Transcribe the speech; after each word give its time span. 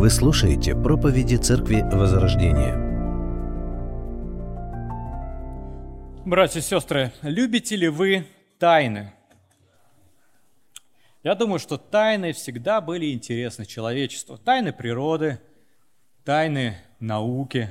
Вы 0.00 0.08
слушаете 0.08 0.74
проповеди 0.74 1.36
Церкви 1.36 1.82
Возрождения. 1.82 2.74
Братья 6.24 6.60
и 6.60 6.62
сестры, 6.62 7.12
любите 7.20 7.76
ли 7.76 7.88
вы 7.88 8.26
тайны? 8.58 9.12
Я 11.22 11.34
думаю, 11.34 11.58
что 11.58 11.76
тайны 11.76 12.32
всегда 12.32 12.80
были 12.80 13.12
интересны 13.12 13.66
человечеству. 13.66 14.38
Тайны 14.38 14.72
природы, 14.72 15.38
тайны 16.24 16.78
науки, 16.98 17.70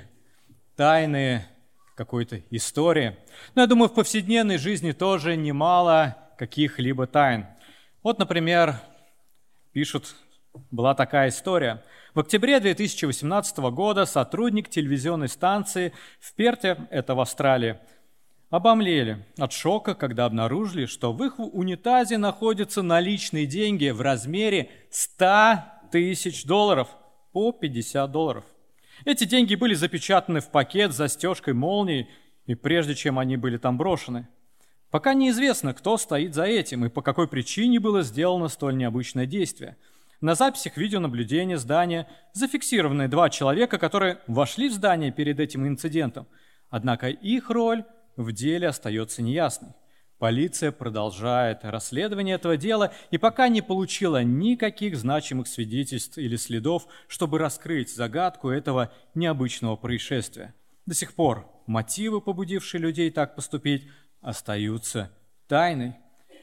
тайны 0.75 1.47
какой-то 1.95 2.43
истории. 2.51 3.17
Но 3.55 3.61
я 3.61 3.67
думаю, 3.67 3.89
в 3.89 3.95
повседневной 3.95 4.59
жизни 4.59 4.91
тоже 4.91 5.35
немало 5.35 6.15
каких-либо 6.37 7.07
тайн. 7.07 7.47
Вот, 8.03 8.19
например, 8.19 8.75
пишут, 9.71 10.13
была 10.69 10.93
такая 10.93 11.29
история. 11.29 11.83
В 12.15 12.21
октябре 12.21 12.59
2018 12.59 13.57
года 13.71 14.05
сотрудник 14.05 14.67
телевизионной 14.67 15.29
станции 15.29 15.93
в 16.19 16.33
Перте, 16.33 16.87
это 16.89 17.13
в 17.13 17.19
Австралии, 17.19 17.77
обомлели 18.49 19.27
от 19.37 19.53
шока, 19.53 19.93
когда 19.93 20.25
обнаружили, 20.25 20.87
что 20.87 21.13
в 21.13 21.23
их 21.23 21.37
унитазе 21.37 22.17
находятся 22.17 22.81
наличные 22.81 23.45
деньги 23.45 23.89
в 23.89 24.01
размере 24.01 24.71
100 24.89 25.63
тысяч 25.91 26.45
долларов 26.45 26.87
по 27.31 27.51
50 27.51 28.11
долларов. 28.11 28.43
Эти 29.05 29.25
деньги 29.25 29.53
были 29.53 29.75
запечатаны 29.75 30.39
в 30.39 30.49
пакет 30.49 30.93
с 30.93 30.97
застежкой 30.97 31.53
молнии, 31.53 32.09
и 32.47 32.55
прежде 32.55 32.95
чем 32.95 33.19
они 33.19 33.37
были 33.37 33.57
там 33.57 33.77
брошены. 33.77 34.27
Пока 34.89 35.13
неизвестно, 35.13 35.75
кто 35.75 35.97
стоит 35.97 36.33
за 36.33 36.45
этим 36.45 36.85
и 36.85 36.89
по 36.89 37.03
какой 37.03 37.27
причине 37.27 37.79
было 37.79 38.01
сделано 38.01 38.47
столь 38.47 38.77
необычное 38.77 39.27
действие. 39.27 39.77
На 40.21 40.35
записях 40.35 40.75
видеонаблюдения 40.75 41.57
здания 41.57 42.07
зафиксированы 42.33 43.07
два 43.07 43.29
человека, 43.29 43.77
которые 43.77 44.19
вошли 44.27 44.67
в 44.67 44.73
здание 44.73 45.11
перед 45.11 45.39
этим 45.39 45.65
инцидентом. 45.65 46.27
Однако 46.69 47.07
их 47.07 47.49
роль 47.49 47.85
в 48.17 48.33
деле 48.33 48.67
остается 48.67 49.21
неясной. 49.21 49.71
Полиция 50.17 50.73
продолжает 50.73 51.59
расследование 51.63 52.35
этого 52.35 52.57
дела 52.57 52.91
и 53.09 53.17
пока 53.17 53.47
не 53.47 53.61
получила 53.61 54.21
никаких 54.21 54.97
значимых 54.97 55.47
свидетельств 55.47 56.17
или 56.17 56.35
следов, 56.35 56.87
чтобы 57.07 57.39
раскрыть 57.39 57.95
загадку 57.95 58.49
этого 58.49 58.91
необычного 59.15 59.77
происшествия. 59.77 60.53
До 60.85 60.93
сих 60.93 61.13
пор 61.13 61.49
мотивы, 61.65 62.19
побудившие 62.19 62.81
людей 62.81 63.09
так 63.09 63.35
поступить, 63.35 63.87
остаются 64.19 65.09
тайной. 65.47 65.95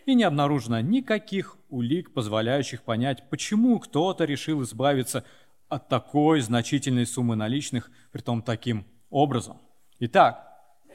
И 0.07 0.15
не 0.15 0.23
обнаружено 0.23 0.81
никаких 0.81 1.57
улик, 1.69 2.15
позволяющих 2.15 2.83
понять, 2.83 3.29
почему 3.29 3.81
кто-то 3.81 4.25
решил 4.25 4.63
избавиться 4.63 5.25
от 5.69 5.89
такой 5.89 6.41
значительной 6.41 7.07
суммы 7.07 7.35
наличных, 7.35 7.91
при 8.13 8.23
том 8.23 8.41
таким 8.41 8.87
образом. 9.11 9.61
Итак, 9.99 10.47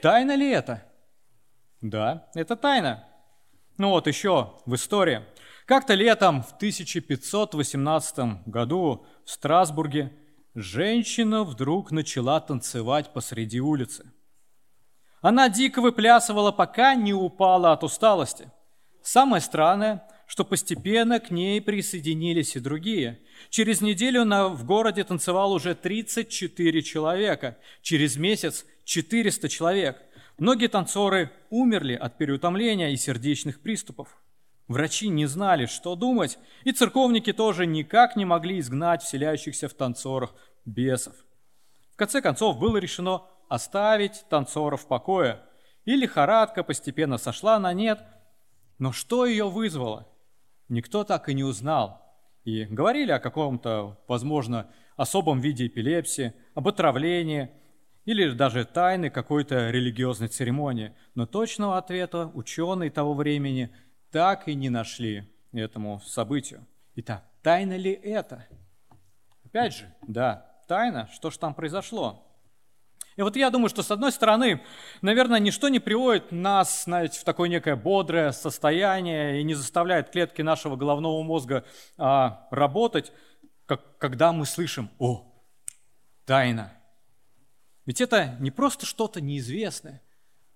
тайна 0.01 0.33
ли 0.35 0.49
это? 0.49 0.83
Да, 1.81 2.29
это 2.35 2.55
тайна. 2.55 3.03
Ну 3.77 3.89
вот 3.89 4.07
еще 4.07 4.53
в 4.65 4.75
истории. 4.75 5.25
Как-то 5.65 5.93
летом 5.93 6.41
в 6.41 6.53
1518 6.53 8.47
году 8.47 9.05
в 9.25 9.29
Страсбурге 9.29 10.13
женщина 10.55 11.43
вдруг 11.43 11.91
начала 11.91 12.39
танцевать 12.39 13.11
посреди 13.11 13.59
улицы. 13.59 14.09
Она 15.19 15.49
дико 15.49 15.81
выплясывала, 15.81 16.53
пока 16.53 16.95
не 16.95 17.13
упала 17.13 17.73
от 17.73 17.83
усталости. 17.83 18.49
Самое 19.03 19.41
странное, 19.41 20.07
что 20.27 20.45
постепенно 20.45 21.19
к 21.19 21.31
ней 21.31 21.61
присоединились 21.61 22.55
и 22.55 22.59
другие. 22.59 23.19
Через 23.49 23.81
неделю 23.81 24.25
на, 24.25 24.47
в 24.47 24.65
городе 24.65 25.03
танцевал 25.03 25.51
уже 25.51 25.75
34 25.75 26.81
человека, 26.81 27.57
через 27.81 28.15
месяц 28.17 28.65
400 28.85 29.49
человек– 29.49 30.01
Многие 30.41 30.69
танцоры 30.69 31.31
умерли 31.51 31.93
от 31.93 32.17
переутомления 32.17 32.89
и 32.89 32.95
сердечных 32.95 33.61
приступов. 33.61 34.17
Врачи 34.67 35.07
не 35.07 35.27
знали, 35.27 35.67
что 35.67 35.95
думать, 35.95 36.39
и 36.63 36.71
церковники 36.71 37.31
тоже 37.31 37.67
никак 37.67 38.15
не 38.15 38.25
могли 38.25 38.59
изгнать 38.59 39.03
вселяющихся 39.03 39.69
в 39.69 39.75
танцорах 39.75 40.33
бесов. 40.65 41.13
В 41.93 41.95
конце 41.95 42.21
концов 42.21 42.57
было 42.57 42.77
решено 42.77 43.21
оставить 43.49 44.25
танцоров 44.29 44.81
в 44.81 44.87
покое, 44.87 45.43
и 45.85 45.95
лихорадка 45.95 46.63
постепенно 46.63 47.19
сошла 47.19 47.59
на 47.59 47.71
нет. 47.73 47.99
Но 48.81 48.91
что 48.91 49.25
ее 49.25 49.49
вызвало? 49.49 50.07
Никто 50.67 51.05
так 51.05 51.29
и 51.29 51.33
не 51.33 51.45
узнал. 51.45 52.01
И 52.43 52.65
говорили 52.65 53.11
о 53.11 53.19
каком-то, 53.19 53.97
возможно, 54.07 54.69
особом 54.97 55.39
виде 55.39 55.67
эпилепсии, 55.67 56.33
об 56.53 56.67
отравлении– 56.67 57.49
или 58.05 58.31
даже 58.31 58.65
тайны 58.65 59.09
какой-то 59.09 59.69
религиозной 59.69 60.27
церемонии. 60.27 60.95
Но 61.15 61.25
точного 61.25 61.77
ответа 61.77 62.27
ученые 62.33 62.89
того 62.89 63.13
времени 63.13 63.73
так 64.11 64.47
и 64.47 64.55
не 64.55 64.69
нашли 64.69 65.31
этому 65.51 65.99
событию. 66.01 66.65
Итак, 66.95 67.23
тайна 67.41 67.77
ли 67.77 67.91
это? 67.91 68.47
Опять 69.45 69.75
же, 69.75 69.93
да, 70.07 70.59
тайна, 70.67 71.07
что 71.13 71.29
же 71.29 71.39
там 71.39 71.53
произошло? 71.53 72.30
И 73.17 73.21
вот 73.21 73.35
я 73.35 73.49
думаю, 73.49 73.69
что 73.69 73.83
с 73.83 73.91
одной 73.91 74.11
стороны, 74.11 74.63
наверное, 75.01 75.39
ничто 75.39 75.67
не 75.69 75.79
приводит 75.79 76.31
нас, 76.31 76.85
знаете, 76.85 77.19
в 77.19 77.23
такое 77.23 77.49
некое 77.49 77.75
бодрое 77.75 78.31
состояние 78.31 79.41
и 79.41 79.43
не 79.43 79.53
заставляет 79.53 80.11
клетки 80.11 80.41
нашего 80.41 80.77
головного 80.77 81.21
мозга 81.21 81.65
а, 81.97 82.47
работать, 82.51 83.11
как, 83.65 83.97
когда 83.97 84.31
мы 84.31 84.45
слышим 84.45 84.89
«О, 84.97 85.29
тайна!» 86.25 86.71
Ведь 87.85 87.99
это 87.99 88.37
не 88.39 88.51
просто 88.51 88.85
что-то 88.85 89.19
неизвестное, 89.19 90.01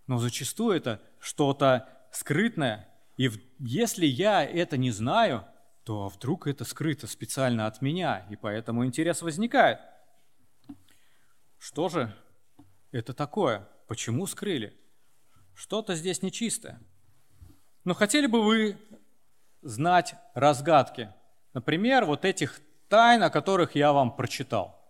но 0.08 0.18
зачастую 0.18 0.78
это 0.78 1.02
что-то 1.20 1.90
скрытное. 2.12 2.88
И 3.18 3.30
если 3.60 4.06
я 4.06 4.46
это 4.46 4.78
не 4.78 4.92
знаю, 4.92 5.46
то 5.84 6.08
вдруг 6.08 6.48
это 6.48 6.64
скрыто 6.64 7.08
специально 7.08 7.68
от 7.68 7.82
меня, 7.82 8.26
и 8.30 8.36
поэтому 8.36 8.86
интерес 8.86 9.22
возникает. 9.22 9.80
Что 11.58 11.90
же 11.90 12.16
это 12.98 13.14
такое? 13.14 13.68
Почему 13.88 14.28
скрыли? 14.28 14.78
Что-то 15.54 15.96
здесь 15.96 16.22
нечистое. 16.22 16.82
Но 17.84 17.94
хотели 17.94 18.28
бы 18.28 18.44
вы 18.44 18.78
знать 19.62 20.16
разгадки? 20.34 21.14
Например, 21.54 22.06
вот 22.06 22.26
этих 22.26 22.60
тайн, 22.90 23.24
о 23.24 23.30
которых 23.30 23.76
я 23.76 23.94
вам 23.94 24.16
прочитал. 24.16 24.82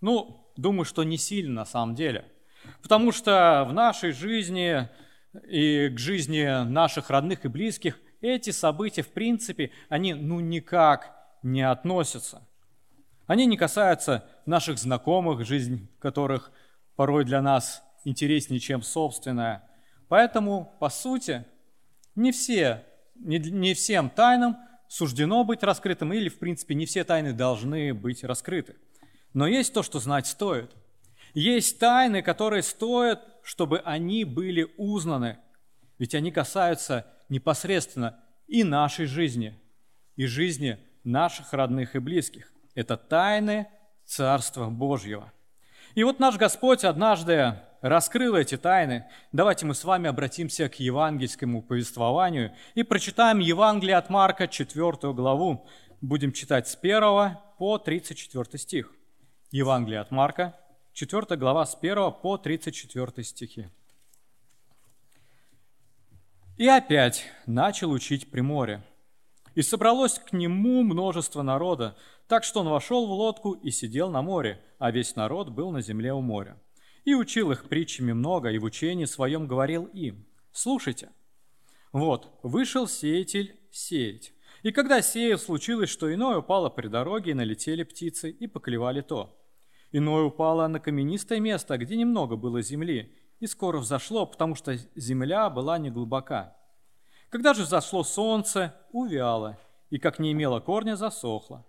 Ну, 0.00 0.40
Думаю, 0.60 0.84
что 0.84 1.04
не 1.04 1.16
сильно 1.16 1.60
на 1.60 1.64
самом 1.64 1.94
деле. 1.94 2.26
Потому 2.82 3.12
что 3.12 3.64
в 3.66 3.72
нашей 3.72 4.12
жизни 4.12 4.90
и 5.48 5.88
к 5.88 5.98
жизни 5.98 6.64
наших 6.68 7.08
родных 7.08 7.46
и 7.46 7.48
близких 7.48 7.98
эти 8.20 8.50
события, 8.50 9.00
в 9.00 9.08
принципе, 9.08 9.70
они 9.88 10.12
ну 10.12 10.38
никак 10.40 11.16
не 11.42 11.62
относятся. 11.62 12.46
Они 13.26 13.46
не 13.46 13.56
касаются 13.56 14.28
наших 14.44 14.76
знакомых, 14.76 15.46
жизнь 15.46 15.88
которых 15.98 16.52
порой 17.00 17.24
для 17.24 17.40
нас 17.40 17.82
интереснее, 18.04 18.60
чем 18.60 18.82
собственная. 18.82 19.66
Поэтому, 20.08 20.76
по 20.80 20.90
сути, 20.90 21.46
не, 22.14 22.30
все, 22.30 22.84
не, 23.14 23.38
не 23.38 23.72
всем 23.72 24.10
тайнам 24.10 24.58
суждено 24.86 25.42
быть 25.44 25.62
раскрытым, 25.62 26.12
или, 26.12 26.28
в 26.28 26.38
принципе, 26.38 26.74
не 26.74 26.84
все 26.84 27.02
тайны 27.04 27.32
должны 27.32 27.94
быть 27.94 28.22
раскрыты. 28.22 28.76
Но 29.32 29.46
есть 29.46 29.72
то, 29.72 29.82
что 29.82 29.98
знать 29.98 30.26
стоит. 30.26 30.76
Есть 31.32 31.78
тайны, 31.78 32.20
которые 32.20 32.62
стоят, 32.62 33.26
чтобы 33.42 33.78
они 33.78 34.24
были 34.24 34.70
узнаны. 34.76 35.38
Ведь 35.98 36.14
они 36.14 36.30
касаются 36.30 37.06
непосредственно 37.30 38.22
и 38.46 38.62
нашей 38.62 39.06
жизни, 39.06 39.58
и 40.16 40.26
жизни 40.26 40.78
наших 41.02 41.54
родных 41.54 41.96
и 41.96 41.98
близких. 41.98 42.52
Это 42.74 42.98
тайны 42.98 43.68
Царства 44.04 44.68
Божьего. 44.68 45.32
И 45.94 46.04
вот 46.04 46.20
наш 46.20 46.36
Господь 46.36 46.84
однажды 46.84 47.56
раскрыл 47.80 48.36
эти 48.36 48.56
тайны. 48.56 49.06
Давайте 49.32 49.66
мы 49.66 49.74
с 49.74 49.84
вами 49.84 50.08
обратимся 50.08 50.68
к 50.68 50.78
евангельскому 50.78 51.62
повествованию 51.62 52.54
и 52.74 52.82
прочитаем 52.82 53.38
Евангелие 53.38 53.96
от 53.96 54.10
Марка, 54.10 54.46
4 54.46 55.12
главу. 55.12 55.66
Будем 56.00 56.32
читать 56.32 56.68
с 56.68 56.78
1 56.80 57.36
по 57.58 57.78
34 57.78 58.58
стих. 58.58 58.92
Евангелие 59.50 60.00
от 60.00 60.10
Марка, 60.10 60.56
4 60.92 61.36
глава 61.36 61.66
с 61.66 61.76
1 61.80 62.12
по 62.22 62.38
34 62.38 63.24
стихи. 63.24 63.68
«И 66.56 66.68
опять 66.68 67.24
начал 67.46 67.90
учить 67.90 68.30
при 68.30 68.42
море. 68.42 68.82
И 69.54 69.62
собралось 69.62 70.18
к 70.18 70.32
нему 70.32 70.82
множество 70.82 71.42
народа, 71.42 71.96
так 72.28 72.44
что 72.44 72.60
он 72.60 72.68
вошел 72.68 73.06
в 73.06 73.10
лодку 73.10 73.52
и 73.52 73.70
сидел 73.70 74.10
на 74.10 74.22
море, 74.22 74.62
а 74.78 74.90
весь 74.90 75.16
народ 75.16 75.50
был 75.50 75.70
на 75.72 75.82
земле 75.82 76.12
у 76.12 76.20
моря. 76.20 76.60
И 77.04 77.14
учил 77.14 77.50
их 77.50 77.64
притчами 77.68 78.12
много, 78.12 78.50
и 78.50 78.58
в 78.58 78.64
учении 78.64 79.06
своем 79.06 79.46
говорил 79.46 79.86
им, 79.86 80.26
«Слушайте, 80.52 81.10
вот, 81.92 82.38
вышел 82.42 82.86
сеятель 82.86 83.58
сеять. 83.72 84.32
И 84.62 84.72
когда 84.72 85.02
сеял, 85.02 85.38
случилось, 85.38 85.90
что 85.90 86.12
иное 86.12 86.38
упало 86.38 86.68
при 86.68 86.88
дороге, 86.88 87.32
и 87.32 87.34
налетели 87.34 87.82
птицы, 87.82 88.30
и 88.30 88.46
поклевали 88.46 89.00
то. 89.00 89.36
Иное 89.90 90.22
упало 90.24 90.68
на 90.68 90.78
каменистое 90.78 91.40
место, 91.40 91.78
где 91.78 91.96
немного 91.96 92.36
было 92.36 92.62
земли, 92.62 93.12
и 93.40 93.46
скоро 93.46 93.78
взошло, 93.78 94.26
потому 94.26 94.54
что 94.54 94.76
земля 94.94 95.50
была 95.50 95.78
неглубока. 95.78 96.56
Когда 97.30 97.54
же 97.54 97.62
взошло 97.62 98.02
солнце, 98.02 98.74
увяло, 98.90 99.56
и 99.88 99.98
как 99.98 100.18
не 100.18 100.32
имело 100.32 100.58
корня, 100.58 100.96
засохло. 100.96 101.64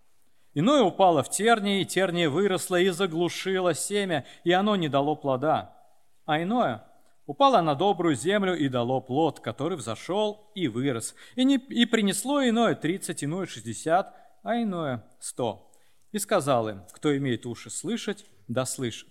Иное 0.55 0.81
упало 0.81 1.23
в 1.23 1.29
тернии, 1.29 1.81
и 1.81 1.85
терния 1.85 2.29
выросла 2.29 2.79
и 2.79 2.89
заглушила 2.89 3.73
семя, 3.73 4.25
и 4.43 4.51
оно 4.51 4.75
не 4.75 4.89
дало 4.89 5.15
плода. 5.15 5.77
А 6.25 6.41
иное 6.41 6.83
упало 7.27 7.61
на 7.61 7.75
добрую 7.75 8.15
землю 8.15 8.57
и 8.57 8.67
дало 8.67 9.01
плод, 9.01 9.39
который 9.39 9.77
взошел 9.77 10.51
и 10.55 10.67
вырос, 10.67 11.15
и, 11.35 11.45
не, 11.45 11.55
и 11.55 11.85
принесло 11.85 12.43
иное 12.43 12.75
тридцать, 12.75 13.23
иное 13.23 13.45
шестьдесят, 13.45 14.13
а 14.43 14.61
иное 14.61 15.05
сто. 15.19 15.71
И 16.11 16.17
сказал 16.17 16.67
им, 16.69 16.83
кто 16.91 17.15
имеет 17.15 17.45
уши 17.45 17.69
слышать, 17.69 18.25
да 18.47 18.65
слышит. 18.65 19.07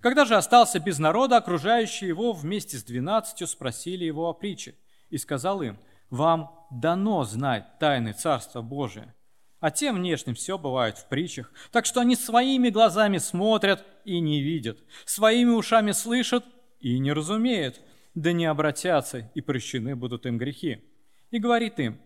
Когда 0.00 0.24
же 0.24 0.36
остался 0.36 0.78
без 0.78 0.98
народа, 0.98 1.36
окружающие 1.36 2.08
его 2.08 2.32
вместе 2.32 2.78
с 2.78 2.84
двенадцатью 2.84 3.48
спросили 3.48 4.04
его 4.04 4.28
о 4.28 4.32
притче, 4.32 4.76
и 5.10 5.18
сказал 5.18 5.62
им, 5.62 5.78
вам 6.10 6.66
дано 6.70 7.24
знать 7.24 7.78
тайны 7.78 8.12
Царства 8.12 8.62
Божия, 8.62 9.14
а 9.60 9.70
тем 9.70 9.96
внешним 9.96 10.34
все 10.34 10.58
бывает 10.58 10.98
в 10.98 11.08
притчах, 11.08 11.52
так 11.72 11.86
что 11.86 12.00
они 12.00 12.16
своими 12.16 12.68
глазами 12.68 13.18
смотрят 13.18 13.84
и 14.04 14.20
не 14.20 14.42
видят, 14.42 14.78
своими 15.04 15.50
ушами 15.50 15.92
слышат 15.92 16.44
и 16.80 16.98
не 16.98 17.12
разумеют, 17.12 17.80
да 18.14 18.32
не 18.32 18.46
обратятся, 18.46 19.30
и 19.34 19.40
прощены 19.40 19.96
будут 19.96 20.26
им 20.26 20.38
грехи. 20.38 20.84
И 21.30 21.38
говорит 21.38 21.78
им, 21.78 22.00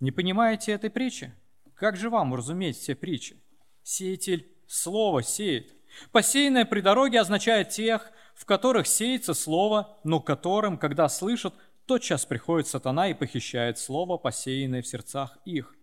не 0.00 0.10
понимаете 0.10 0.72
этой 0.72 0.90
притчи? 0.90 1.32
Как 1.74 1.96
же 1.96 2.10
вам 2.10 2.32
уразуметь 2.32 2.76
все 2.76 2.94
притчи? 2.94 3.40
Сеятель 3.82 4.52
слово 4.66 5.22
сеет. 5.22 5.74
Посеянное 6.12 6.64
при 6.64 6.80
дороге 6.80 7.20
означает 7.20 7.70
тех, 7.70 8.10
в 8.34 8.44
которых 8.44 8.86
сеется 8.86 9.34
слово, 9.34 9.98
но 10.04 10.20
которым, 10.20 10.76
когда 10.76 11.08
слышат, 11.08 11.54
тотчас 11.86 12.26
приходит 12.26 12.66
сатана 12.66 13.08
и 13.08 13.14
похищает 13.14 13.78
слово, 13.78 14.16
посеянное 14.16 14.82
в 14.82 14.86
сердцах 14.86 15.38
их. 15.44 15.74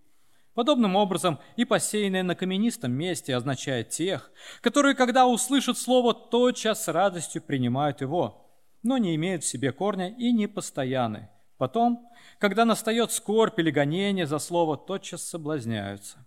Подобным 0.53 0.95
образом 0.95 1.39
и 1.55 1.63
посеянное 1.63 2.23
на 2.23 2.35
каменистом 2.35 2.91
месте 2.91 3.35
означает 3.35 3.89
тех, 3.89 4.31
которые, 4.61 4.95
когда 4.95 5.25
услышат 5.25 5.77
слово, 5.77 6.13
тотчас 6.13 6.83
с 6.83 6.87
радостью 6.91 7.41
принимают 7.41 8.01
его, 8.01 8.51
но 8.83 8.97
не 8.97 9.15
имеют 9.15 9.43
в 9.43 9.47
себе 9.47 9.71
корня 9.71 10.09
и 10.09 10.33
не 10.33 10.47
постоянны. 10.47 11.29
Потом, 11.57 12.09
когда 12.39 12.65
настает 12.65 13.11
скорбь 13.11 13.59
или 13.59 13.71
гонение 13.71 14.25
за 14.25 14.39
слово, 14.39 14.75
тотчас 14.77 15.23
соблазняются. 15.23 16.25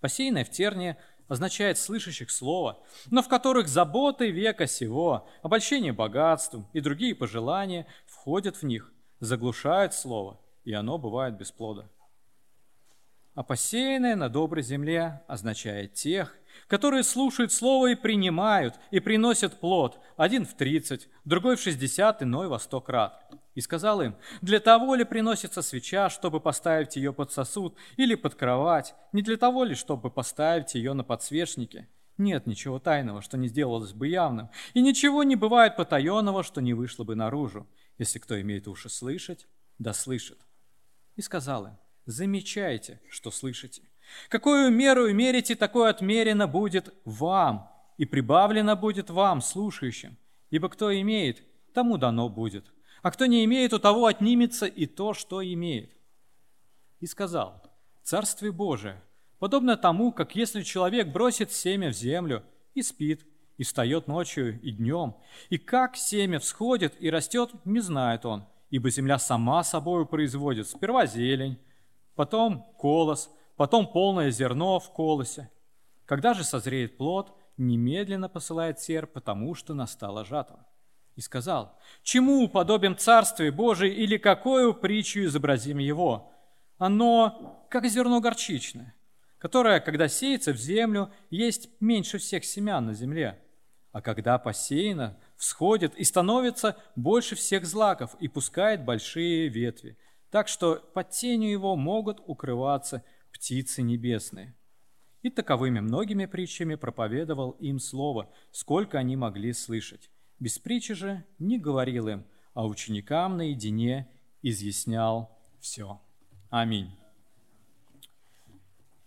Посеянное 0.00 0.44
в 0.44 0.50
тернии 0.50 0.96
означает 1.32 1.78
слышащих 1.78 2.30
слово, 2.30 2.78
но 3.10 3.22
в 3.22 3.28
которых 3.28 3.66
заботы 3.66 4.30
века 4.30 4.66
сего, 4.66 5.26
обольщение 5.40 5.94
богатством 5.94 6.68
и 6.74 6.80
другие 6.80 7.14
пожелания 7.14 7.86
входят 8.06 8.56
в 8.56 8.64
них, 8.64 8.92
заглушают 9.18 9.94
слово, 9.94 10.38
и 10.64 10.74
оно 10.74 10.98
бывает 10.98 11.38
без 11.38 11.50
плода. 11.50 11.88
А 13.34 13.42
посеянное 13.42 14.14
на 14.14 14.28
доброй 14.28 14.62
земле 14.62 15.22
означает 15.26 15.94
тех, 15.94 16.36
которые 16.66 17.02
слушают 17.02 17.50
слово 17.50 17.92
и 17.92 17.94
принимают, 17.94 18.74
и 18.90 19.00
приносят 19.00 19.58
плод, 19.58 19.98
один 20.18 20.44
в 20.44 20.54
тридцать, 20.54 21.08
другой 21.24 21.56
в 21.56 21.62
шестьдесят, 21.62 22.22
иной 22.22 22.48
во 22.48 22.58
сто 22.58 22.82
крат. 22.82 23.24
И 23.54 23.60
сказал 23.60 24.00
им, 24.00 24.16
для 24.40 24.60
того 24.60 24.94
ли 24.94 25.04
приносится 25.04 25.60
свеча, 25.60 26.08
чтобы 26.08 26.40
поставить 26.40 26.96
ее 26.96 27.12
под 27.12 27.32
сосуд 27.32 27.76
или 27.96 28.14
под 28.14 28.34
кровать, 28.34 28.94
не 29.12 29.22
для 29.22 29.36
того 29.36 29.64
ли, 29.64 29.74
чтобы 29.74 30.10
поставить 30.10 30.74
ее 30.74 30.94
на 30.94 31.04
подсвечнике? 31.04 31.88
Нет 32.16 32.46
ничего 32.46 32.78
тайного, 32.78 33.20
что 33.20 33.36
не 33.36 33.48
сделалось 33.48 33.92
бы 33.92 34.08
явным, 34.08 34.50
и 34.74 34.80
ничего 34.80 35.22
не 35.22 35.36
бывает 35.36 35.76
потаенного, 35.76 36.42
что 36.42 36.60
не 36.60 36.72
вышло 36.72 37.04
бы 37.04 37.14
наружу. 37.14 37.66
Если 37.98 38.18
кто 38.18 38.40
имеет 38.40 38.68
уши 38.68 38.88
слышать, 38.88 39.46
да 39.78 39.92
слышит. 39.92 40.38
И 41.16 41.22
сказал 41.22 41.66
им, 41.66 41.78
замечайте, 42.06 43.00
что 43.08 43.30
слышите. 43.30 43.82
Какую 44.28 44.70
меру 44.70 45.12
мерите, 45.12 45.56
такое 45.56 45.90
отмерено 45.90 46.46
будет 46.46 46.94
вам, 47.04 47.70
и 47.98 48.04
прибавлено 48.04 48.76
будет 48.76 49.10
вам, 49.10 49.40
слушающим. 49.40 50.16
Ибо 50.50 50.68
кто 50.68 50.94
имеет, 51.00 51.42
тому 51.72 51.98
дано 51.98 52.28
будет, 52.28 52.72
а 53.02 53.10
кто 53.10 53.26
не 53.26 53.44
имеет, 53.44 53.72
у 53.72 53.78
того 53.78 54.06
отнимется 54.06 54.66
и 54.66 54.86
то, 54.86 55.12
что 55.12 55.44
имеет. 55.44 55.92
И 57.00 57.06
сказал, 57.06 57.62
Царствие 58.02 58.52
Божие, 58.52 59.02
подобно 59.38 59.76
тому, 59.76 60.12
как 60.12 60.34
если 60.34 60.62
человек 60.62 61.08
бросит 61.08 61.52
семя 61.52 61.90
в 61.90 61.94
землю 61.94 62.44
и 62.74 62.82
спит, 62.82 63.26
и 63.58 63.64
встает 63.64 64.08
ночью 64.08 64.60
и 64.60 64.70
днем, 64.70 65.16
и 65.50 65.58
как 65.58 65.96
семя 65.96 66.38
всходит 66.38 66.94
и 67.00 67.10
растет, 67.10 67.50
не 67.64 67.80
знает 67.80 68.24
он, 68.24 68.44
ибо 68.70 68.90
земля 68.90 69.18
сама 69.18 69.62
собою 69.62 70.06
производит 70.06 70.68
сперва 70.68 71.06
зелень, 71.06 71.58
потом 72.14 72.64
колос, 72.78 73.30
потом 73.56 73.86
полное 73.86 74.30
зерно 74.30 74.80
в 74.80 74.92
колосе. 74.92 75.50
Когда 76.06 76.34
же 76.34 76.42
созреет 76.44 76.96
плод, 76.96 77.36
немедленно 77.56 78.28
посылает 78.28 78.80
серп, 78.80 79.12
потому 79.12 79.54
что 79.54 79.74
настала 79.74 80.24
жатва. 80.24 80.66
И 81.16 81.20
сказал, 81.20 81.78
чему 82.02 82.44
уподобим 82.44 82.96
Царствие 82.96 83.50
Божие 83.50 83.92
или 83.94 84.16
какую 84.16 84.72
притчу 84.74 85.24
изобразим 85.24 85.78
его? 85.78 86.32
Оно, 86.78 87.66
как 87.70 87.86
зерно 87.86 88.20
горчичное, 88.20 88.94
которое, 89.38 89.80
когда 89.80 90.08
сеется 90.08 90.52
в 90.52 90.56
землю, 90.56 91.12
есть 91.28 91.68
меньше 91.80 92.18
всех 92.18 92.44
семян 92.44 92.86
на 92.86 92.94
земле, 92.94 93.38
а 93.92 94.00
когда 94.00 94.38
посеяно, 94.38 95.18
всходит 95.36 95.94
и 95.96 96.04
становится 96.04 96.76
больше 96.96 97.36
всех 97.36 97.66
злаков 97.66 98.16
и 98.20 98.28
пускает 98.28 98.84
большие 98.84 99.48
ветви, 99.48 99.98
так 100.30 100.48
что 100.48 100.76
под 100.94 101.10
тенью 101.10 101.50
его 101.50 101.76
могут 101.76 102.22
укрываться 102.26 103.04
птицы 103.32 103.82
небесные. 103.82 104.54
И 105.20 105.28
таковыми 105.28 105.80
многими 105.80 106.24
притчами 106.24 106.74
проповедовал 106.74 107.50
им 107.60 107.78
слово, 107.78 108.30
сколько 108.50 108.98
они 108.98 109.14
могли 109.14 109.52
слышать. 109.52 110.10
Без 110.42 110.58
же 110.96 111.24
не 111.38 111.56
говорил 111.56 112.08
им, 112.08 112.24
а 112.52 112.66
ученикам 112.66 113.36
наедине 113.36 114.08
изъяснял 114.42 115.38
все. 115.60 116.00
Аминь. 116.50 116.90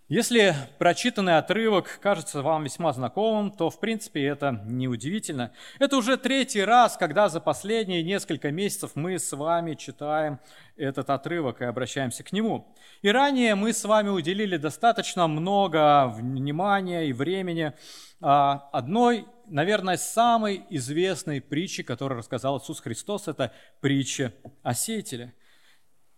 Если 0.08 0.54
прочитанный 0.78 1.40
отрывок 1.40 2.00
кажется 2.00 2.44
вам 2.44 2.64
весьма 2.64 2.94
знакомым, 2.94 3.50
то 3.50 3.72
в 3.72 3.80
принципе 3.80 4.24
это 4.24 4.62
неудивительно. 4.66 5.52
Это 5.80 5.98
уже 5.98 6.16
третий 6.18 6.64
раз, 6.64 6.96
когда 6.96 7.28
за 7.28 7.40
последние 7.40 8.04
несколько 8.04 8.52
месяцев 8.52 8.92
мы 8.94 9.18
с 9.18 9.36
вами 9.36 9.74
читаем 9.74 10.40
этот 10.76 11.10
отрывок 11.10 11.62
и 11.62 11.66
обращаемся 11.66 12.24
к 12.24 12.34
нему. 12.34 12.76
И 13.02 13.10
ранее 13.10 13.56
мы 13.56 13.74
с 13.74 13.84
вами 13.84 14.10
уделили 14.10 14.58
достаточно 14.58 15.26
много 15.28 16.06
внимания 16.06 17.08
и 17.08 17.14
времени 17.14 17.74
а, 18.22 18.70
одной, 18.74 19.26
наверное, 19.48 19.98
самой 19.98 20.68
известной 20.70 21.42
притчи, 21.42 21.82
которую 21.82 22.20
рассказал 22.20 22.60
Иисус 22.60 22.80
Христос, 22.80 23.28
это 23.28 23.52
притча 23.82 24.34
о 24.62 24.76
сеятеле. 24.76 25.34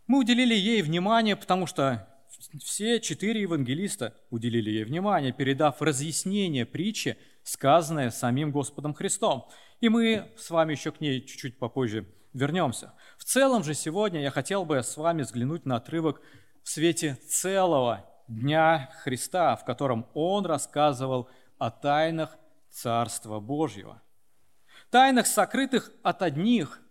Мы 0.08 0.20
уделили 0.20 0.56
ей 0.56 0.82
внимание, 0.82 1.38
потому 1.38 1.68
что 1.68 2.06
все 2.64 3.00
четыре 3.00 3.42
евангелиста 3.42 4.14
уделили 4.30 4.70
ей 4.70 4.84
внимание, 4.84 5.32
передав 5.32 5.82
разъяснение 5.82 6.66
притчи, 6.66 7.18
сказанное 7.44 8.10
самим 8.12 8.52
Господом 8.52 8.94
Христом. 8.94 9.48
И 9.80 9.90
мы 9.90 10.32
с 10.38 10.50
вами 10.50 10.74
еще 10.74 10.92
к 10.92 11.02
ней 11.02 11.22
чуть-чуть 11.22 11.58
попозже 11.60 12.06
вернемся. 12.34 12.94
В 13.18 13.24
целом 13.24 13.64
же 13.64 13.74
сегодня 13.74 14.22
я 14.22 14.32
хотел 14.32 14.66
бы 14.66 14.78
с 14.78 14.98
вами 14.98 15.24
взглянуть 15.24 15.66
на 15.66 15.78
отрывок 15.78 16.22
в 16.64 16.70
свете 16.70 17.18
целого 17.28 18.06
Дня 18.28 18.90
Христа, 19.04 19.56
в 19.56 19.66
котором 19.66 20.08
Он 20.14 20.46
рассказывал 20.46 21.30
о 21.58 21.72
тайнах 21.72 22.38
Царства 22.70 23.40
Божьего. 23.40 24.02
Тайнах, 24.92 25.28
сокрытых 25.28 25.92
от 26.04 26.22
одних 26.22 26.82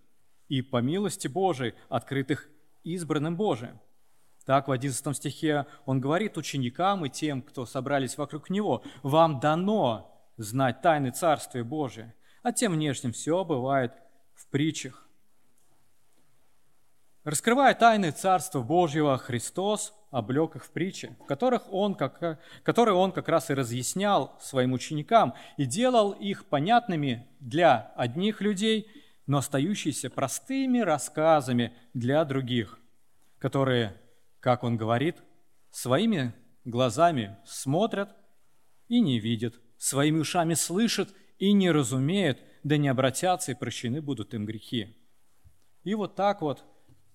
и, 0.49 0.63
по 0.63 0.79
милости 0.79 1.29
Божией, 1.29 1.75
открытых 1.89 2.49
избранным 2.83 3.37
Божиим. 3.37 3.81
Так, 4.47 4.69
в 4.69 4.71
11 4.71 5.17
стихе 5.17 5.67
он 5.87 6.01
говорит 6.01 6.39
ученикам 6.39 7.05
и 7.05 7.11
тем, 7.11 7.43
кто 7.43 7.67
собрались 7.67 8.17
вокруг 8.17 8.49
него, 8.49 8.85
«Вам 9.03 9.41
дано 9.41 10.25
знать 10.37 10.83
тайны 10.83 11.11
Царствия 11.11 11.65
Божия, 11.65 12.15
а 12.45 12.53
тем 12.53 12.73
внешним 12.73 13.13
все 13.13 13.45
бывает 13.45 13.93
в 14.35 14.49
притчах». 14.49 15.09
Раскрывая 17.25 17.75
тайны 17.75 18.13
Царства 18.13 18.63
Божьего, 18.63 19.19
Христос 19.19 19.93
облег 20.13 20.55
их 20.55 20.65
в 20.65 20.71
притчи, 20.71 21.17
в 21.21 21.27
которых 21.27 21.63
он 21.73 21.97
как, 21.97 22.39
которые 22.63 22.95
он 22.95 23.11
как 23.11 23.29
раз 23.29 23.51
и 23.51 23.55
разъяснял 23.55 24.39
своим 24.41 24.75
ученикам 24.75 25.35
и 25.57 25.65
делал 25.65 26.13
их 26.13 26.45
понятными 26.45 27.27
для 27.41 27.93
одних 27.97 28.41
людей, 28.41 28.89
но 29.27 29.39
остающиеся 29.39 30.09
простыми 30.09 30.79
рассказами 30.79 31.75
для 31.95 32.25
других, 32.25 32.79
которые 33.41 34.01
как 34.47 34.63
он 34.63 34.77
говорит, 34.77 35.25
своими 35.73 36.33
глазами 36.65 37.37
смотрят 37.45 38.15
и 38.87 39.01
не 39.01 39.19
видят, 39.19 39.61
своими 39.77 40.21
ушами 40.21 40.55
слышат 40.55 41.13
и 41.39 41.53
не 41.53 41.73
разумеют, 41.73 42.39
да 42.63 42.77
не 42.77 42.87
обратятся, 42.87 43.51
и 43.51 43.55
прощены 43.57 44.01
будут 44.01 44.35
им 44.35 44.47
грехи. 44.47 44.97
И 45.83 45.97
вот 45.97 46.15
так 46.15 46.43
вот 46.43 46.65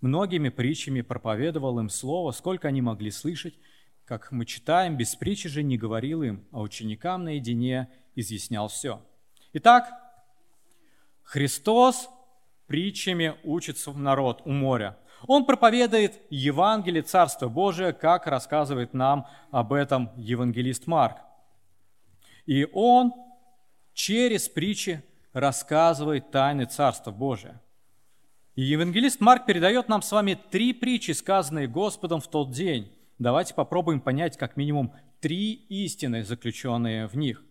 многими 0.01 0.50
притчами 0.50 1.00
проповедовал 1.00 1.79
им 1.79 1.88
слово, 1.88 2.31
сколько 2.31 2.67
они 2.67 2.81
могли 2.81 3.11
слышать, 3.11 3.57
как 4.03 4.33
мы 4.33 4.45
читаем, 4.45 4.97
без 4.97 5.15
притчи 5.15 5.47
же 5.47 5.63
не 5.63 5.77
говорил 5.77 6.23
им, 6.23 6.45
а 6.51 6.59
ученикам 6.59 7.23
наедине 7.23 7.88
изъяснял 8.13 8.67
все. 8.67 9.01
Итак, 9.53 9.89
Христос 11.23 12.09
притчами 12.67 13.35
учится 13.45 13.91
в 13.91 13.97
народ 13.97 14.41
у 14.43 14.51
моря. 14.51 14.97
Он 15.28 15.46
проповедует 15.46 16.22
Евангелие 16.30 17.04
Царства 17.04 17.48
Божия, 17.48 17.94
как 17.94 18.28
рассказывает 18.28 18.94
нам 18.94 19.28
об 19.51 19.74
этом 19.74 20.12
евангелист 20.16 20.88
Марк. 20.88 21.18
И 22.46 22.68
он 22.74 23.13
через 23.94 24.50
притчи 24.50 25.04
рассказывает 25.34 26.32
тайны 26.32 26.66
Царства 26.66 27.12
Божия. 27.12 27.62
И 28.56 28.63
евангелист 28.63 29.22
Марк 29.22 29.46
передает 29.46 29.88
нам 29.88 30.01
с 30.01 30.12
вами 30.12 30.38
три 30.50 30.74
притчи, 30.74 31.12
сказанные 31.12 31.68
Господом 31.68 32.20
в 32.20 32.28
тот 32.28 32.51
день. 32.51 32.92
Давайте 33.18 33.54
попробуем 33.54 34.01
понять 34.01 34.38
как 34.38 34.58
минимум 34.58 34.94
три 35.20 35.54
истины, 35.54 36.24
заключенные 36.24 37.08
в 37.08 37.16
них. 37.16 37.44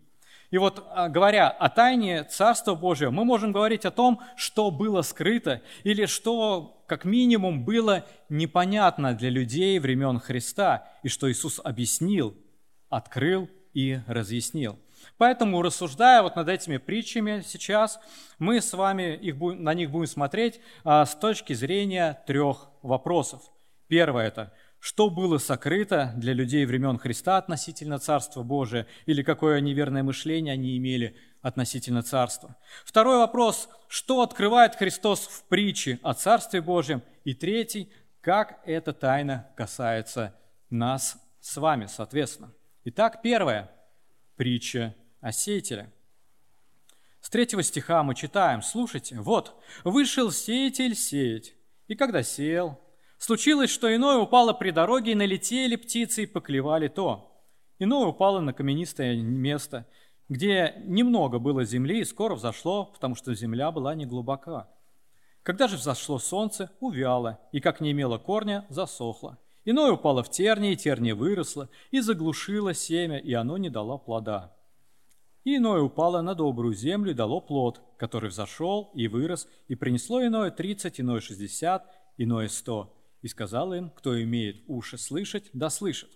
И 0.51 0.59
вот 0.59 0.85
а, 0.91 1.09
говоря 1.09 1.49
о 1.49 1.69
тайне 1.69 2.25
Царства 2.25 2.75
Божьего, 2.75 3.11
мы 3.11 3.25
можем 3.25 3.53
говорить 3.53 3.85
о 3.85 3.93
том, 3.93 4.21
что 4.37 4.71
было 4.71 5.03
скрыто 5.03 5.63
или 5.85 6.07
что 6.07 6.80
как 6.91 7.05
минимум 7.05 7.65
было 7.65 8.05
непонятно 8.29 9.15
для 9.15 9.31
людей 9.31 9.79
времен 9.79 10.19
Христа 10.19 10.89
и 11.05 11.09
что 11.09 11.31
Иисус 11.31 11.61
объяснил, 11.63 12.37
открыл 12.89 13.49
и 13.73 14.01
разъяснил. 14.09 14.77
Поэтому, 15.17 15.63
рассуждая 15.63 16.21
вот 16.23 16.35
над 16.35 16.49
этими 16.49 16.79
притчами 16.79 17.45
сейчас, 17.47 18.01
мы 18.41 18.61
с 18.61 18.73
вами 18.73 19.15
их, 19.15 19.37
на 19.39 19.73
них 19.73 19.93
будем 19.93 20.09
смотреть 20.09 20.61
а, 20.83 21.07
с 21.07 21.15
точки 21.15 21.53
зрения 21.53 22.25
трех 22.27 22.69
вопросов. 22.83 23.41
Первое– 23.87 24.27
это 24.27 24.53
что 24.81 25.11
было 25.11 25.37
сокрыто 25.39 26.13
для 26.17 26.33
людей 26.33 26.65
времен 26.65 26.99
Христа 26.99 27.37
относительно 27.37 27.99
Царства 27.99 28.43
Божия, 28.43 28.87
или 29.05 29.23
какое 29.23 29.61
неверное 29.61 30.03
мышление 30.03 30.55
они 30.55 30.77
имели 30.79 31.17
относительно 31.43 32.03
Царства. 32.03 32.57
Второй 32.85 33.19
вопрос, 33.19 33.69
что 33.89 34.23
открывает 34.23 34.75
Христос 34.75 35.27
в 35.27 35.45
притче 35.49 36.01
о 36.03 36.15
Царстве 36.15 36.63
Божьем. 36.63 37.03
И 37.25 37.35
третий, 37.35 37.93
как 38.23 38.61
эта 38.65 38.93
тайна 38.93 39.51
касается 39.55 40.35
нас 40.71 41.19
с 41.41 41.57
вами, 41.59 41.87
соответственно. 41.87 42.53
Итак, 42.85 43.21
первое, 43.23 43.71
притча 44.37 44.95
о 45.21 45.31
сеятеле. 45.33 45.93
С 47.21 47.29
третьего 47.29 47.63
стиха 47.63 48.03
мы 48.03 48.15
читаем, 48.15 48.63
слушайте, 48.63 49.21
вот, 49.21 49.63
вышел 49.85 50.31
сеятель 50.31 50.97
сеять, 50.97 51.55
и 51.87 51.95
когда 51.95 52.23
сеял, 52.23 52.81
Случилось, 53.21 53.69
что 53.69 53.95
иное 53.95 54.17
упало 54.17 54.55
при 54.55 54.71
дороге, 54.71 55.13
и 55.13 55.15
налетели 55.15 55.77
птицы 55.77 56.23
и 56.23 56.27
поклевали 56.27 56.89
то. 56.89 57.45
Иное 57.79 58.07
упало 58.07 58.41
на 58.41 58.55
каменистое 58.55 59.15
место, 59.21 59.87
где 60.31 60.77
немного 60.87 61.39
было 61.39 61.65
земли, 61.65 62.01
и 62.01 62.05
скоро 62.07 62.35
взошло, 62.35 62.87
потому 62.87 63.15
что 63.15 63.35
земля 63.35 63.73
была 63.73 63.95
не 63.95 64.07
глубока. 64.07 64.71
Когда 65.43 65.69
же 65.69 65.77
взошло 65.77 66.19
солнце, 66.19 66.73
увяло, 66.81 67.39
и, 67.53 67.61
как 67.61 67.83
не 67.83 67.93
имело 67.93 68.17
корня, 68.17 68.65
засохло. 68.71 69.37
Иное 69.67 69.93
упало 69.93 70.23
в 70.23 70.31
тернии, 70.31 70.73
и 70.73 70.77
терния 70.77 71.15
выросла, 71.15 71.69
и 71.91 72.01
заглушило 72.01 72.73
семя, 72.73 73.19
и 73.19 73.35
оно 73.35 73.59
не 73.59 73.69
дало 73.69 73.99
плода. 73.99 74.57
И 75.45 75.59
иное 75.59 75.83
упало 75.83 76.23
на 76.23 76.35
добрую 76.35 76.73
землю 76.73 77.11
и 77.11 77.15
дало 77.15 77.43
плод, 77.43 77.83
который 77.99 78.31
взошел 78.31 78.91
и 78.95 79.09
вырос, 79.09 79.47
и 79.69 79.75
принесло 79.75 80.25
иное 80.25 80.51
тридцать, 80.51 81.03
иное 81.03 81.21
шестьдесят, 81.21 81.85
иное 82.17 82.49
сто 82.49 82.97
и 83.23 83.29
сказал 83.29 83.73
им, 83.75 83.91
кто 83.91 84.21
имеет 84.23 84.63
уши 84.67 84.99
слышать, 84.99 85.51
да 85.53 85.71
слышит. 85.71 86.11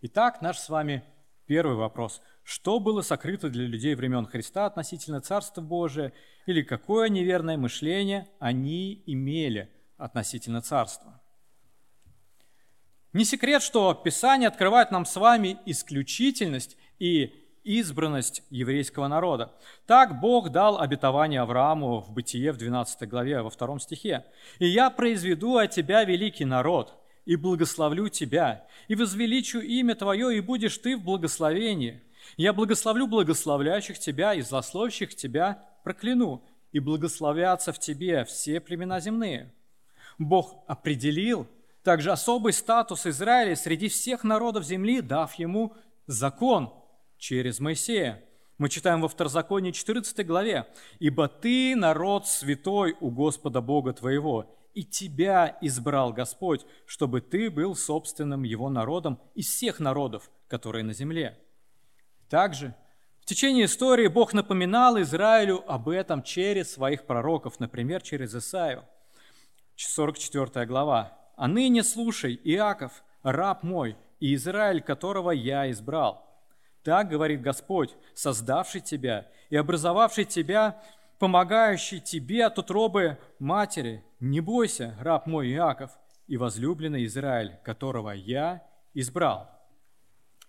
Итак, 0.00 0.42
наш 0.42 0.58
с 0.58 0.68
вами 0.68 1.04
первый 1.46 1.76
вопрос. 1.76 2.22
Что 2.44 2.80
было 2.80 3.02
сокрыто 3.02 3.48
для 3.48 3.66
людей 3.66 3.94
времен 3.94 4.26
Христа 4.26 4.66
относительно 4.66 5.20
Царства 5.20 5.60
Божия, 5.60 6.12
или 6.46 6.62
какое 6.62 7.08
неверное 7.08 7.56
мышление 7.56 8.28
они 8.38 9.02
имели 9.06 9.72
относительно 9.96 10.60
Царства? 10.60 11.20
Не 13.12 13.24
секрет, 13.24 13.62
что 13.62 13.92
Писание 13.94 14.48
открывает 14.48 14.90
нам 14.90 15.04
с 15.04 15.16
вами 15.16 15.58
исключительность 15.66 16.76
и 16.98 17.41
избранность 17.64 18.42
еврейского 18.50 19.08
народа. 19.08 19.52
Так 19.86 20.20
Бог 20.20 20.50
дал 20.50 20.80
обетование 20.80 21.40
Аврааму 21.40 22.00
в 22.00 22.12
Бытие 22.12 22.52
в 22.52 22.56
12 22.56 23.08
главе, 23.08 23.42
во 23.42 23.50
втором 23.50 23.78
стихе. 23.78 24.24
«И 24.58 24.66
я 24.66 24.90
произведу 24.90 25.56
от 25.56 25.70
тебя 25.70 26.04
великий 26.04 26.44
народ, 26.44 26.94
и 27.24 27.36
благословлю 27.36 28.08
тебя, 28.08 28.66
и 28.88 28.94
возвеличу 28.94 29.60
имя 29.60 29.94
твое, 29.94 30.36
и 30.36 30.40
будешь 30.40 30.78
ты 30.78 30.96
в 30.96 31.04
благословении. 31.04 32.02
Я 32.36 32.52
благословлю 32.52 33.06
благословляющих 33.06 33.98
тебя, 33.98 34.34
и 34.34 34.40
злословящих 34.40 35.14
тебя 35.14 35.64
прокляну, 35.84 36.42
и 36.72 36.80
благословятся 36.80 37.72
в 37.72 37.78
тебе 37.78 38.24
все 38.24 38.60
племена 38.60 39.00
земные». 39.00 39.52
Бог 40.18 40.62
определил 40.66 41.46
также 41.82 42.12
особый 42.12 42.52
статус 42.52 43.06
Израиля 43.06 43.56
среди 43.56 43.88
всех 43.88 44.24
народов 44.24 44.64
земли, 44.64 45.00
дав 45.00 45.32
ему 45.34 45.74
закон– 46.06 46.72
через 47.22 47.60
Моисея. 47.60 48.20
Мы 48.58 48.68
читаем 48.68 49.00
во 49.00 49.06
Второзаконии 49.06 49.70
14 49.70 50.26
главе. 50.26 50.66
«Ибо 50.98 51.28
ты 51.28 51.76
народ 51.76 52.26
святой 52.26 52.96
у 53.00 53.12
Господа 53.12 53.60
Бога 53.60 53.92
твоего, 53.92 54.52
и 54.74 54.82
тебя 54.82 55.56
избрал 55.60 56.12
Господь, 56.12 56.66
чтобы 56.84 57.20
ты 57.20 57.48
был 57.48 57.76
собственным 57.76 58.42
его 58.42 58.68
народом 58.68 59.20
из 59.36 59.46
всех 59.46 59.78
народов, 59.78 60.32
которые 60.48 60.82
на 60.82 60.94
земле». 60.94 61.38
Также 62.28 62.74
в 63.20 63.26
течение 63.26 63.66
истории 63.66 64.08
Бог 64.08 64.32
напоминал 64.32 65.00
Израилю 65.00 65.62
об 65.70 65.88
этом 65.88 66.24
через 66.24 66.72
своих 66.72 67.06
пророков, 67.06 67.60
например, 67.60 68.02
через 68.02 68.34
Исаию. 68.34 68.84
44 69.76 70.66
глава. 70.66 71.16
«А 71.36 71.46
ныне 71.46 71.84
слушай, 71.84 72.34
Иаков, 72.42 73.04
раб 73.22 73.62
мой, 73.62 73.96
и 74.18 74.34
Израиль, 74.34 74.82
которого 74.82 75.30
я 75.30 75.70
избрал, 75.70 76.31
так 76.82 77.08
говорит 77.08 77.42
Господь, 77.42 77.94
создавший 78.14 78.80
тебя 78.80 79.28
и 79.50 79.56
образовавший 79.56 80.24
тебя, 80.24 80.80
помогающий 81.18 82.00
тебе 82.00 82.46
от 82.46 82.58
утробы 82.58 83.18
матери. 83.38 84.04
Не 84.20 84.40
бойся, 84.40 84.96
раб 85.00 85.26
мой 85.26 85.50
Иаков 85.52 85.90
и 86.26 86.36
возлюбленный 86.36 87.04
Израиль, 87.06 87.58
которого 87.64 88.10
я 88.10 88.66
избрал. 88.94 89.50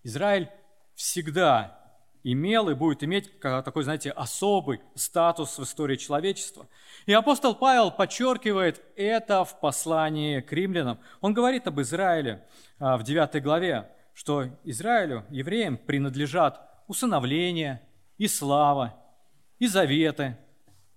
Израиль 0.04 0.50
всегда 0.96 1.80
имел 2.24 2.70
и 2.70 2.74
будет 2.74 3.04
иметь 3.04 3.40
такой, 3.40 3.84
знаете, 3.84 4.12
особый 4.12 4.82
статус 4.96 5.58
в 5.58 5.63
истории 5.63 5.98
человечества. 5.98 6.68
И 7.06 7.13
апостол 7.13 7.54
Павел 7.54 7.92
подчеркивает 7.92 8.82
это 8.96 9.44
в 9.44 9.60
послании 9.60 10.40
к 10.40 10.52
римлянам. 10.54 11.00
Он 11.22 11.34
говорит 11.34 11.68
об 11.68 11.82
Израиле 11.82 12.46
а, 12.80 12.98
в 12.98 13.04
9 13.04 13.44
главе 13.44 13.90
что 14.13 14.46
Израилю, 14.63 15.25
евреям, 15.29 15.77
принадлежат 15.77 16.62
усыновление 16.88 17.82
и 18.17 18.27
слава, 18.27 18.96
и 19.60 19.67
заветы, 19.67 20.38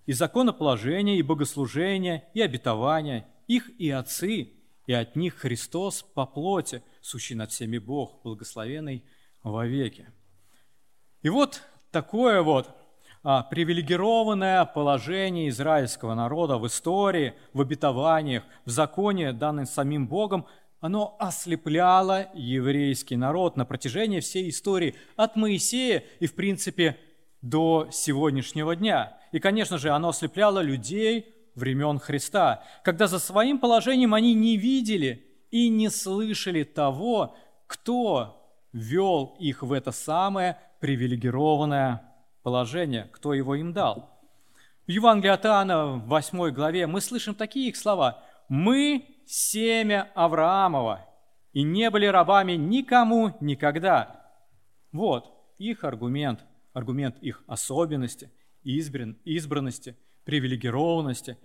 и 0.05 0.13
законоположение, 0.13 1.17
и 1.17 1.21
богослужение, 1.21 2.27
и 2.33 2.41
обетование, 2.41 3.27
их 3.47 3.69
и 3.79 3.89
отцы, 3.89 4.53
и 4.85 4.93
от 4.93 5.15
них 5.15 5.35
Христос 5.35 6.01
по 6.01 6.25
плоти, 6.25 6.81
сущий 7.01 7.35
над 7.35 7.51
всеми 7.51 7.77
Бог, 7.77 8.21
благословенный 8.23 9.03
вовеки. 9.43 10.09
И 11.21 11.29
вот 11.29 11.61
такое 11.91 12.41
вот 12.41 12.73
а, 13.23 13.43
привилегированное 13.43 14.63
положение 14.65 15.49
израильского 15.49 16.13
народа 16.13 16.57
в 16.57 16.67
истории, 16.67 17.33
в 17.51 17.61
обетованиях, 17.61 18.43
в 18.63 18.69
законе, 18.69 19.33
данным 19.33 19.65
самим 19.65 20.07
Богом, 20.07 20.45
оно 20.79 21.15
ослепляло 21.19 22.29
еврейский 22.33 23.15
народ 23.15 23.57
на 23.57 23.65
протяжении 23.65 24.19
всей 24.19 24.49
истории 24.49 24.95
от 25.15 25.35
Моисея 25.35 26.03
и, 26.19 26.27
в 26.27 26.35
принципе, 26.35 26.97
до 27.41 27.89
сегодняшнего 27.91 28.75
дня. 28.75 29.17
И, 29.31 29.39
конечно 29.39 29.77
же, 29.77 29.89
оно 29.89 30.09
ослепляло 30.09 30.59
людей 30.59 31.33
времен 31.55 31.99
Христа, 31.99 32.63
когда 32.83 33.07
за 33.07 33.19
своим 33.19 33.57
положением 33.57 34.13
они 34.13 34.33
не 34.33 34.57
видели 34.57 35.25
и 35.49 35.69
не 35.69 35.89
слышали 35.89 36.63
того, 36.63 37.35
кто 37.65 38.51
вел 38.71 39.35
их 39.39 39.63
в 39.63 39.73
это 39.73 39.91
самое 39.91 40.57
привилегированное 40.79 42.03
положение, 42.43 43.09
кто 43.11 43.33
его 43.33 43.55
им 43.55 43.73
дал. 43.73 44.11
В 44.85 44.91
Евангелии 44.91 45.33
от 45.33 45.45
Иоанна 45.45 45.85
в 45.97 46.07
8 46.07 46.51
главе 46.51 46.85
мы 46.87 47.01
слышим 47.01 47.33
такие 47.33 47.69
их 47.69 47.75
слова. 47.75 48.23
«Мы 48.47 49.16
семя 49.27 50.11
Авраамова 50.15 51.05
и 51.53 51.63
не 51.63 51.89
были 51.89 52.05
рабами 52.05 52.53
никому 52.53 53.35
никогда. 53.39 54.25
Вот 54.91 55.33
их 55.57 55.83
аргумент, 55.83 56.45
аргумент 56.73 57.17
их 57.19 57.43
особенности, 57.47 58.31
избран, 58.63 59.17
избранности, 59.25 59.97
привилегированности. 60.23 61.37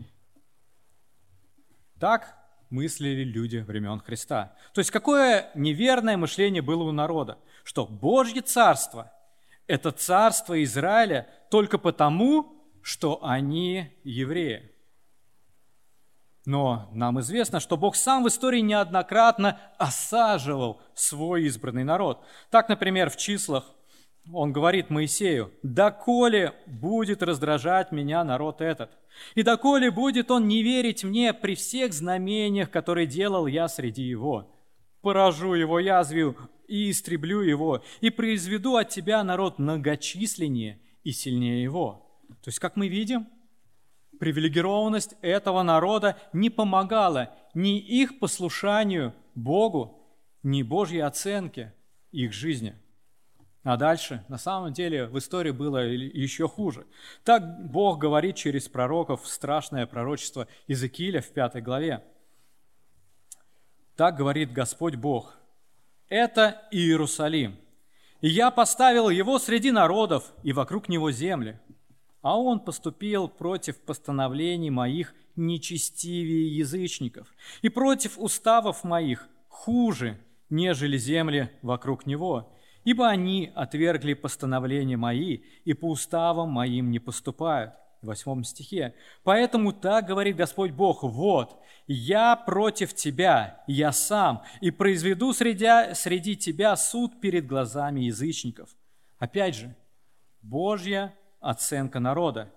Так 1.98 2.36
мыслили 2.70 3.24
люди 3.24 3.58
времен 3.58 4.00
Христа. 4.00 4.56
То 4.74 4.80
есть 4.80 4.90
какое 4.90 5.50
неверное 5.54 6.16
мышление 6.16 6.62
было 6.62 6.82
у 6.84 6.92
народа, 6.92 7.38
что 7.64 7.86
Божье 7.86 8.42
царство– 8.42 9.12
это 9.66 9.92
царство 9.92 10.62
Израиля 10.64 11.28
только 11.50 11.78
потому, 11.78 12.66
что 12.82 13.24
они 13.24 13.92
евреи. 14.02 14.71
Но 16.44 16.90
нам 16.92 17.20
известно, 17.20 17.60
что 17.60 17.76
Бог 17.76 17.94
сам 17.94 18.24
в 18.24 18.28
истории 18.28 18.60
неоднократно 18.60 19.60
осаживал 19.78 20.80
свой 20.94 21.44
избранный 21.44 21.84
народ. 21.84 22.24
Так, 22.50 22.68
например, 22.68 23.10
в 23.10 23.16
числах 23.16 23.64
он 24.30 24.52
говорит 24.52 24.90
Моисею, 24.90 25.52
«Доколе 25.62 26.54
будет 26.66 27.22
раздражать 27.22 27.92
меня 27.92 28.24
народ 28.24 28.60
этот, 28.60 28.90
и 29.34 29.42
доколе 29.42 29.90
будет 29.90 30.30
он 30.30 30.46
не 30.48 30.62
верить 30.62 31.04
мне 31.04 31.32
при 31.32 31.54
всех 31.54 31.92
знамениях, 31.92 32.70
которые 32.70 33.06
делал 33.06 33.46
я 33.46 33.68
среди 33.68 34.02
его, 34.02 34.52
поражу 35.00 35.54
его 35.54 35.80
язвию 35.80 36.36
и 36.68 36.90
истреблю 36.90 37.40
его, 37.40 37.82
и 38.00 38.10
произведу 38.10 38.76
от 38.76 38.88
тебя 38.90 39.22
народ 39.24 39.58
многочисленнее 39.58 40.80
и 41.02 41.12
сильнее 41.12 41.62
его». 41.62 42.08
То 42.42 42.48
есть, 42.48 42.58
как 42.58 42.76
мы 42.76 42.88
видим, 42.88 43.26
привилегированность 44.22 45.16
этого 45.20 45.64
народа 45.64 46.16
не 46.32 46.48
помогала 46.48 47.34
ни 47.54 47.80
их 47.80 48.20
послушанию 48.20 49.12
Богу, 49.34 50.00
ни 50.44 50.62
Божьей 50.62 51.00
оценке 51.00 51.74
их 52.12 52.32
жизни. 52.32 52.76
А 53.64 53.76
дальше, 53.76 54.24
на 54.28 54.38
самом 54.38 54.72
деле, 54.72 55.06
в 55.06 55.18
истории 55.18 55.50
было 55.50 55.78
еще 55.78 56.46
хуже. 56.46 56.86
Так 57.24 57.68
Бог 57.68 57.98
говорит 57.98 58.36
через 58.36 58.68
пророков 58.68 59.26
страшное 59.26 59.86
пророчество 59.86 60.46
Иезекииля 60.68 61.20
в 61.20 61.30
пятой 61.30 61.60
главе. 61.60 62.04
Так 63.96 64.16
говорит 64.16 64.52
Господь 64.52 64.94
Бог. 64.94 65.36
Это 66.08 66.62
Иерусалим. 66.70 67.56
И 68.20 68.28
я 68.28 68.52
поставил 68.52 69.08
его 69.08 69.40
среди 69.40 69.72
народов 69.72 70.32
и 70.44 70.52
вокруг 70.52 70.88
него 70.88 71.10
земли 71.10 71.58
а 72.22 72.38
он 72.38 72.60
поступил 72.60 73.28
против 73.28 73.78
постановлений 73.80 74.70
моих 74.70 75.14
нечестивее 75.34 76.56
язычников 76.56 77.28
и 77.62 77.68
против 77.68 78.18
уставов 78.18 78.84
моих 78.84 79.28
хуже, 79.48 80.18
нежели 80.48 80.96
земли 80.96 81.50
вокруг 81.62 82.06
него, 82.06 82.56
ибо 82.84 83.08
они 83.08 83.52
отвергли 83.54 84.14
постановления 84.14 84.96
мои 84.96 85.40
и 85.64 85.74
по 85.74 85.90
уставам 85.90 86.50
моим 86.50 86.90
не 86.90 86.98
поступают. 86.98 87.74
В 88.00 88.06
восьмом 88.06 88.42
стихе. 88.42 88.96
«Поэтому 89.22 89.72
так 89.72 90.06
говорит 90.06 90.34
Господь 90.34 90.72
Бог, 90.72 91.04
вот, 91.04 91.62
я 91.86 92.34
против 92.34 92.94
тебя, 92.94 93.62
я 93.68 93.92
сам, 93.92 94.42
и 94.60 94.72
произведу 94.72 95.32
среди, 95.32 95.94
среди 95.94 96.34
тебя 96.34 96.74
суд 96.74 97.20
перед 97.20 97.46
глазами 97.46 98.00
язычников». 98.00 98.70
Опять 99.20 99.54
же, 99.54 99.76
Божья 100.42 101.14
оценка 101.42 102.00
народа, 102.00 102.50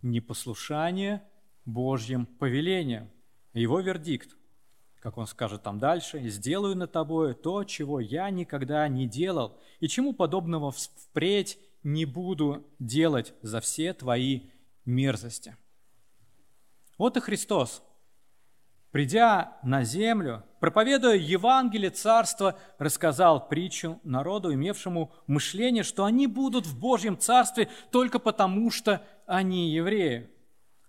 непослушание 0.00 1.22
Божьим 1.64 2.26
повелениям. 2.26 3.10
Его 3.52 3.80
вердикт, 3.80 4.36
как 5.00 5.18
он 5.18 5.26
скажет 5.26 5.62
там 5.62 5.78
дальше, 5.78 6.20
«Сделаю 6.28 6.76
над 6.76 6.92
тобою 6.92 7.34
то, 7.34 7.64
чего 7.64 8.00
я 8.00 8.30
никогда 8.30 8.88
не 8.88 9.06
делал, 9.06 9.58
и 9.80 9.88
чему 9.88 10.14
подобного 10.14 10.70
впредь 10.70 11.58
не 11.82 12.06
буду 12.06 12.66
делать 12.78 13.34
за 13.42 13.60
все 13.60 13.92
твои 13.92 14.48
мерзости». 14.84 15.56
Вот 16.96 17.16
и 17.16 17.20
Христос– 17.20 17.82
Придя 18.94 19.58
на 19.64 19.82
землю, 19.82 20.44
проповедуя 20.60 21.16
Евангелие 21.16 21.90
Царства, 21.90 22.56
рассказал 22.78 23.48
притчу 23.48 23.98
народу, 24.04 24.54
имевшему 24.54 25.12
мышление, 25.26 25.82
что 25.82 26.04
они 26.04 26.28
будут 26.28 26.64
в 26.64 26.78
Божьем 26.78 27.18
Царстве 27.18 27.68
только 27.90 28.20
потому, 28.20 28.70
что 28.70 29.04
они 29.26 29.70
евреи. 29.70 30.30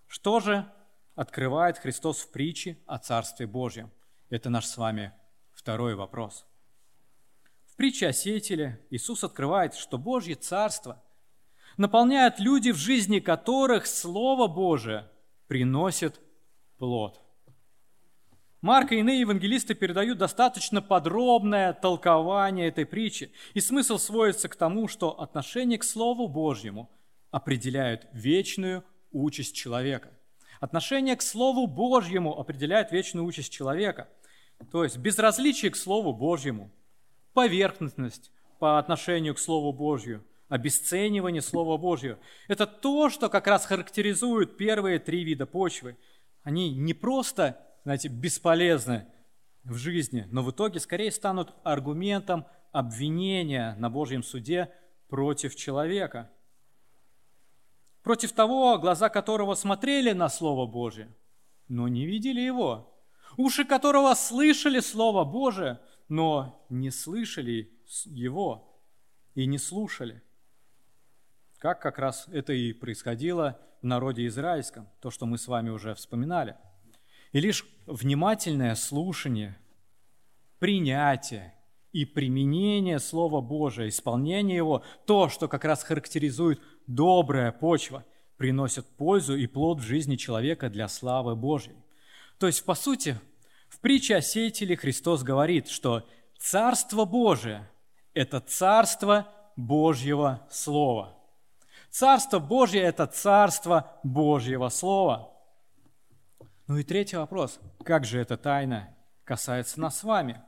Что 0.06 0.38
же 0.38 0.70
открывает 1.16 1.78
Христос 1.78 2.20
в 2.20 2.30
притче 2.30 2.78
о 2.86 2.98
Царстве 2.98 3.48
Божьем? 3.48 3.90
Это 4.30 4.50
наш 4.50 4.66
с 4.66 4.76
вами 4.76 5.12
второй 5.52 5.96
вопрос. 5.96 6.46
В 7.64 7.74
притче 7.74 8.06
о 8.06 8.12
сеятеле 8.12 8.86
Иисус 8.90 9.24
открывает, 9.24 9.74
что 9.74 9.98
Божье 9.98 10.36
Царство 10.36 11.02
наполняет 11.76 12.38
люди, 12.38 12.70
в 12.70 12.76
жизни 12.76 13.18
которых 13.18 13.84
Слово 13.84 14.46
Божие 14.46 15.10
приносит 15.48 16.20
плод– 16.78 17.20
Марк 18.66 18.90
и 18.90 18.98
иные 18.98 19.20
евангелисты 19.20 19.76
передают 19.76 20.18
достаточно 20.18 20.82
подробное 20.82 21.72
толкование 21.72 22.66
этой 22.66 22.84
притчи, 22.84 23.30
и 23.54 23.60
смысл 23.60 23.96
сводится 23.96 24.48
к 24.48 24.56
тому, 24.56 24.88
что 24.88 25.20
отношение 25.20 25.78
к 25.78 25.84
Слову 25.84 26.26
Божьему 26.26 26.90
определяет 27.30 28.08
вечную 28.12 28.82
участь 29.12 29.54
человека. 29.54 30.10
Отношение 30.58 31.14
к 31.14 31.22
Слову 31.22 31.68
Божьему 31.68 32.36
определяет 32.40 32.90
вечную 32.90 33.24
участь 33.24 33.52
человека. 33.52 34.08
То 34.72 34.82
есть 34.82 34.98
безразличие 34.98 35.70
к 35.70 35.76
Слову 35.76 36.12
Божьему, 36.12 36.72
поверхностность 37.34 38.32
по 38.58 38.80
отношению 38.80 39.36
к 39.36 39.38
Слову 39.38 39.72
Божью, 39.72 40.24
обесценивание 40.48 41.40
Слова 41.40 41.76
Божьего. 41.76 42.18
Это 42.48 42.66
то, 42.66 43.10
что 43.10 43.28
как 43.28 43.46
раз 43.46 43.64
характеризует 43.64 44.56
первые 44.56 44.98
три 44.98 45.22
вида 45.22 45.46
почвы. 45.46 45.96
Они 46.42 46.74
не 46.74 46.94
просто 46.94 47.62
знаете, 47.86 48.08
бесполезны 48.08 49.06
в 49.62 49.76
жизни, 49.76 50.26
но 50.32 50.42
в 50.42 50.50
итоге 50.50 50.80
скорее 50.80 51.12
станут 51.12 51.54
аргументом 51.62 52.44
обвинения 52.72 53.76
на 53.78 53.88
Божьем 53.88 54.24
суде 54.24 54.74
против 55.06 55.54
человека. 55.54 56.28
Против 58.02 58.32
того, 58.32 58.76
глаза 58.80 59.08
которого 59.08 59.54
смотрели 59.54 60.10
на 60.10 60.28
Слово 60.28 60.66
Божие, 60.66 61.14
но 61.68 61.86
не 61.86 62.06
видели 62.06 62.40
его. 62.40 62.92
Уши 63.36 63.64
которого 63.64 64.14
слышали 64.14 64.80
Слово 64.80 65.24
Божие, 65.24 65.78
но 66.08 66.66
не 66.68 66.90
слышали 66.90 67.72
его 68.04 68.82
и 69.36 69.46
не 69.46 69.58
слушали. 69.58 70.24
Как 71.58 71.80
как 71.80 72.00
раз 72.00 72.26
это 72.32 72.52
и 72.52 72.72
происходило 72.72 73.60
в 73.80 73.86
народе 73.86 74.26
израильском, 74.26 74.88
то, 75.00 75.12
что 75.12 75.24
мы 75.24 75.38
с 75.38 75.46
вами 75.46 75.70
уже 75.70 75.94
вспоминали– 75.94 76.56
и 77.32 77.40
лишь 77.40 77.66
внимательное 77.86 78.74
слушание, 78.74 79.56
принятие 80.58 81.54
и 81.92 82.04
применение 82.04 82.98
Слова 82.98 83.40
Божия, 83.40 83.88
исполнение 83.88 84.56
его, 84.56 84.82
то, 85.06 85.28
что 85.28 85.48
как 85.48 85.64
раз 85.64 85.82
характеризует 85.82 86.60
добрая 86.86 87.52
почва, 87.52 88.04
приносит 88.36 88.86
пользу 88.96 89.36
и 89.36 89.46
плод 89.46 89.80
в 89.80 89.82
жизни 89.82 90.16
человека 90.16 90.68
для 90.68 90.88
славы 90.88 91.36
Божьей. 91.36 91.76
То 92.38 92.46
есть, 92.46 92.64
по 92.64 92.74
сути, 92.74 93.18
в 93.68 93.80
притче 93.80 94.16
о 94.16 94.20
сеятеле 94.20 94.76
Христос 94.76 95.22
говорит, 95.22 95.68
что 95.68 96.06
Царство 96.38 97.06
Божие– 97.06 97.68
это 98.14 98.40
Царство 98.40 99.26
Божьего 99.56 100.46
Слова. 100.50 101.16
Царство 101.90 102.38
Божье– 102.38 102.80
это 102.82 103.06
Царство 103.06 103.98
Божьего 104.02 104.68
Слова– 104.68 105.32
ну 106.66 106.78
и 106.78 106.82
третий 106.82 107.16
вопрос. 107.16 107.60
Как 107.84 108.04
же 108.04 108.18
эта 108.20 108.36
тайна 108.36 108.94
касается 109.24 109.80
нас 109.80 110.00
с 110.00 110.04
вами? 110.04 110.42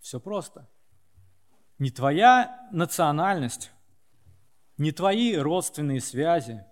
Все 0.00 0.20
просто. 0.20 0.68
Не 1.78 1.90
твоя 1.90 2.68
национальность, 2.72 3.70
не 4.76 4.92
твои 4.92 5.36
родственные 5.36 6.00
связи, 6.00 6.64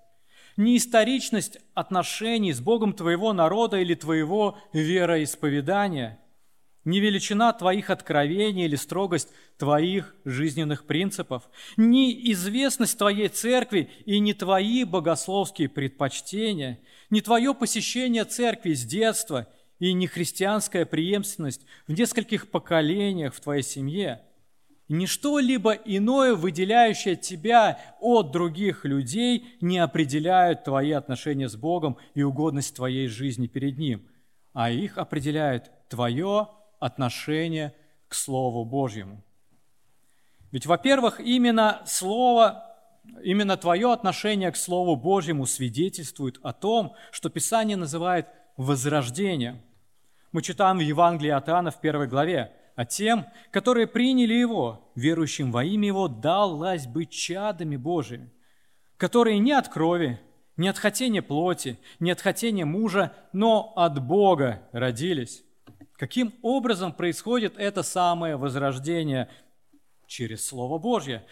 не 0.56 0.76
историчность 0.76 1.58
отношений 1.74 2.52
с 2.52 2.60
Богом 2.60 2.92
твоего 2.92 3.32
народа 3.32 3.78
или 3.78 3.94
твоего 3.94 4.58
вероисповедания, 4.72 6.18
не 6.84 6.98
величина 7.00 7.52
твоих 7.52 7.90
откровений 7.90 8.64
или 8.64 8.76
строгость 8.76 9.28
твоих 9.56 10.14
жизненных 10.24 10.86
принципов, 10.86 11.48
не 11.76 12.32
известность 12.32 12.98
твоей 12.98 13.28
церкви 13.28 13.88
и 14.04 14.18
не 14.18 14.34
твои 14.34 14.84
богословские 14.84 15.68
предпочтения, 15.68 16.80
не 17.12 17.20
твое 17.20 17.54
посещение 17.54 18.24
церкви 18.24 18.72
с 18.72 18.84
детства 18.84 19.46
и 19.78 19.92
не 19.92 20.08
христианская 20.08 20.84
преемственность 20.84 21.64
в 21.86 21.92
нескольких 21.92 22.50
поколениях 22.50 23.34
в 23.34 23.40
твоей 23.40 23.62
семье, 23.62 24.22
не 24.88 25.06
что-либо 25.06 25.72
иное, 25.72 26.34
выделяющее 26.34 27.14
тебя 27.14 27.78
от 28.00 28.32
других 28.32 28.84
людей, 28.84 29.56
не 29.60 29.78
определяют 29.78 30.64
твои 30.64 30.90
отношения 30.90 31.48
с 31.48 31.54
Богом 31.54 31.98
и 32.14 32.22
угодность 32.22 32.74
твоей 32.74 33.06
жизни 33.06 33.46
перед 33.46 33.78
Ним– 33.78 34.04
а 34.52 34.70
их 34.70 34.98
определяет 34.98 35.70
твое 35.88 36.48
отношение 36.78 37.74
к 38.08 38.14
Слову 38.14 38.64
Божьему. 38.64 39.22
Ведь, 40.50 40.66
во-первых, 40.66 41.20
именно 41.20 41.82
Слово, 41.86 42.71
именно 43.22 43.56
твое 43.56 43.92
отношение 43.92 44.50
к 44.50 44.56
Слову 44.56 44.96
Божьему 44.96 45.46
свидетельствует 45.46 46.38
о 46.42 46.52
том, 46.52 46.94
что 47.10 47.30
Писание 47.30 47.76
называет 47.76 48.26
возрождением. 48.56 49.60
Мы 50.32 50.42
читаем 50.42 50.78
в 50.78 50.82
Евангелии 50.82 51.30
от 51.30 51.48
Иоанна 51.48 51.70
в 51.70 51.80
первой 51.80 52.06
главе, 52.06 52.52
а 52.74 52.84
тем, 52.84 53.26
которые 53.50 53.86
приняли 53.86 54.34
Его, 54.34 54.90
верующим 54.94 55.52
во 55.52 55.64
имя 55.64 55.88
Его, 55.88 56.08
далась 56.08 56.86
быть 56.86 57.10
чадами 57.10 57.76
Божиими, 57.76 58.32
которые 58.96 59.38
не 59.38 59.52
от 59.52 59.68
крови, 59.68 60.20
не 60.56 60.68
от 60.68 60.78
хотения 60.78 61.22
плоти, 61.22 61.78
не 62.00 62.10
от 62.10 62.20
хотения 62.20 62.64
мужа, 62.64 63.12
но 63.32 63.72
от 63.76 64.02
Бога 64.02 64.62
родились. 64.72 65.44
Каким 65.94 66.34
образом 66.42 66.92
происходит 66.92 67.54
это 67.58 67.82
самое 67.82 68.36
возрождение 68.36 69.28
через 70.06 70.46
Слово 70.46 70.78
Божье? 70.78 71.24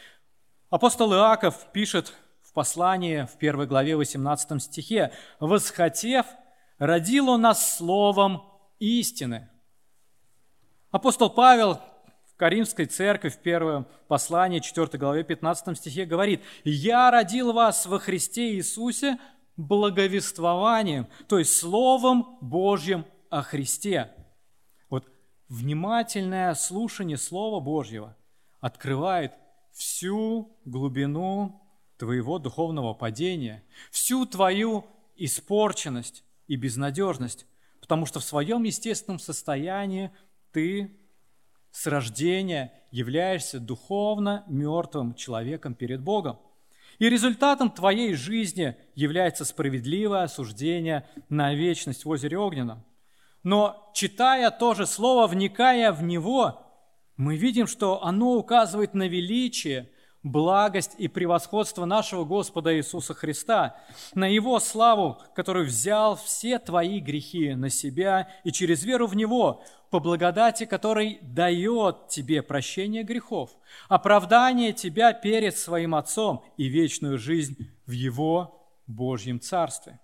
Апостол 0.70 1.12
Иаков 1.14 1.66
пишет 1.72 2.14
в 2.42 2.52
послании 2.52 3.26
в 3.26 3.38
первой 3.38 3.66
главе 3.66 3.96
18 3.96 4.62
стихе, 4.62 5.12
«Восхотев, 5.40 6.26
родил 6.78 7.28
он 7.28 7.40
нас 7.40 7.76
словом 7.76 8.44
истины». 8.78 9.50
Апостол 10.92 11.28
Павел 11.28 11.80
в 12.32 12.36
Каримской 12.36 12.86
церкви 12.86 13.30
в 13.30 13.38
первом 13.38 13.88
послании 14.06 14.60
4 14.60 14.96
главе 14.96 15.24
15 15.24 15.76
стихе 15.76 16.04
говорит, 16.04 16.40
«Я 16.62 17.10
родил 17.10 17.52
вас 17.52 17.86
во 17.86 17.98
Христе 17.98 18.54
Иисусе 18.54 19.18
благовествованием, 19.56 21.08
то 21.26 21.40
есть 21.40 21.56
Словом 21.56 22.38
Божьим 22.40 23.06
о 23.28 23.42
Христе». 23.42 24.12
Вот 24.88 25.04
внимательное 25.48 26.54
слушание 26.54 27.16
Слова 27.16 27.58
Божьего 27.58 28.16
открывает 28.60 29.32
всю 29.80 30.56
глубину 30.64 31.60
твоего 31.96 32.38
духовного 32.38 32.94
падения, 32.94 33.64
всю 33.90 34.26
твою 34.26 34.86
испорченность 35.16 36.24
и 36.46 36.56
безнадежность, 36.56 37.46
потому 37.80 38.06
что 38.06 38.20
в 38.20 38.24
своем 38.24 38.62
естественном 38.62 39.18
состоянии– 39.18 40.10
ты 40.52 40.96
с 41.70 41.86
рождения 41.86 42.72
являешься 42.90 43.60
духовно 43.60 44.44
мертвым 44.48 45.14
человеком 45.14 45.74
перед 45.74 46.02
Богом. 46.02 46.38
И 46.98 47.08
результатом 47.08 47.70
твоей 47.70 48.14
жизни 48.14 48.76
является 48.94 49.44
справедливое 49.44 50.24
осуждение 50.24 51.08
на 51.28 51.54
вечность 51.54 52.04
в 52.04 52.08
озере 52.08 52.36
Огненном. 52.38 52.84
Но 53.42 53.90
читая 53.94 54.50
то 54.50 54.74
же 54.74 54.86
слово, 54.86 55.26
вникая 55.26 55.92
в 55.92 56.02
него, 56.02 56.66
мы 57.20 57.36
видим, 57.36 57.66
что 57.66 58.02
оно 58.02 58.34
указывает 58.34 58.94
на 58.94 59.06
величие– 59.06 59.90
благость 60.22 60.94
и 60.98 61.08
превосходство 61.08 61.84
нашего 61.84 62.24
Господа 62.24 62.76
Иисуса 62.76 63.14
Христа, 63.14 63.76
на 64.14 64.26
Его 64.26 64.60
славу, 64.60 65.18
который 65.34 65.64
взял 65.64 66.16
все 66.16 66.58
твои 66.58 67.00
грехи 67.00 67.54
на 67.54 67.70
себя 67.70 68.28
и 68.44 68.52
через 68.52 68.84
веру 68.84 69.06
в 69.06 69.16
Него, 69.16 69.62
по 69.90 69.98
благодати, 69.98 70.66
который 70.66 71.18
дает 71.22 72.08
тебе 72.08 72.42
прощение 72.42 73.02
грехов, 73.02 73.50
оправдание 73.88 74.72
тебя 74.72 75.12
перед 75.12 75.56
своим 75.56 75.94
Отцом 75.94 76.44
и 76.56 76.68
вечную 76.68 77.18
жизнь 77.18 77.70
в 77.86 77.90
Его 77.90 78.66
Божьем 78.86 79.40
Царстве. 79.40 79.98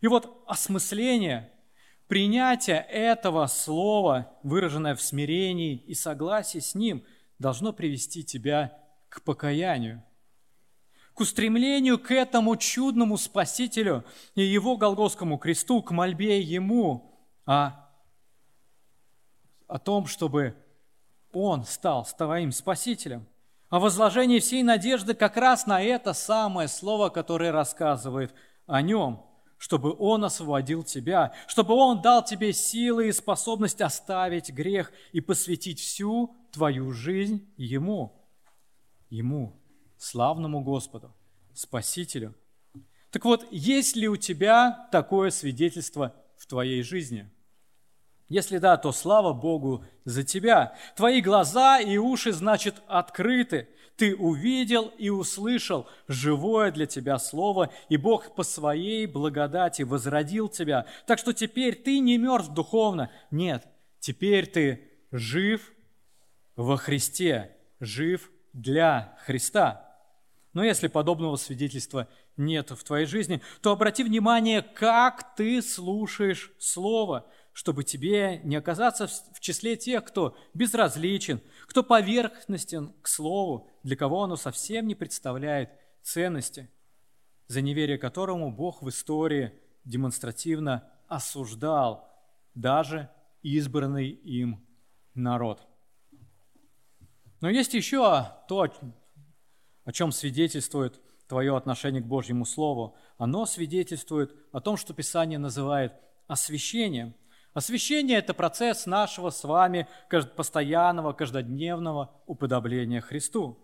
И 0.00 0.06
вот 0.06 0.42
осмысление, 0.46 1.51
принятие 2.12 2.76
этого 2.90 3.46
слова, 3.46 4.36
выраженное 4.42 4.94
в 4.94 5.00
смирении 5.00 5.76
и 5.76 5.94
согласии 5.94 6.58
с 6.58 6.74
Ним, 6.74 7.06
должно 7.38 7.72
привести 7.72 8.22
тебя 8.22 8.78
к 9.08 9.22
покаянию, 9.22 10.04
к 11.14 11.20
устремлению 11.20 11.98
к 11.98 12.10
этому 12.10 12.56
чудному 12.56 13.16
Спасителю 13.16 14.04
и 14.34 14.42
Его 14.42 14.76
Голгофскому 14.76 15.38
кресту, 15.38 15.82
к 15.82 15.90
мольбе 15.90 16.42
Ему 16.42 17.18
о, 17.46 17.88
о 19.66 19.78
том, 19.78 20.04
чтобы 20.04 20.54
Он 21.32 21.64
стал 21.64 22.06
твоим 22.18 22.52
Спасителем, 22.52 23.26
о 23.70 23.80
возложении 23.80 24.38
всей 24.38 24.62
надежды 24.62 25.14
как 25.14 25.38
раз 25.38 25.66
на 25.66 25.80
это 25.80 26.12
самое 26.12 26.68
слово, 26.68 27.08
которое 27.08 27.52
рассказывает 27.52 28.34
о 28.66 28.82
Нем, 28.82 29.24
чтобы 29.62 29.94
Он 29.96 30.24
освободил 30.24 30.82
тебя, 30.82 31.32
чтобы 31.46 31.74
Он 31.74 32.02
дал 32.02 32.24
тебе 32.24 32.52
силы 32.52 33.06
и 33.06 33.12
способность 33.12 33.80
оставить 33.80 34.50
грех 34.50 34.90
и 35.12 35.20
посвятить 35.20 35.78
всю 35.78 36.34
твою 36.50 36.90
жизнь 36.90 37.48
Ему– 37.56 38.28
Ему, 39.08 39.62
славному 39.98 40.64
Господу, 40.64 41.14
Спасителю. 41.54 42.34
Так 43.12 43.24
вот, 43.24 43.46
есть 43.52 43.94
ли 43.94 44.08
у 44.08 44.16
тебя 44.16 44.88
такое 44.90 45.30
свидетельство 45.30 46.12
в 46.36 46.48
твоей 46.48 46.82
жизни? 46.82 47.30
Если 48.28 48.58
да, 48.58 48.76
то 48.78 48.90
слава 48.90 49.32
Богу 49.32 49.84
за 50.04 50.24
тебя. 50.24 50.74
Твои 50.96 51.20
глаза 51.20 51.78
и 51.78 51.98
уши, 51.98 52.32
значит, 52.32 52.82
открыты. 52.88 53.68
Ты 53.96 54.16
увидел 54.16 54.92
и 54.98 55.10
услышал 55.10 55.86
живое 56.08 56.72
для 56.72 56.86
тебя 56.86 57.18
слово, 57.18 57.70
и 57.88 57.96
Бог 57.96 58.34
по 58.34 58.42
своей 58.42 59.06
благодати 59.06 59.82
возродил 59.82 60.48
тебя. 60.48 60.86
Так 61.06 61.18
что 61.18 61.32
теперь 61.32 61.76
ты 61.76 61.98
не 61.98 62.18
мертв 62.18 62.50
духовно. 62.50 63.10
Нет, 63.30 63.66
теперь 64.00 64.46
ты 64.46 64.90
жив 65.10 65.72
во 66.56 66.76
Христе, 66.76 67.56
жив 67.80 68.30
для 68.52 69.16
Христа. 69.24 69.88
Но 70.52 70.64
если 70.64 70.88
подобного 70.88 71.36
свидетельства 71.36 72.08
нет 72.36 72.70
в 72.70 72.84
твоей 72.84 73.06
жизни, 73.06 73.40
то 73.62 73.72
обрати 73.72 74.04
внимание, 74.04 74.62
как 74.62 75.34
ты 75.34 75.62
слушаешь 75.62 76.52
Слово, 76.58 77.26
чтобы 77.52 77.84
тебе 77.84 78.40
не 78.44 78.56
оказаться 78.56 79.06
в 79.06 79.40
числе 79.40 79.76
тех, 79.76 80.04
кто 80.04 80.36
безразличен, 80.54 81.40
кто 81.66 81.82
поверхностен 81.82 82.92
к 83.02 83.08
Слову, 83.08 83.68
для 83.82 83.96
кого 83.96 84.22
оно 84.22 84.36
совсем 84.36 84.86
не 84.86 84.94
представляет 84.94 85.70
ценности, 86.02 86.70
за 87.46 87.60
неверие 87.60 87.98
которому 87.98 88.50
Бог 88.50 88.82
в 88.82 88.88
истории 88.88 89.52
демонстративно 89.84 90.88
осуждал 91.08 92.08
даже 92.54 93.10
избранный 93.42 94.08
им 94.08 94.66
народ. 95.14 95.66
Но 97.40 97.50
есть 97.50 97.74
еще 97.74 98.28
то, 98.48 98.72
о 99.84 99.92
чем 99.92 100.12
свидетельствует 100.12 101.00
твое 101.26 101.56
отношение 101.56 102.00
к 102.02 102.06
Божьему 102.06 102.44
Слову. 102.44 102.96
Оно 103.18 103.46
свидетельствует 103.46 104.34
о 104.52 104.60
том, 104.60 104.76
что 104.76 104.94
Писание 104.94 105.38
называет 105.38 105.92
освящением. 106.28 107.14
Освящение– 107.54 108.18
это 108.18 108.32
процесс 108.32 108.86
нашего 108.86 109.28
с 109.28 109.44
вами 109.44 109.86
постоянного, 110.36 111.12
каждодневного 111.12 112.14
уподобления 112.26 113.02
Христу. 113.02 113.58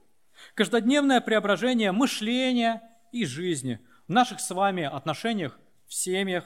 Каждодневное 0.55 1.21
преображение 1.21 1.91
мышления 1.93 2.83
и 3.13 3.25
жизни 3.25 3.81
в 4.07 4.13
наших 4.13 4.41
с 4.41 4.51
вами 4.51 4.85
отношениях 4.85 5.59
в 5.87 5.95
семьях, 5.95 6.45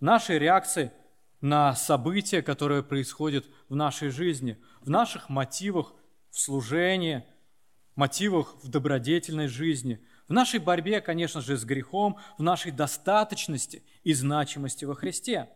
нашей 0.00 0.38
реакции 0.38 0.92
на 1.42 1.74
события, 1.74 2.40
которые 2.40 2.82
происходят 2.82 3.44
в 3.68 3.74
нашей 3.74 4.08
жизни, 4.08 4.58
в 4.80 4.88
наших 4.88 5.28
мотивах 5.28 5.92
в 6.30 6.38
служении, 6.38 7.24
мотивах 7.96 8.56
в 8.62 8.68
добродетельной 8.68 9.48
жизни, 9.48 10.00
в 10.26 10.32
нашей 10.32 10.58
борьбе, 10.60 11.02
конечно 11.02 11.42
же, 11.42 11.58
с 11.58 11.64
грехом, 11.64 12.16
в 12.38 12.42
нашей 12.42 12.72
достаточности 12.72 13.82
и 14.02 14.14
значимости 14.14 14.86
во 14.86 14.94
Христе. 14.94 15.50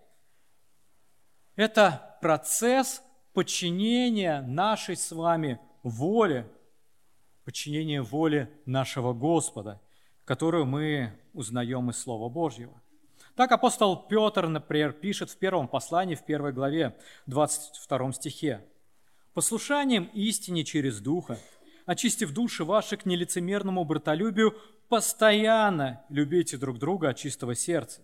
Это 1.56 2.16
процесс 2.20 3.02
подчинения 3.32 4.42
нашей 4.42 4.96
с 4.96 5.10
вами 5.10 5.58
воле, 5.82 6.48
подчинения 7.44 8.02
воле 8.02 8.50
нашего 8.66 9.12
Господа, 9.12 9.80
которую 10.24 10.66
мы 10.66 11.12
узнаем 11.32 11.90
из 11.90 11.98
Слова 11.98 12.28
Божьего. 12.28 12.80
Так 13.34 13.52
апостол 13.52 14.06
Петр, 14.06 14.46
например, 14.46 14.92
пишет 14.92 15.30
в 15.30 15.36
первом 15.36 15.68
послании, 15.68 16.14
в 16.14 16.24
первой 16.24 16.52
главе, 16.52 16.96
22 17.26 18.12
стихе 18.12 18.64
послушанием 19.36 20.04
истине 20.14 20.64
через 20.64 20.98
Духа, 20.98 21.38
очистив 21.84 22.32
души 22.32 22.64
ваши 22.64 22.96
к 22.96 23.04
нелицемерному 23.04 23.84
братолюбию, 23.84 24.56
постоянно 24.88 26.02
любите 26.08 26.56
друг 26.56 26.78
друга 26.78 27.10
от 27.10 27.18
чистого 27.18 27.54
сердца, 27.54 28.00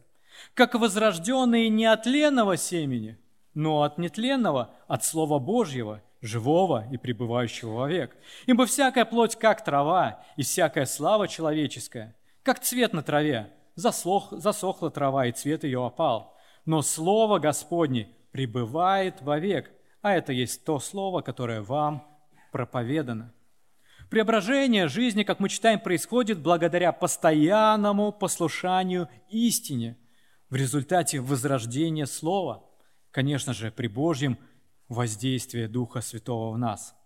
как 0.53 0.75
возрожденные 0.75 1.71
не 1.71 1.87
от 1.87 2.05
ленного 2.05 2.59
семени, 2.59 3.17
но 3.55 3.83
от 3.83 3.99
нетленного, 3.99 4.71
от 4.89 5.05
Слова 5.05 5.39
Божьего, 5.39 6.03
живого 6.21 6.87
и 6.91 6.97
пребывающего 6.97 7.73
вовек. 7.73 8.17
Ибо 8.47 8.67
всякая 8.67 9.05
плоть, 9.05 9.37
как 9.37 9.65
трава, 9.65 10.25
и 10.37 10.43
всякая 10.43 10.87
слава 10.87 11.29
человеческая, 11.29 12.17
как 12.43 12.61
цвет 12.61 12.93
на 12.93 13.03
траве, 13.03 13.53
засох, 13.75 14.33
засохла 14.33 14.91
трава, 14.91 15.27
и 15.27 15.33
цвет 15.33 15.65
ее 15.65 15.85
опал. 15.85 16.37
Но 16.65 16.83
Слово 16.83 17.39
Господне 17.39 18.09
пребывает 18.31 19.21
вовек, 19.21 19.71
а 20.01 20.15
это 20.15 20.33
есть 20.33 20.65
то 20.65 20.79
слово, 20.79 21.21
которое 21.21 21.61
вам 21.61 22.07
проповедано. 22.53 23.33
Преображение 24.11 24.89
жизни, 24.89 25.23
как 25.23 25.41
мы 25.41 25.49
читаем, 25.49 25.81
происходит 25.81 26.41
благодаря 26.41 26.93
постоянному 26.93 28.13
послушанию 28.13 29.09
истине 29.31 29.97
в 30.51 30.55
результате 30.55 31.21
возрождения 31.21 32.05
Слова, 32.05 32.63
конечно 33.13 33.55
же, 33.55 33.71
при 33.71 33.87
Божьем 33.87 34.37
воздействии 34.89 35.67
Духа 35.67 36.01
Святого 36.01 36.53
в 36.53 36.59
нас. 36.59 36.97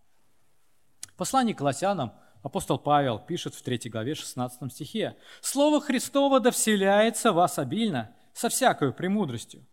Послание 1.19 1.55
к 1.55 1.59
Колоссянам 1.59 2.15
апостол 2.43 2.79
Павел 2.79 3.19
пишет 3.19 3.55
в 3.55 3.61
3 3.61 3.91
главе 3.91 4.15
16 4.15 4.73
стихе 4.73 5.17
«Слово 5.43 5.83
Христово 5.83 6.41
да 6.41 6.51
вселяется 6.51 7.33
в 7.33 7.35
вас 7.35 7.59
обильно, 7.59 8.17
со 8.33 8.49
всякою 8.49 8.95
премудростью, 8.95 9.67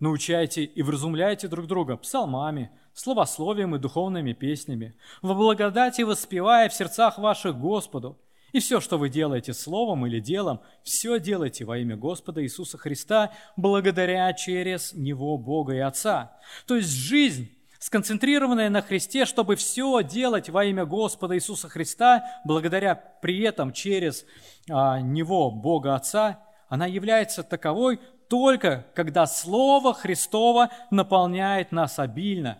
Научайте 0.00 0.62
и 0.62 0.82
вразумляйте 0.82 1.48
друг 1.48 1.66
друга 1.66 1.96
псалмами, 1.96 2.70
словословием 2.94 3.74
и 3.74 3.80
духовными 3.80 4.32
песнями, 4.32 4.96
во 5.22 5.34
благодати 5.34 6.02
воспевая 6.02 6.68
в 6.68 6.74
сердцах 6.74 7.18
ваших 7.18 7.58
Господу. 7.58 8.16
И 8.52 8.60
все, 8.60 8.80
что 8.80 8.98
вы 8.98 9.08
делаете 9.08 9.52
словом 9.52 10.06
или 10.06 10.20
делом, 10.20 10.60
все 10.82 11.20
делайте 11.20 11.64
во 11.64 11.78
имя 11.78 11.96
Господа 11.96 12.42
Иисуса 12.42 12.78
Христа, 12.78 13.32
благодаря 13.56 14.32
через 14.32 14.94
Него 14.94 15.36
Бога 15.36 15.74
и 15.74 15.78
Отца. 15.78 16.38
То 16.66 16.76
есть 16.76 16.88
жизнь, 16.88 17.50
сконцентрированная 17.78 18.70
на 18.70 18.80
Христе, 18.80 19.26
чтобы 19.26 19.56
все 19.56 20.02
делать 20.02 20.48
во 20.48 20.64
имя 20.64 20.86
Господа 20.86 21.36
Иисуса 21.36 21.68
Христа, 21.68 22.24
благодаря 22.44 22.94
при 22.94 23.40
этом 23.42 23.72
через 23.72 24.24
а, 24.70 25.00
Него 25.00 25.50
Бога 25.50 25.94
Отца, 25.94 26.40
она 26.68 26.86
является 26.86 27.42
таковой 27.42 28.00
только 28.28 28.86
когда 28.94 29.26
Слово 29.26 29.94
Христово 29.94 30.70
наполняет 30.90 31.72
нас 31.72 31.98
обильно, 31.98 32.58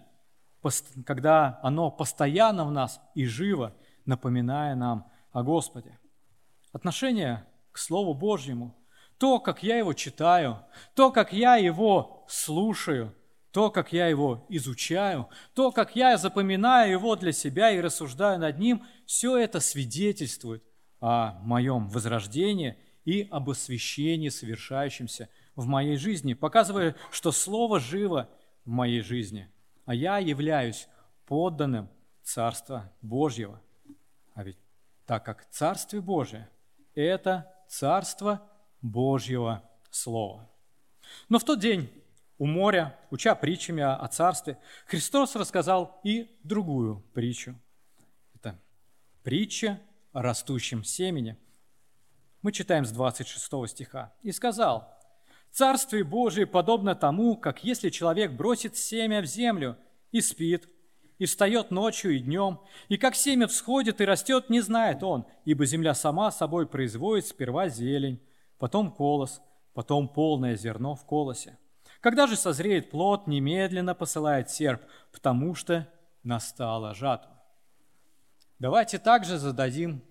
когда 1.06 1.60
оно 1.62 1.90
постоянно 1.90 2.64
в 2.64 2.70
нас 2.70 3.00
и 3.14 3.24
живо, 3.26 3.74
напоминая 4.04 4.74
нам 4.74 5.10
о 5.38 5.42
Господе. 5.42 5.98
Отношение 6.72 7.46
к 7.72 7.78
Слову 7.78 8.14
Божьему, 8.14 8.76
то, 9.18 9.40
как 9.40 9.62
я 9.62 9.78
его 9.78 9.92
читаю, 9.92 10.64
то, 10.94 11.10
как 11.10 11.32
я 11.32 11.56
его 11.56 12.24
слушаю, 12.28 13.14
то, 13.50 13.70
как 13.70 13.92
я 13.92 14.06
его 14.06 14.46
изучаю, 14.48 15.28
то, 15.54 15.72
как 15.72 15.96
я 15.96 16.16
запоминаю 16.18 16.92
его 16.92 17.16
для 17.16 17.32
себя 17.32 17.70
и 17.70 17.80
рассуждаю 17.80 18.38
над 18.38 18.58
ним, 18.58 18.84
все 19.06 19.38
это 19.38 19.60
свидетельствует 19.60 20.62
о 21.00 21.38
моем 21.40 21.88
возрождении 21.88 22.76
и 23.04 23.26
об 23.30 23.48
освящении, 23.50 24.28
совершающемся 24.28 25.28
в 25.56 25.66
моей 25.66 25.96
жизни, 25.96 26.34
показывая, 26.34 26.94
что 27.10 27.32
Слово 27.32 27.80
живо 27.80 28.28
в 28.64 28.70
моей 28.70 29.00
жизни, 29.00 29.50
а 29.86 29.94
я 29.94 30.18
являюсь 30.18 30.88
подданным 31.26 31.88
Царства 32.22 32.92
Божьего. 33.00 33.60
А 34.34 34.44
ведь 34.44 34.58
так 35.08 35.24
как 35.24 35.48
Царствие 35.48 36.02
Божие– 36.02 36.50
это 36.94 37.50
Царство 37.66 38.46
Божьего 38.82 39.64
Слова. 39.90 40.50
Но 41.30 41.38
в 41.38 41.44
тот 41.44 41.60
день 41.60 41.90
у 42.36 42.44
моря, 42.44 42.94
уча 43.10 43.34
притчами 43.34 43.82
о 43.82 44.06
Царстве, 44.08 44.58
Христос 44.84 45.34
рассказал 45.34 45.98
и 46.04 46.38
другую 46.44 47.00
притчу. 47.14 47.58
Это 48.34 48.60
притча 49.22 49.80
о 50.12 50.20
растущем 50.20 50.84
семени. 50.84 51.38
Мы 52.42 52.52
читаем 52.52 52.84
с 52.84 52.92
26 52.92 53.66
стиха. 53.66 54.12
«И 54.22 54.30
сказал, 54.30 54.94
Царствие 55.50 56.04
Божие 56.04 56.46
подобно 56.46 56.94
тому, 56.94 57.34
как 57.38 57.64
если 57.64 57.88
человек 57.88 58.32
бросит 58.32 58.76
семя 58.76 59.22
в 59.22 59.24
землю 59.24 59.78
и 60.12 60.20
спит, 60.20 60.68
и 61.18 61.26
встает 61.26 61.70
ночью 61.70 62.16
и 62.16 62.20
днем, 62.20 62.60
и 62.88 62.96
как 62.96 63.14
семя 63.14 63.46
всходит 63.46 64.00
и 64.00 64.04
растет, 64.04 64.50
не 64.50 64.60
знает 64.60 65.02
он, 65.02 65.26
ибо 65.44 65.66
земля 65.66 65.94
сама 65.94 66.30
собой 66.30 66.66
производит 66.66 67.26
сперва 67.26 67.68
зелень, 67.68 68.20
потом 68.58 68.90
колос, 68.90 69.40
потом 69.74 70.08
полное 70.08 70.56
зерно 70.56 70.94
в 70.94 71.04
колосе. 71.04 71.58
Когда 72.00 72.26
же 72.26 72.36
созреет 72.36 72.90
плод, 72.90 73.26
немедленно 73.26 73.94
посылает 73.94 74.50
серп, 74.50 74.82
потому 75.12 75.54
что 75.54 75.88
настала 76.22 76.94
жатва. 76.94 77.42
Давайте 78.58 78.98
также 78.98 79.38
зададим 79.38 80.02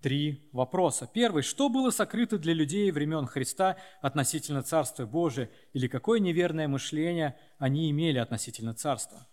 три 0.00 0.48
вопроса. 0.52 1.08
Первый. 1.12 1.42
Что 1.42 1.68
было 1.68 1.90
сокрыто 1.90 2.38
для 2.38 2.54
людей 2.54 2.90
времен 2.90 3.26
Христа 3.26 3.76
относительно 4.00 4.62
Царства 4.62 5.06
Божия? 5.06 5.50
Или 5.72 5.88
какое 5.88 6.20
неверное 6.20 6.68
мышление 6.68 7.38
они 7.58 7.90
имели 7.90 8.18
относительно 8.18 8.74
Царства? 8.74 9.26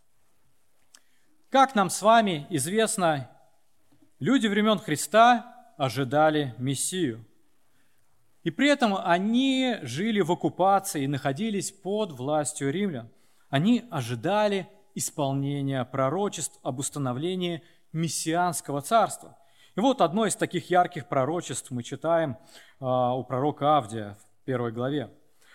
Как 1.49 1.75
нам 1.75 1.89
с 1.89 2.01
вами 2.01 2.45
известно, 2.49 3.29
люди 4.19 4.47
времен 4.47 4.79
Христа 4.79 5.73
ожидали 5.77 6.55
Мессию. 6.57 7.25
И 8.43 8.51
при 8.51 8.69
этом 8.69 8.95
они 8.95 9.77
жили 9.81 10.21
в 10.21 10.31
оккупации 10.31 11.03
и 11.03 11.07
находились 11.07 11.71
под 11.71 12.11
властью 12.11 12.71
римлян. 12.71 13.09
Они 13.49 13.85
ожидали 13.91 14.67
исполнения 14.95 15.83
пророчеств 15.85 16.59
об 16.63 16.79
установлении 16.79 17.63
мессианского 17.91 18.81
царства– 18.81 19.37
и 19.77 19.79
вот 19.79 20.01
одно 20.01 20.25
из 20.25 20.35
таких 20.35 20.71
ярких 20.71 21.07
пророчеств 21.07 21.69
мы 21.69 21.83
читаем 21.83 22.35
а, 22.79 23.15
у 23.15 23.23
пророка 23.23 23.77
Авдия 23.77 24.17
в 24.41 24.43
первой 24.43 24.71
главе. 24.71 25.11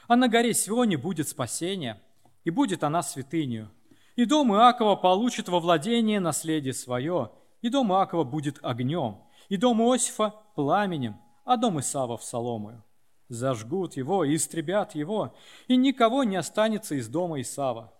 «А 0.06 0.14
на 0.14 0.28
горе 0.28 0.54
Сионе 0.54 0.96
будет 0.96 1.28
спасение, 1.28 2.00
и 2.44 2.50
будет 2.50 2.84
она 2.84 3.02
святынью. 3.02 3.68
И 4.16 4.24
дом 4.24 4.54
Иакова 4.54 4.96
получит 4.96 5.48
во 5.48 5.60
владение 5.60 6.20
наследие 6.20 6.74
свое, 6.74 7.30
и 7.62 7.68
дом 7.70 7.92
Иакова 7.92 8.24
будет 8.24 8.58
огнем, 8.62 9.22
и 9.48 9.56
дом 9.56 9.80
Иосифа– 9.82 10.34
пламенем, 10.54 11.16
а 11.44 11.56
дом 11.56 11.80
Исава– 11.80 12.16
соломою. 12.22 12.84
Зажгут 13.28 13.96
его 13.96 14.24
и 14.24 14.36
истребят 14.36 14.94
его, 14.94 15.34
и 15.66 15.76
никого 15.76 16.24
не 16.24 16.36
останется 16.36 16.94
из 16.94 17.08
дома 17.08 17.40
Исава, 17.40 17.92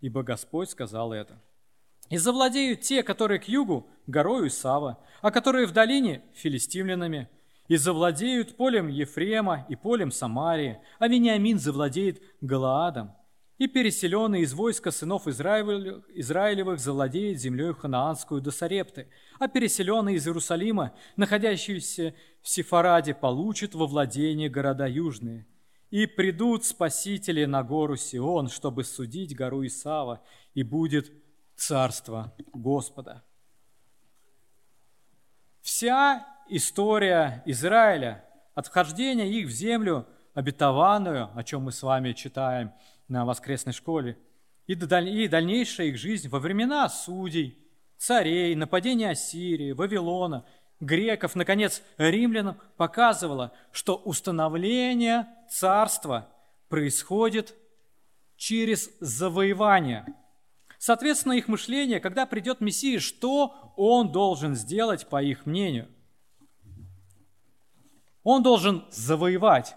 ибо 0.00 0.22
Господь 0.22 0.70
сказал 0.70 1.12
это. 1.12 1.42
И 2.08 2.18
завладеют 2.18 2.82
те, 2.82 3.02
которые 3.02 3.40
к 3.40 3.48
югу, 3.48 3.88
горою 4.06 4.46
Исава, 4.46 4.98
а 5.22 5.32
которые 5.32 5.66
в 5.66 5.72
долине– 5.72 6.22
филистимлянами. 6.34 7.28
И 7.66 7.76
завладеют 7.76 8.56
полем 8.56 8.86
Ефрема 8.86 9.66
и 9.68 9.74
полем 9.74 10.12
Самарии, 10.12 10.78
а 11.00 11.08
Вениамин 11.08 11.58
завладеет 11.58 12.22
Галаадом. 12.40 13.16
И 13.58 13.68
переселенные 13.68 14.42
из 14.42 14.52
войска 14.52 14.90
сынов 14.90 15.26
Израилевых 15.26 16.78
завладеют 16.78 17.38
землей 17.38 17.72
ханаанскую 17.72 18.42
до 18.42 18.50
Сарепты, 18.50 19.08
а 19.38 19.48
переселенные 19.48 20.16
из 20.16 20.26
Иерусалима, 20.26 20.92
находящиеся 21.16 22.14
в 22.42 22.48
Сефараде, 22.48 23.14
получат 23.14 23.74
во 23.74 23.86
владение 23.86 24.50
города 24.50 24.86
южные. 24.86 25.46
И 25.88 26.04
придут 26.06 26.66
спасители 26.66 27.46
на 27.46 27.62
гору 27.62 27.96
Сион, 27.96 28.48
чтобы 28.48 28.84
судить 28.84 29.34
гору 29.34 29.64
Исава, 29.64 30.22
и 30.52 30.62
будет 30.62 31.10
Царство 31.54 32.34
Господа. 32.52 33.24
Вся 35.62 36.26
история 36.48 37.42
Израиля, 37.46 38.22
от 38.54 38.66
вхождения 38.66 39.26
их 39.26 39.46
в 39.46 39.50
землю 39.50 40.06
обетованную, 40.34 41.30
о 41.34 41.42
чем 41.42 41.62
мы 41.62 41.72
с 41.72 41.82
вами 41.82 42.12
читаем 42.12 42.72
на 43.08 43.24
воскресной 43.24 43.72
школе, 43.72 44.18
и 44.66 44.74
дальнейшая 44.74 45.88
их 45.88 45.96
жизнь 45.96 46.28
во 46.28 46.38
времена 46.38 46.88
судей, 46.88 47.58
царей, 47.96 48.54
нападения 48.54 49.10
Ассирии, 49.10 49.72
Вавилона, 49.72 50.44
греков, 50.80 51.34
наконец, 51.34 51.82
римлянам, 51.98 52.58
показывала, 52.76 53.52
что 53.72 53.96
установление 53.96 55.28
царства 55.48 56.28
происходит 56.68 57.54
через 58.36 58.90
завоевание– 59.00 60.04
Соответственно, 60.78 61.32
их 61.32 61.48
мышление, 61.48 62.00
когда 62.00 62.26
придет 62.26 62.60
Мессия, 62.60 63.00
что 63.00 63.72
он 63.76 64.12
должен 64.12 64.54
сделать, 64.54 65.08
по 65.08 65.22
их 65.22 65.46
мнению? 65.46 65.88
Он 68.22 68.42
должен 68.42 68.84
завоевать. 68.90 69.76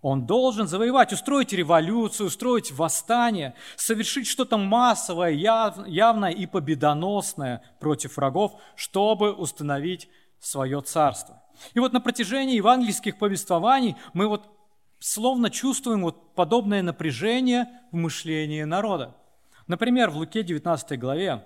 Он 0.00 0.26
должен 0.26 0.68
завоевать, 0.68 1.12
устроить 1.12 1.52
революцию, 1.52 2.28
устроить 2.28 2.70
восстание, 2.70 3.54
совершить 3.76 4.28
что-то 4.28 4.56
массовое, 4.56 5.30
яв, 5.30 5.86
явное 5.86 6.30
и 6.30 6.46
победоносное 6.46 7.62
против 7.80 8.16
врагов, 8.16 8.60
чтобы 8.76 9.32
установить 9.32 10.08
свое 10.38 10.80
царство. 10.82 11.42
И 11.74 11.80
вот 11.80 11.92
на 11.92 12.00
протяжении 12.00 12.56
евангельских 12.56 13.18
повествований 13.18 13.96
мы 14.12 14.28
вот 14.28 14.48
словно 15.00 15.50
чувствуем 15.50 16.02
вот 16.02 16.34
подобное 16.34 16.82
напряжение 16.82 17.68
в 17.90 17.96
мышлении 17.96 18.62
народа. 18.62 19.16
Например, 19.66 20.10
в 20.10 20.16
Луке 20.16 20.42
19 20.42 20.98
главе 20.98 21.44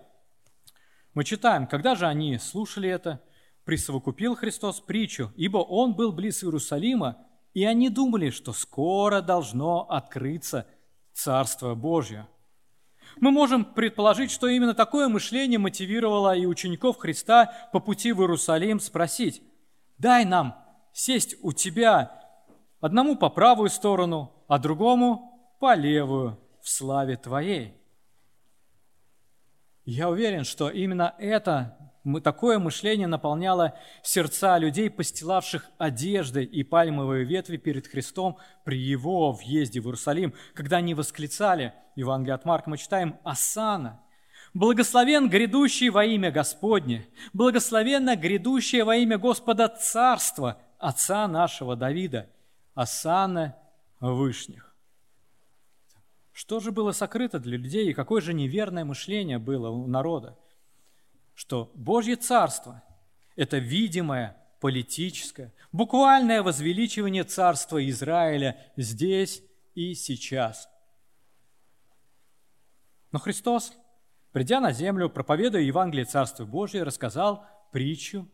мы 1.15 1.25
читаем, 1.25 1.67
когда 1.67 1.95
же 1.95 2.07
они 2.07 2.39
слушали 2.39 2.89
это, 2.89 3.23
присовокупил 3.65 4.35
Христос 4.35 4.81
притчу, 4.81 5.33
ибо 5.37 5.59
Он 5.59 5.95
был 5.95 6.13
близ 6.13 6.43
Иерусалима, 6.43 7.27
и 7.55 7.65
они 7.65 7.89
думали, 7.89 8.31
что 8.31 8.53
скоро 8.53 9.21
должно 9.21 9.83
открыться 9.83 10.67
Царство 11.13 11.75
Божье. 11.75 12.27
Мы 13.21 13.31
можем 13.31 13.65
предположить, 13.65 14.31
что 14.31 14.49
именно 14.49 14.75
такое 14.75 15.09
мышление 15.09 15.59
мотивировало 15.59 16.35
и 16.35 16.47
учеников 16.47 16.97
Христа 16.97 17.53
по 17.73 17.81
пути 17.81 18.13
в 18.13 18.21
Иерусалим 18.21 18.81
спросить, 18.81 19.43
«Дай 19.99 20.25
нам 20.25 20.57
сесть 20.93 21.37
у 21.43 21.53
тебя 21.53 22.23
одному 22.81 23.17
по 23.17 23.29
правую 23.29 23.69
сторону, 23.69 24.33
а 24.49 24.59
другому 24.59 25.57
по 25.61 25.75
левую 25.75 26.39
в 26.63 26.69
славе 26.71 27.17
Твоей». 27.17 27.77
Я 29.85 30.09
уверен, 30.09 30.45
что 30.45 30.71
именно 30.71 31.15
это, 31.19 31.82
такое 32.21 32.59
мышление 32.59 33.07
наполняло 33.07 33.79
сердца 34.03 34.59
людей, 34.59 34.91
постилавших 34.91 35.69
одежды 35.79 36.43
и 36.43 36.65
пальмовые 36.65 37.25
ветви 37.25 37.57
перед 37.57 37.87
Христом 37.87 38.39
при 38.65 38.79
Его 38.79 39.33
въезде 39.33 39.81
в 39.81 39.87
Иерусалим, 39.87 40.35
когда 40.55 40.79
они 40.79 40.95
восклицали, 40.95 41.75
Евангелие 41.95 42.35
от 42.35 42.45
Марка 42.45 42.71
мы 42.71 42.79
читаем, 42.79 43.19
«Асана! 43.23 44.01
Благословен 44.55 45.29
грядущий 45.29 45.91
во 45.91 46.05
имя 46.05 46.31
Господне! 46.31 47.07
Благословенно 47.33 48.17
грядущее 48.17 48.85
во 48.85 48.97
имя 48.97 49.19
Господа 49.19 49.69
Царство, 49.69 50.61
Отца 50.79 51.29
нашего 51.29 51.77
Давида! 51.77 52.29
Асана 52.75 53.57
Вышних!» 54.01 54.75
Что 56.33 56.61
же 56.61 56.73
было 56.73 56.93
сокрыто 56.93 57.39
для 57.39 57.57
людей 57.57 57.91
и 57.91 57.95
какое 57.95 58.21
же 58.21 58.35
неверное 58.35 58.85
мышление 58.85 59.39
было 59.39 59.69
у 59.69 59.87
народа? 59.87 60.37
Что 61.35 61.71
Божье 61.75 62.17
Царство– 62.17 62.83
это 63.37 63.59
видимое, 63.59 64.37
политическое, 64.61 65.53
буквальное 65.73 66.43
возвеличивание 66.43 67.25
Царства 67.25 67.87
Израиля 67.89 68.59
здесь 68.77 69.43
и 69.75 69.95
сейчас. 69.95 70.69
Но 73.11 73.19
Христос, 73.19 73.73
придя 74.33 74.61
на 74.61 74.73
землю, 74.73 75.11
проповедуя 75.11 75.63
Евангелие 75.63 76.05
Царства 76.05 76.45
Божия, 76.45 76.85
рассказал 76.85 77.47
притчу 77.73 78.29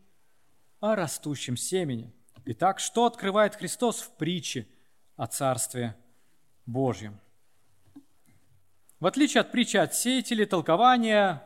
о 0.80 0.94
растущем 0.94 1.56
семени. 1.56 2.12
Итак, 2.44 2.78
что 2.78 3.06
открывает 3.06 3.56
Христос 3.56 4.00
в 4.00 4.16
притче 4.16 4.68
о 5.16 5.26
Царстве 5.26 5.96
Божьем– 6.66 7.18
в 9.00 9.06
отличие 9.06 9.42
от 9.42 9.52
притчи 9.52 9.76
от 9.76 9.94
сеятелей, 9.94 10.44
толкования, 10.44 11.42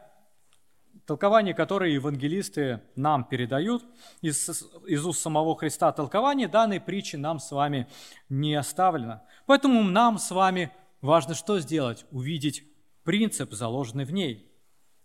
толкования, 1.07 1.55
которые 1.55 1.95
евангелисты 1.95 2.81
нам 2.97 3.25
передают 3.25 3.85
из, 4.21 4.49
из 4.87 5.05
уст 5.05 5.21
самого 5.21 5.57
Христа, 5.57 5.93
толкование 5.93 6.49
данной 6.49 6.81
притчи 6.81 7.17
нам 7.17 7.39
с 7.39 7.51
вами 7.51 7.89
не 8.29 8.55
оставлено. 8.55 9.23
Поэтому 9.47 9.83
нам 9.83 10.19
с 10.19 10.31
вами 10.31 10.73
важно 11.01 11.35
что 11.35 11.59
сделать? 11.61 12.07
Увидеть 12.11 12.65
принцип, 13.05 13.53
заложенный 13.53 14.05
в 14.05 14.13
ней. 14.13 14.51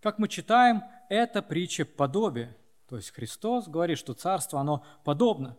Как 0.01 0.19
мы 0.19 0.27
читаем, 0.27 0.83
это 1.09 1.41
притча 1.41 1.85
подобие. 1.85 2.55
То 2.87 2.95
есть 2.97 3.11
Христос 3.11 3.67
говорит, 3.67 3.97
что 3.97 4.13
царство, 4.13 4.59
оно 4.59 4.85
подобно. 5.03 5.57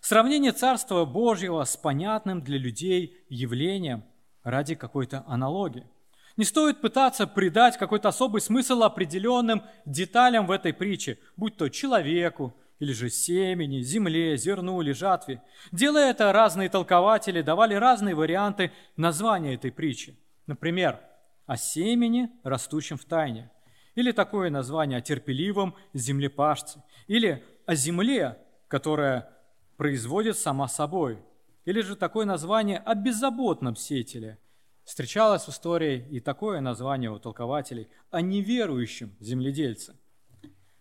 Сравнение 0.00 0.52
Царства 0.52 1.04
Божьего 1.04 1.64
с 1.64 1.76
понятным 1.76 2.40
для 2.40 2.56
людей 2.56 3.24
явлением 3.28 4.04
ради 4.44 4.76
какой-то 4.76 5.24
аналогии– 5.26 5.86
не 6.38 6.44
стоит 6.44 6.80
пытаться 6.80 7.26
придать 7.26 7.76
какой-то 7.76 8.08
особый 8.08 8.40
смысл 8.40 8.84
определенным 8.84 9.64
деталям 9.84 10.46
в 10.46 10.52
этой 10.52 10.72
притче, 10.72 11.18
будь 11.36 11.56
то 11.56 11.68
человеку, 11.68 12.56
или 12.78 12.92
же 12.92 13.10
семени, 13.10 13.80
земле, 13.80 14.36
зерну 14.36 14.80
или 14.80 14.92
жатве. 14.92 15.42
Делая 15.72 16.10
это, 16.10 16.32
разные 16.32 16.68
толкователи 16.68 17.42
давали 17.42 17.74
разные 17.74 18.14
варианты 18.14 18.70
названия 18.96 19.56
этой 19.56 19.72
притчи. 19.72 20.16
Например, 20.46 21.00
о 21.46 21.56
семени, 21.56 22.30
растущем 22.44 22.98
в 22.98 23.04
тайне. 23.04 23.50
Или 23.96 24.12
такое 24.12 24.48
название 24.48 24.98
о 24.98 25.02
терпеливом 25.02 25.74
землепашце. 25.92 26.84
Или 27.08 27.42
о 27.66 27.74
земле, 27.74 28.38
которая 28.68 29.28
производит 29.76 30.38
сама 30.38 30.68
собой. 30.68 31.18
Или 31.64 31.80
же 31.80 31.96
такое 31.96 32.26
название 32.26 32.78
о 32.78 32.94
беззаботном 32.94 33.74
сеятеле– 33.74 34.38
Встречалось 34.88 35.44
в 35.44 35.50
истории 35.50 36.08
и 36.10 36.18
такое 36.18 36.62
название 36.62 37.10
у 37.10 37.18
толкователей 37.18 37.88
о 38.10 38.22
неверующем 38.22 39.14
земледельце. 39.20 39.94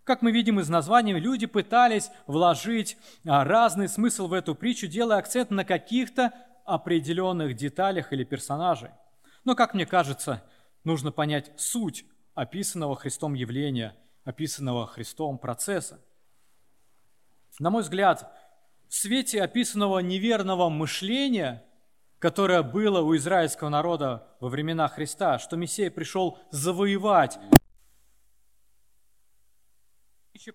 Как 0.05 0.21
мы 0.21 0.31
видим 0.31 0.61
из 0.61 0.69
названия, 0.69 1.19
люди 1.19 1.45
пытались 1.45 2.09
вложить 2.25 2.95
а, 3.25 3.43
разный 3.43 3.89
смысл 3.89 4.27
в 4.27 4.33
эту 4.33 4.55
притчу, 4.55 4.87
делая 4.87 5.17
акцент 5.17 5.51
на 5.51 5.65
каких-то 5.65 6.31
определенных 6.63 7.57
деталях 7.57 8.13
или 8.13 8.23
персонажей. 8.23 8.91
Но, 9.43 9.55
как 9.55 9.73
мне 9.73 9.85
кажется, 9.85 10.41
нужно 10.85 11.11
понять 11.11 11.51
суть 11.57 12.05
описанного 12.33 12.95
Христом 12.95 13.33
явления, 13.33 13.93
описанного 14.23 14.87
Христом 14.87 15.37
процесса. 15.37 15.99
На 17.59 17.69
мой 17.69 17.81
взгляд, 17.81 18.31
в 18.87 18.95
свете 18.95 19.41
описанного 19.41 19.99
неверного 19.99 20.69
мышления 20.69 21.66
которое 22.19 22.63
было 22.63 23.01
у 23.01 23.15
израильского 23.15 23.69
народа 23.69 24.27
во 24.39 24.49
времена 24.49 24.87
Христа, 24.87 25.39
что 25.39 25.55
Мессия 25.55 25.91
пришел 25.91 26.39
завоевать. 26.51 27.37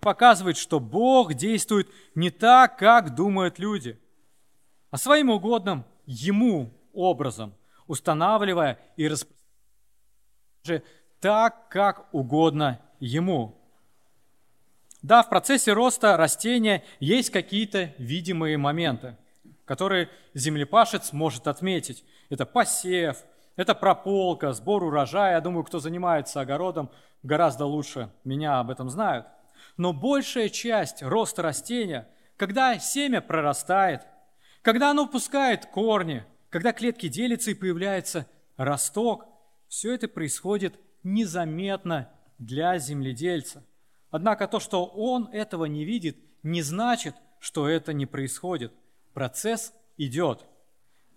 показывает, 0.01 0.57
что 0.57 0.79
Бог 0.79 1.33
действует 1.35 1.87
не 2.15 2.31
так, 2.31 2.77
как 2.77 3.15
думают 3.15 3.59
люди, 3.59 3.99
а 4.89 4.97
своим 4.97 5.29
угодным 5.29 5.85
Ему 6.05 6.73
образом, 6.93 7.53
устанавливая 7.87 8.79
и 8.97 9.07
распространяя 9.07 10.83
так, 11.19 11.69
как 11.69 12.13
угодно 12.13 12.81
Ему. 12.99 13.57
Да, 15.01 15.21
в 15.21 15.29
процессе 15.29 15.73
роста 15.73 16.17
растения 16.17 16.83
есть 16.99 17.29
какие-то 17.29 17.93
видимые 17.97 18.57
моменты– 18.57 19.17
которые 19.65 20.09
землепашец 20.33 21.13
может 21.13 21.47
отметить. 21.47 22.03
Это 22.29 22.45
посев, 22.45 23.23
это 23.55 23.75
прополка, 23.75 24.53
сбор 24.53 24.83
урожая. 24.83 25.33
Я 25.33 25.41
думаю, 25.41 25.63
кто 25.63 25.79
занимается 25.79 26.41
огородом, 26.41 26.91
гораздо 27.21 27.65
лучше 27.65 28.09
меня 28.23 28.59
об 28.59 28.69
этом 28.69 28.89
знают. 28.89 29.27
Но 29.77 29.93
большая 29.93 30.49
часть 30.49 31.01
роста 31.01 31.41
растения, 31.41 32.07
когда 32.37 32.77
семя 32.79 33.21
прорастает, 33.21 34.01
когда 34.61 34.91
оно 34.91 35.07
пускает 35.07 35.65
корни, 35.67 36.23
когда 36.49 36.73
клетки 36.73 37.07
делятся 37.07 37.51
и 37.51 37.55
появляется 37.55 38.27
росток, 38.57 39.25
все 39.67 39.93
это 39.93 40.07
происходит 40.07 40.79
незаметно 41.03 42.09
для 42.37 42.77
земледельца. 42.77 43.63
Однако 44.11 44.47
то, 44.47 44.59
что 44.59 44.85
он 44.85 45.27
этого 45.33 45.65
не 45.65 45.85
видит, 45.85 46.17
не 46.43 46.61
значит, 46.61 47.15
что 47.39 47.67
это 47.67 47.93
не 47.93 48.05
происходит. 48.05 48.71
Процесс 49.13 49.73
идет. 49.97 50.45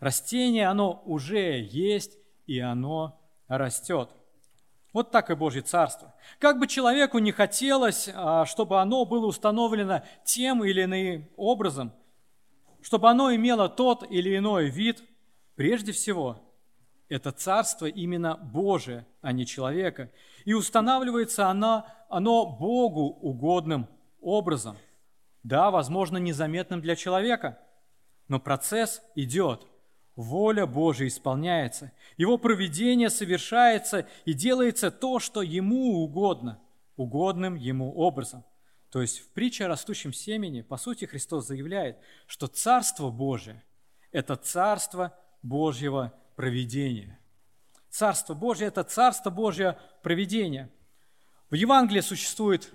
Растение, 0.01 0.69
оно 0.69 1.03
уже 1.07 1.61
есть, 1.63 2.19
и 2.47 2.59
оно 2.61 3.19
растет. 3.49 4.11
Вот 4.93 5.11
так 5.11 5.31
и 5.31 5.35
Божье 5.35 5.63
Царство. 5.63 6.15
Как 6.39 6.59
бы 6.59 6.67
человеку 6.67 7.19
не 7.19 7.33
хотелось, 7.33 8.09
а, 8.15 8.45
чтобы 8.47 8.81
оно 8.81 9.05
было 9.05 9.27
установлено 9.27 10.03
тем 10.25 10.65
или 10.65 10.85
иным 10.85 11.29
образом, 11.37 11.93
чтобы 12.83 13.11
оно 13.11 13.35
имело 13.35 13.69
тот 13.69 14.11
или 14.11 14.37
иной 14.37 14.69
вид, 14.69 15.03
прежде 15.55 15.93
всего, 15.93 16.39
это 17.09 17.31
царство 17.31 17.87
именно 17.87 18.37
Божие, 18.37 19.07
а 19.23 19.33
не 19.33 19.47
человека. 19.47 20.11
И 20.45 20.55
устанавливается 20.55 21.49
оно, 21.49 21.87
оно 22.09 22.47
Богу 22.47 23.03
угодным 23.03 23.89
образом. 24.21 24.77
Да, 25.43 25.71
возможно, 25.71 26.19
незаметным 26.19 26.81
для 26.81 26.97
человека– 26.97 27.59
но 28.29 28.41
процесс 28.41 29.03
идет. 29.15 29.67
Воля 30.15 30.67
Божия 30.67 31.09
исполняется. 31.09 31.92
Его 32.17 32.38
проведение 32.38 33.11
совершается 33.11 34.09
и 34.25 34.33
делается 34.33 34.90
то, 34.90 35.19
что 35.19 35.42
Ему 35.42 36.03
угодно, 36.03 36.61
угодным 36.96 37.55
Ему 37.55 37.94
образом. 37.94 38.44
То 38.90 39.03
есть 39.03 39.19
в 39.19 39.29
притче 39.33 39.67
о 39.67 39.69
растущем 39.69 40.15
семени, 40.15 40.63
по 40.63 40.79
сути, 40.79 41.05
Христос 41.05 41.46
заявляет, 41.46 41.98
что 42.27 42.46
Царство 42.46 43.11
Божие– 43.11 43.63
это 44.11 44.37
Царство 44.37 45.15
Божьего 45.42 46.15
проведения. 46.35 47.19
Царство 47.90 48.33
Божье– 48.33 48.67
это 48.69 48.85
Царство 48.85 49.29
Божье 49.29 49.79
проведения. 50.03 50.71
В 51.50 51.55
Евангелии 51.55 52.00
существует 52.00 52.73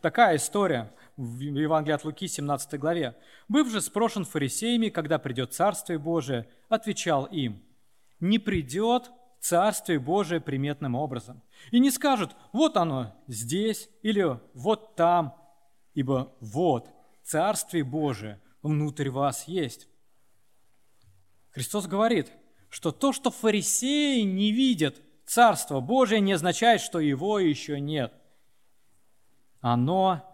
такая 0.00 0.36
история– 0.36 0.90
в 1.16 1.38
Евангелии 1.40 1.94
от 1.94 2.04
Луки, 2.04 2.26
17 2.26 2.78
главе. 2.78 3.16
«Быв 3.48 3.68
же 3.70 3.80
спрошен 3.80 4.24
фарисеями, 4.24 4.88
когда 4.88 5.18
придет 5.18 5.52
Царствие 5.52 5.98
Божие, 5.98 6.48
отвечал 6.68 7.24
им, 7.26 7.62
не 8.20 8.38
придет 8.38 9.10
Царствие 9.40 9.98
Божие 9.98 10.40
приметным 10.40 10.94
образом. 10.94 11.42
И 11.70 11.80
не 11.80 11.90
скажут, 11.90 12.36
вот 12.52 12.76
оно 12.76 13.14
здесь 13.26 13.88
или 14.02 14.38
вот 14.54 14.94
там, 14.94 15.36
ибо 15.94 16.32
вот 16.40 16.88
Царствие 17.22 17.84
Божие 17.84 18.40
внутрь 18.62 19.10
вас 19.10 19.48
есть». 19.48 19.88
Христос 21.50 21.86
говорит, 21.86 22.32
что 22.70 22.92
то, 22.92 23.12
что 23.12 23.30
фарисеи 23.30 24.22
не 24.22 24.52
видят 24.52 25.00
Царство 25.26 25.80
Божие 25.80 26.20
не 26.20 26.32
означает, 26.32 26.80
что 26.80 27.00
его 27.00 27.38
еще 27.38 27.80
нет. 27.80 28.12
Оно 29.60 30.31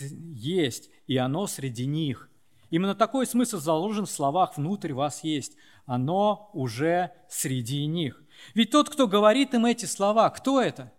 есть, 0.00 0.90
и 1.06 1.16
оно 1.16 1.46
среди 1.46 1.86
них. 1.86 2.30
Именно 2.70 2.94
такой 2.94 3.26
смысл 3.26 3.58
заложен 3.58 4.06
в 4.06 4.10
словах 4.10 4.56
«внутрь 4.56 4.92
вас 4.92 5.24
есть». 5.24 5.56
Оно 5.86 6.50
уже 6.52 7.12
среди 7.30 7.86
них. 7.86 8.22
Ведь 8.54 8.70
тот, 8.70 8.90
кто 8.90 9.06
говорит 9.06 9.54
им 9.54 9.64
эти 9.64 9.86
слова, 9.86 10.28
кто 10.28 10.60
это? 10.60 10.92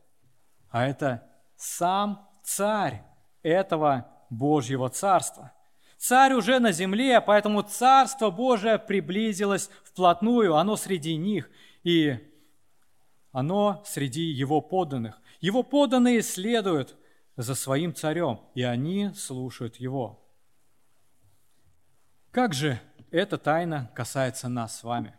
А 0.71 0.87
это 0.87 1.29
сам 1.55 2.27
царь 2.43 3.03
этого 3.43 4.09
Божьего 4.31 4.89
царства. 4.89 5.53
Царь 5.97 6.33
уже 6.33 6.59
на 6.59 6.71
земле, 6.71 7.21
поэтому 7.21 7.61
царство 7.61 8.31
Божие 8.31 8.79
приблизилось 8.79 9.69
вплотную, 9.83 10.55
оно 10.55 10.75
среди 10.75 11.15
них, 11.17 11.49
и 11.83 12.17
оно 13.31 13.83
среди 13.85 14.23
его 14.23 14.61
подданных. 14.61 15.21
Его 15.41 15.61
подданные 15.61 16.21
следуют 16.21 16.97
за 17.39 17.55
своим 17.55 17.95
царем, 17.95 18.41
и 18.53 18.63
они 18.63 19.11
слушают 19.15 19.77
его. 19.77 20.21
Как 22.31 22.53
же 22.53 22.81
эта 23.11 23.37
тайна 23.37 23.89
касается 23.95 24.49
нас 24.49 24.77
с 24.77 24.83
вами? 24.83 25.15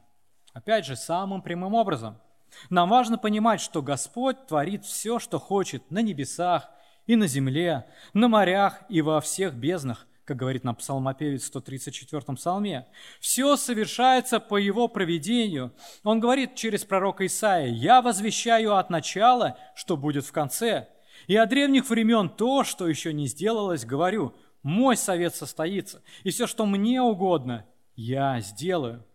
Опять 0.53 0.85
же, 0.85 0.97
самым 0.97 1.41
прямым 1.41 1.73
образом. 1.73 2.21
Нам 2.69 2.91
важно 2.91 3.17
понимать, 3.17 3.63
что 3.63 3.81
Господь 3.81 4.47
творит 4.47 4.85
все, 4.85 5.19
что 5.19 5.39
хочет 5.39 5.91
на 5.91 6.03
небесах 6.03 6.69
и 7.07 7.17
на 7.17 7.27
земле, 7.27 7.87
на 8.13 8.29
морях 8.29 8.83
и 8.91 9.01
во 9.01 9.23
всех 9.23 9.55
безднах, 9.55 10.07
как 10.27 10.37
говорит 10.37 10.63
нам 10.63 10.77
псалмопевец 10.77 11.45
в 11.45 11.47
134 11.47 12.37
псалме. 12.37 12.87
Все 13.19 13.57
совершается 13.57 14.41
по 14.41 14.59
его 14.59 14.89
проведению. 14.89 15.73
Он 16.03 16.21
говорит 16.21 16.55
через 16.55 16.85
пророка 16.85 17.25
Исаия, 17.25 17.69
«Я 17.69 18.03
возвещаю 18.03 18.77
от 18.77 18.91
начала, 18.91 19.57
что 19.75 19.97
будет 19.97 20.27
в 20.27 20.33
конце, 20.33 20.89
и 21.31 21.37
от 21.37 21.49
древних 21.49 21.89
времен 21.89 22.29
то, 22.29 22.65
что 22.65 22.89
еще 22.89 23.13
не 23.13 23.29
сделалось, 23.29 23.85
говорю, 23.85 24.35
мой 24.65 24.97
совет 24.97 25.33
состоится, 25.33 26.03
и 26.25 26.31
все, 26.31 26.49
что 26.49 26.67
мне 26.67 27.01
угодно, 27.01 27.69
я 27.95 28.41
сделаю. 28.41 29.07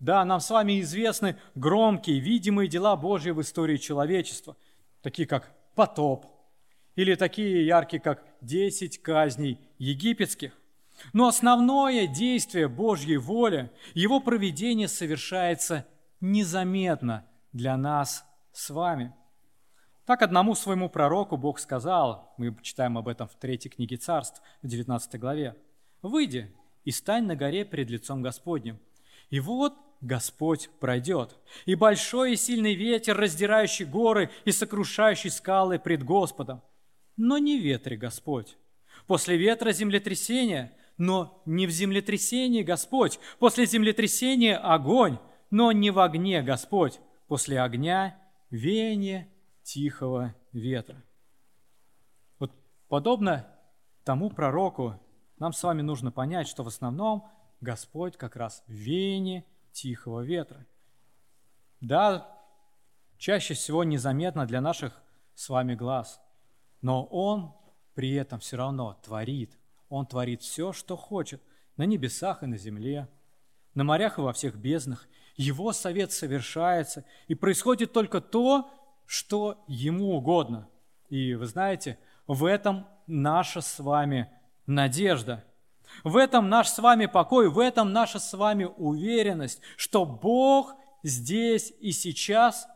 Да, 0.00 0.22
нам 0.26 0.40
с 0.40 0.50
вами 0.50 0.82
известны 0.82 1.38
громкие, 1.54 2.18
видимые 2.18 2.68
дела 2.68 2.94
Божьи 2.94 3.30
в 3.30 3.40
истории 3.40 3.78
человечества, 3.78 4.54
такие 5.00 5.26
как 5.26 5.50
потоп, 5.74 6.26
или 6.94 7.14
такие 7.14 7.64
яркие, 7.64 8.02
как 8.02 8.22
десять 8.42 9.00
казней 9.00 9.58
египетских. 9.78 10.52
Но 11.14 11.28
основное 11.28 12.06
действие 12.06 12.68
Божьей 12.68 13.16
воли, 13.16 13.72
его 13.94 14.20
проведение 14.20 14.88
совершается 14.88 15.86
незаметно 16.20 17.26
для 17.54 17.78
нас 17.78 18.26
с 18.52 18.68
вами. 18.68 19.14
Так 20.08 20.22
одному 20.22 20.54
своему 20.54 20.88
пророку 20.88 21.36
Бог 21.36 21.58
сказал, 21.58 22.32
мы 22.38 22.56
читаем 22.62 22.96
об 22.96 23.08
этом 23.08 23.28
в 23.28 23.34
третьей 23.34 23.70
книге 23.70 23.98
Царств, 23.98 24.40
в 24.62 24.66
19 24.66 25.20
главе, 25.20 25.54
«Выйди 26.00 26.50
и 26.84 26.92
стань 26.92 27.26
на 27.26 27.36
горе 27.36 27.66
перед 27.66 27.90
лицом 27.90 28.22
Господним. 28.22 28.78
И 29.28 29.38
вот 29.38 29.74
Господь 30.00 30.70
пройдет, 30.80 31.36
и 31.66 31.74
большой 31.74 32.32
и 32.32 32.36
сильный 32.36 32.74
ветер, 32.74 33.18
раздирающий 33.18 33.84
горы 33.84 34.30
и 34.46 34.50
сокрушающий 34.50 35.28
скалы 35.28 35.78
пред 35.78 36.04
Господом. 36.04 36.62
Но 37.18 37.36
не 37.36 37.58
ветре 37.58 37.98
Господь. 37.98 38.56
После 39.06 39.36
ветра 39.36 39.72
землетрясение, 39.72 40.72
но 40.96 41.42
не 41.44 41.66
в 41.66 41.70
землетрясении 41.70 42.62
Господь. 42.62 43.20
После 43.38 43.66
землетрясения 43.66 44.56
огонь, 44.56 45.18
но 45.50 45.70
не 45.70 45.90
в 45.90 45.98
огне 45.98 46.40
Господь. 46.40 46.98
После 47.26 47.60
огня 47.60 48.18
веяние 48.48 49.28
тихого 49.68 50.34
ветра. 50.52 50.96
Вот 52.38 52.50
подобно 52.88 53.46
тому 54.02 54.30
пророку, 54.30 54.98
нам 55.38 55.52
с 55.52 55.62
вами 55.62 55.82
нужно 55.82 56.10
понять, 56.10 56.48
что 56.48 56.62
в 56.62 56.68
основном 56.68 57.28
Господь 57.60 58.16
как 58.16 58.34
раз 58.34 58.64
в 58.66 58.72
веянии 58.72 59.44
тихого 59.72 60.22
ветра. 60.22 60.66
Да, 61.82 62.34
чаще 63.18 63.52
всего 63.52 63.84
незаметно 63.84 64.46
для 64.46 64.62
наших 64.62 65.02
с 65.34 65.50
вами 65.50 65.74
глаз, 65.74 66.18
но 66.80 67.04
Он 67.04 67.54
при 67.92 68.14
этом 68.14 68.40
все 68.40 68.56
равно 68.56 68.98
творит. 69.04 69.58
Он 69.90 70.06
творит 70.06 70.40
все, 70.40 70.72
что 70.72 70.96
хочет, 70.96 71.42
на 71.76 71.82
небесах 71.82 72.42
и 72.42 72.46
на 72.46 72.56
земле, 72.56 73.06
на 73.74 73.84
морях 73.84 74.18
и 74.18 74.22
во 74.22 74.32
всех 74.32 74.56
безднах. 74.56 75.06
Его 75.36 75.74
совет 75.74 76.10
совершается, 76.10 77.04
и 77.26 77.34
происходит 77.34 77.92
только 77.92 78.22
то, 78.22 78.70
что 79.08 79.64
ему 79.66 80.14
угодно. 80.14 80.68
И 81.08 81.34
вы 81.34 81.46
знаете, 81.46 81.98
в 82.26 82.44
этом 82.44 82.86
наша 83.06 83.62
с 83.62 83.78
вами 83.78 84.30
надежда. 84.66 85.44
В 86.04 86.18
этом 86.18 86.50
наш 86.50 86.68
с 86.68 86.78
вами 86.78 87.06
покой, 87.06 87.48
в 87.48 87.58
этом 87.58 87.90
наша 87.94 88.18
с 88.18 88.34
вами 88.34 88.64
уверенность, 88.64 89.62
что 89.78 90.04
Бог 90.04 90.74
здесь 91.02 91.72
и 91.80 91.90
сейчас, 91.92 92.68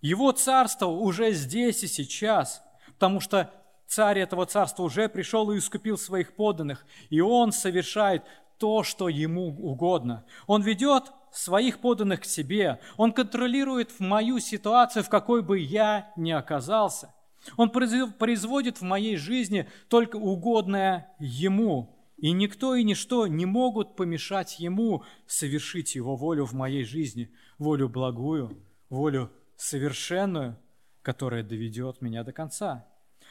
Его 0.00 0.32
царство 0.32 0.86
уже 0.86 1.30
здесь 1.30 1.84
и 1.84 1.86
сейчас, 1.86 2.64
потому 2.94 3.20
что 3.20 3.52
царь 3.86 4.18
этого 4.18 4.44
царства 4.44 4.82
уже 4.82 5.08
пришел 5.08 5.52
и 5.52 5.58
искупил 5.58 5.96
своих 5.96 6.34
подданных, 6.34 6.84
и 7.10 7.20
он 7.20 7.52
совершает 7.52 8.24
то, 8.58 8.82
что 8.82 9.08
ему 9.08 9.48
угодно. 9.48 10.24
Он 10.46 10.62
ведет 10.62 11.12
своих 11.30 11.80
поданных 11.80 12.22
к 12.22 12.24
себе. 12.24 12.80
Он 12.96 13.12
контролирует 13.12 13.90
в 13.90 14.00
мою 14.00 14.38
ситуацию, 14.38 15.04
в 15.04 15.08
какой 15.08 15.42
бы 15.42 15.58
я 15.58 16.12
ни 16.16 16.30
оказался. 16.30 17.14
Он 17.56 17.70
производит 17.70 18.78
в 18.78 18.82
моей 18.82 19.16
жизни 19.16 19.68
только 19.88 20.16
угодное 20.16 21.14
Ему. 21.18 21.92
И 22.16 22.32
никто 22.32 22.74
и 22.74 22.82
ничто 22.82 23.26
не 23.26 23.44
могут 23.44 23.94
помешать 23.94 24.58
Ему 24.58 25.04
совершить 25.26 25.94
Его 25.94 26.16
волю 26.16 26.46
в 26.46 26.54
моей 26.54 26.84
жизни, 26.84 27.30
волю 27.58 27.88
благую, 27.88 28.56
волю 28.88 29.30
совершенную, 29.56 30.58
которая 31.02 31.42
доведет 31.42 32.00
меня 32.00 32.24
до 32.24 32.32
конца. 32.32 32.86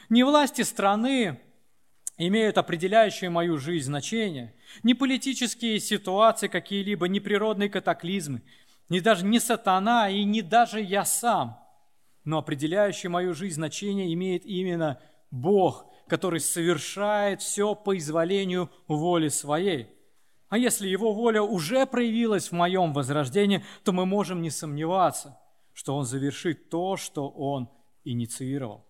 Не 0.09 0.23
власти 0.23 0.61
страны, 0.61 1.41
имеют 2.17 2.57
определяющее 2.57 3.29
мою 3.29 3.57
жизнь 3.57 3.87
значение. 3.87 4.55
Не 4.83 4.93
политические 4.93 5.79
ситуации 5.79 6.47
какие-либо, 6.47 7.07
не 7.07 7.19
природные 7.19 7.69
катаклизмы, 7.69 8.41
не 8.89 9.01
даже 9.01 9.25
не 9.25 9.39
сатана 9.39 10.09
и 10.09 10.23
не 10.23 10.41
даже 10.41 10.81
я 10.81 11.05
сам. 11.05 11.59
Но 12.23 12.37
определяющее 12.39 13.09
мою 13.09 13.33
жизнь 13.33 13.55
значение 13.55 14.13
имеет 14.13 14.45
именно 14.45 14.99
Бог, 15.31 15.87
который 16.07 16.39
совершает 16.39 17.41
все 17.41 17.75
по 17.75 17.97
изволению 17.97 18.69
воли 18.87 19.27
своей. 19.27 19.89
А 20.49 20.57
если 20.57 20.87
Его 20.87 21.13
воля 21.13 21.41
уже 21.41 21.85
проявилась 21.85 22.49
в 22.49 22.53
моем 22.53 22.93
возрождении, 22.93 23.63
то 23.83 23.91
мы 23.91 24.05
можем 24.05 24.41
не 24.41 24.49
сомневаться, 24.49 25.37
что 25.73 25.95
Он 25.95 26.05
завершит 26.05 26.69
то, 26.69 26.95
что 26.95 27.27
Он 27.29 27.69
инициировал. 28.03 28.84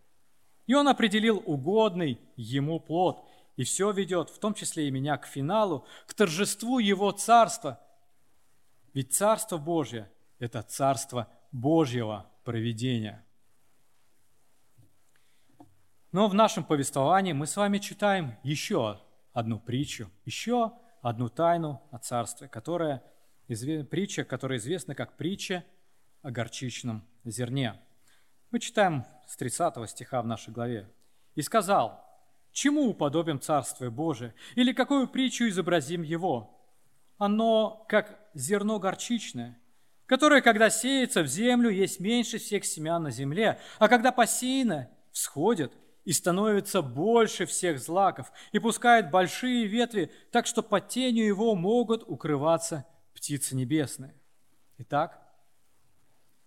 И 0.67 0.73
он 0.73 0.87
определил 0.87 1.41
угодный 1.45 2.19
ему 2.35 2.79
плод. 2.79 3.23
И 3.55 3.63
все 3.63 3.91
ведет, 3.91 4.29
в 4.29 4.39
том 4.39 4.53
числе 4.53 4.87
и 4.87 4.91
меня, 4.91 5.17
к 5.17 5.25
финалу, 5.25 5.85
к 6.07 6.13
торжеству 6.13 6.79
его 6.79 7.11
царства. 7.11 7.79
Ведь 8.93 9.13
царство 9.13 9.57
Божье– 9.57 10.11
это 10.39 10.61
царство 10.61 11.29
Божьего 11.51 12.29
проведения. 12.43 13.25
Но 16.11 16.27
в 16.27 16.33
нашем 16.33 16.63
повествовании 16.63 17.33
мы 17.33 17.45
с 17.45 17.57
вами 17.57 17.77
читаем 17.77 18.37
еще 18.43 19.01
одну 19.33 19.59
притчу, 19.59 20.09
еще 20.23 20.71
одну 21.01 21.29
тайну 21.29 21.81
о 21.91 21.97
царстве, 21.97 22.47
которая, 22.47 23.03
притча, 23.47 24.23
которая 24.23 24.57
известна 24.57 24.95
как 24.95 25.17
притча 25.17 25.63
о 26.21 26.31
горчичном 26.31 27.05
зерне. 27.25 27.79
Мы 28.51 28.59
читаем 28.59 29.05
с 29.27 29.35
30 29.37 29.89
стиха 29.89 30.21
в 30.21 30.25
нашей 30.25 30.53
главе. 30.53 30.89
«И 31.35 31.41
сказал, 31.41 32.03
чему 32.51 32.89
уподобим 32.89 33.39
Царствие 33.39 33.91
Божие, 33.91 34.33
или 34.55 34.73
какую 34.73 35.07
притчу 35.07 35.47
изобразим 35.47 36.01
его? 36.01 36.51
Оно, 37.17 37.85
как 37.89 38.19
зерно 38.33 38.79
горчичное, 38.79 39.59
которое, 40.05 40.41
когда 40.41 40.69
сеется 40.69 41.23
в 41.23 41.27
землю, 41.27 41.69
есть 41.69 41.99
меньше 41.99 42.37
всех 42.37 42.65
семян 42.65 43.03
на 43.03 43.11
земле, 43.11 43.59
а 43.79 43.87
когда 43.87 44.11
посеяно, 44.11 44.89
всходит 45.11 45.73
и 46.03 46.11
становится 46.11 46.81
больше 46.81 47.45
всех 47.45 47.79
злаков, 47.79 48.31
и 48.51 48.59
пускает 48.59 49.09
большие 49.09 49.65
ветви, 49.65 50.11
так 50.31 50.45
что 50.45 50.61
под 50.61 50.89
тенью 50.89 51.25
его 51.25 51.55
могут 51.55 52.03
укрываться 52.07 52.85
птицы 53.13 53.55
небесные. 53.55 54.13
Итак, 54.77 55.24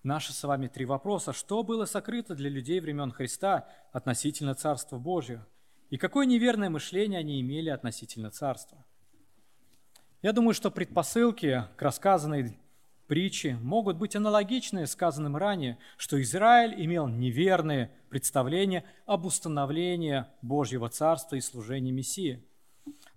наши 0.03 0.33
с 0.33 0.43
вами 0.45 0.69
три 0.69 0.85
вопроса. 0.85 1.33
Что 1.33 1.63
было 1.63 1.85
сокрыто 1.85 2.35
для 2.35 2.51
людей 2.51 2.81
времен 2.81 3.11
Христа 3.11 3.69
относительно 3.93 4.55
Царства 4.55 4.99
Божьего? 4.99 5.47
И 5.91 5.97
какое 5.97 6.27
неверное 6.27 6.71
мышление 6.71 7.21
они 7.21 7.41
имели 7.41 7.71
относительно 7.71 8.31
Царства? 8.31 8.85
Я 10.21 10.33
думаю, 10.33 10.55
что 10.55 10.71
предпосылки 10.71 11.65
к 11.77 11.83
рассказанной 11.83 12.59
притчи 13.07 13.57
могут 13.63 13.97
быть 13.97 14.17
аналогичны 14.17 14.87
сказанным 14.87 15.37
ранее, 15.37 15.79
что 15.97 16.21
Израиль 16.21 16.75
имел 16.85 17.09
неверные 17.09 17.91
представления 18.11 18.85
об 19.07 19.25
установлении 19.25 20.27
Божьего 20.43 20.89
Царства 20.89 21.37
и 21.37 21.41
служении 21.41 21.91
Мессии. 21.91 22.45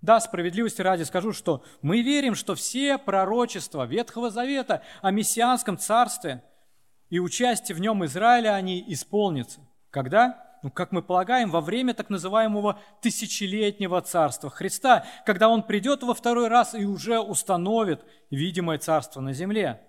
Да, 0.00 0.20
справедливости 0.20 0.82
ради 0.82 1.02
скажу, 1.04 1.32
что 1.32 1.64
мы 1.80 2.02
верим, 2.02 2.34
что 2.34 2.54
все 2.54 2.98
пророчества 2.98 3.86
Ветхого 3.86 4.30
Завета 4.30 4.82
о 5.00 5.10
мессианском 5.10 5.78
царстве 5.78 6.42
и 7.12 7.18
участии 7.18 7.74
в 7.74 7.78
нем 7.78 8.02
Израиля, 8.06 8.54
они 8.54 8.82
исполнятся. 8.88 9.60
Когда? 9.90 10.48
ну, 10.62 10.70
как 10.70 10.92
мы 10.92 11.02
полагаем, 11.02 11.50
во 11.50 11.60
время 11.60 11.92
так 11.92 12.08
называемого 12.08 12.80
тысячелетнего 13.02 14.00
царства 14.00 14.48
Христа, 14.48 15.04
когда 15.26 15.50
Он 15.50 15.62
придет 15.62 16.02
во 16.02 16.14
второй 16.14 16.48
раз 16.48 16.74
и 16.74 16.86
уже 16.86 17.18
установит 17.18 18.02
видимое 18.30 18.78
царство 18.78 19.20
на 19.20 19.34
земле. 19.34 19.82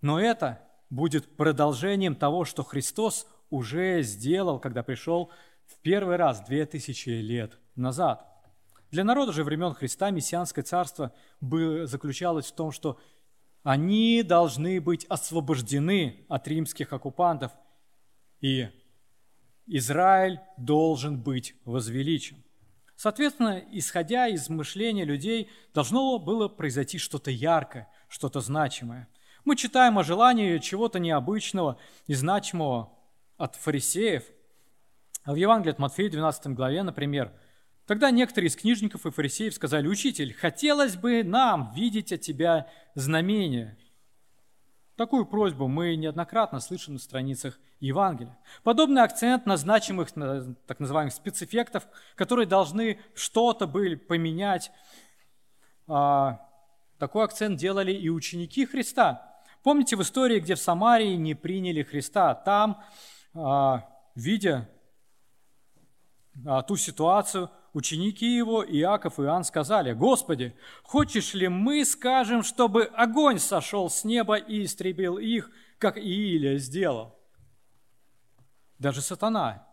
Но 0.00 0.18
это 0.18 0.60
будет 0.90 1.36
продолжением 1.36 2.16
того, 2.16 2.44
что 2.44 2.64
Христос 2.64 3.28
уже 3.48 4.02
сделал, 4.02 4.58
когда 4.58 4.82
пришел 4.82 5.30
в 5.66 5.80
первый 5.82 6.16
раз 6.16 6.40
две 6.40 6.66
тысячи 6.66 7.10
лет 7.10 7.60
назад. 7.76 8.26
Для 8.90 9.04
народа 9.04 9.32
же 9.32 9.44
времен 9.44 9.72
Христа 9.74 10.10
мессианское 10.10 10.64
царство 10.64 11.12
заключалось 11.40 12.46
в 12.46 12.54
том, 12.54 12.72
что 12.72 12.98
они 13.64 14.22
должны 14.22 14.80
быть 14.80 15.06
освобождены 15.06 16.26
от 16.28 16.46
римских 16.46 16.92
оккупантов 16.92 17.50
и 18.40 18.68
Израиль 19.66 20.38
должен 20.58 21.20
быть 21.20 21.56
возвеличен. 21.64 22.44
Соответственно, 22.94 23.62
исходя 23.72 24.28
из 24.28 24.48
мышления 24.50 25.04
людей, 25.04 25.50
должно 25.72 26.18
было 26.18 26.48
произойти 26.48 26.98
что-то 26.98 27.30
яркое, 27.30 27.90
что-то 28.08 28.40
значимое. 28.40 29.08
Мы 29.44 29.56
читаем 29.56 29.98
о 29.98 30.04
желании 30.04 30.58
чего-то 30.58 30.98
необычного 30.98 31.78
и 32.06 32.14
значимого 32.14 32.92
от 33.38 33.56
фарисеев. 33.56 34.24
В 35.24 35.34
Евангелии 35.34 35.72
от 35.72 35.78
Матфея 35.78 36.10
12 36.10 36.48
главе, 36.48 36.82
например, 36.82 37.32
Тогда 37.86 38.10
некоторые 38.10 38.48
из 38.48 38.56
книжников 38.56 39.04
и 39.04 39.10
фарисеев 39.10 39.54
сказали, 39.54 39.86
«Учитель, 39.88 40.32
хотелось 40.32 40.96
бы 40.96 41.22
нам 41.22 41.72
видеть 41.74 42.12
от 42.12 42.22
тебя 42.22 42.68
знамение». 42.94 43.76
Такую 44.96 45.26
просьбу 45.26 45.66
мы 45.66 45.96
неоднократно 45.96 46.60
слышим 46.60 46.94
на 46.94 47.00
страницах 47.00 47.58
Евангелия. 47.80 48.38
Подобный 48.62 49.02
акцент 49.02 49.44
на 49.44 49.56
значимых, 49.56 50.12
так 50.12 50.78
называемых 50.78 51.12
спецэффектов, 51.12 51.86
которые 52.14 52.46
должны 52.46 53.00
что-то 53.14 53.66
были 53.66 53.96
поменять, 53.96 54.70
а, 55.88 56.48
такой 56.98 57.24
акцент 57.24 57.58
делали 57.58 57.92
и 57.92 58.08
ученики 58.08 58.64
Христа. 58.64 59.42
Помните 59.64 59.96
в 59.96 60.02
истории, 60.02 60.38
где 60.38 60.54
в 60.54 60.60
Самарии 60.60 61.16
не 61.16 61.34
приняли 61.34 61.82
Христа? 61.82 62.34
Там, 62.34 62.82
а, 63.34 63.88
видя 64.14 64.70
а, 66.46 66.62
ту 66.62 66.76
ситуацию, 66.76 67.50
ученики 67.74 68.36
его, 68.36 68.64
Иаков 68.64 69.18
и 69.18 69.22
Иоанн, 69.22 69.44
сказали, 69.44 69.92
«Господи, 69.92 70.56
хочешь 70.82 71.34
ли 71.34 71.48
мы 71.48 71.84
скажем, 71.84 72.42
чтобы 72.42 72.84
огонь 72.84 73.38
сошел 73.38 73.90
с 73.90 74.04
неба 74.04 74.36
и 74.36 74.64
истребил 74.64 75.18
их, 75.18 75.50
как 75.78 75.98
Иилия 75.98 76.56
сделал?» 76.56 77.18
Даже 78.78 79.02
сатана, 79.02 79.68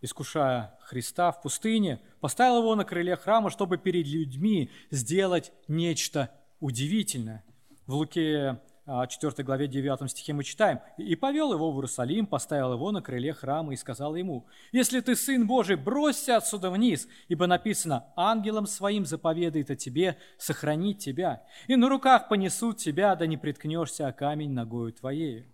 искушая 0.00 0.78
Христа 0.82 1.32
в 1.32 1.40
пустыне, 1.40 2.00
поставил 2.20 2.58
его 2.58 2.74
на 2.74 2.84
крыле 2.84 3.16
храма, 3.16 3.50
чтобы 3.50 3.78
перед 3.78 4.06
людьми 4.06 4.70
сделать 4.90 5.52
нечто 5.66 6.30
удивительное. 6.60 7.44
В 7.86 7.94
Луке 7.94 8.60
4 8.88 9.34
а, 9.36 9.42
главе 9.42 9.68
9 9.68 10.10
стихе 10.10 10.32
мы 10.32 10.44
читаем, 10.44 10.80
«И 10.96 11.14
повел 11.14 11.52
его 11.52 11.70
в 11.70 11.76
Иерусалим, 11.76 12.26
поставил 12.26 12.72
его 12.72 12.90
на 12.90 13.02
крыле 13.02 13.34
храма 13.34 13.74
и 13.74 13.76
сказал 13.76 14.14
ему, 14.14 14.46
«Если 14.72 15.00
ты 15.00 15.14
сын 15.14 15.46
Божий, 15.46 15.76
бросься 15.76 16.38
отсюда 16.38 16.70
вниз, 16.70 17.06
ибо 17.28 17.46
написано, 17.46 18.06
ангелом 18.16 18.66
своим 18.66 19.04
заповедает 19.04 19.70
о 19.70 19.76
тебе 19.76 20.16
сохранить 20.38 21.00
тебя, 21.00 21.44
и 21.66 21.76
на 21.76 21.90
руках 21.90 22.28
понесут 22.28 22.78
тебя, 22.78 23.14
да 23.14 23.26
не 23.26 23.36
приткнешься 23.36 24.08
о 24.08 24.12
камень 24.12 24.52
ногою 24.52 24.92
твоей». 24.94 25.52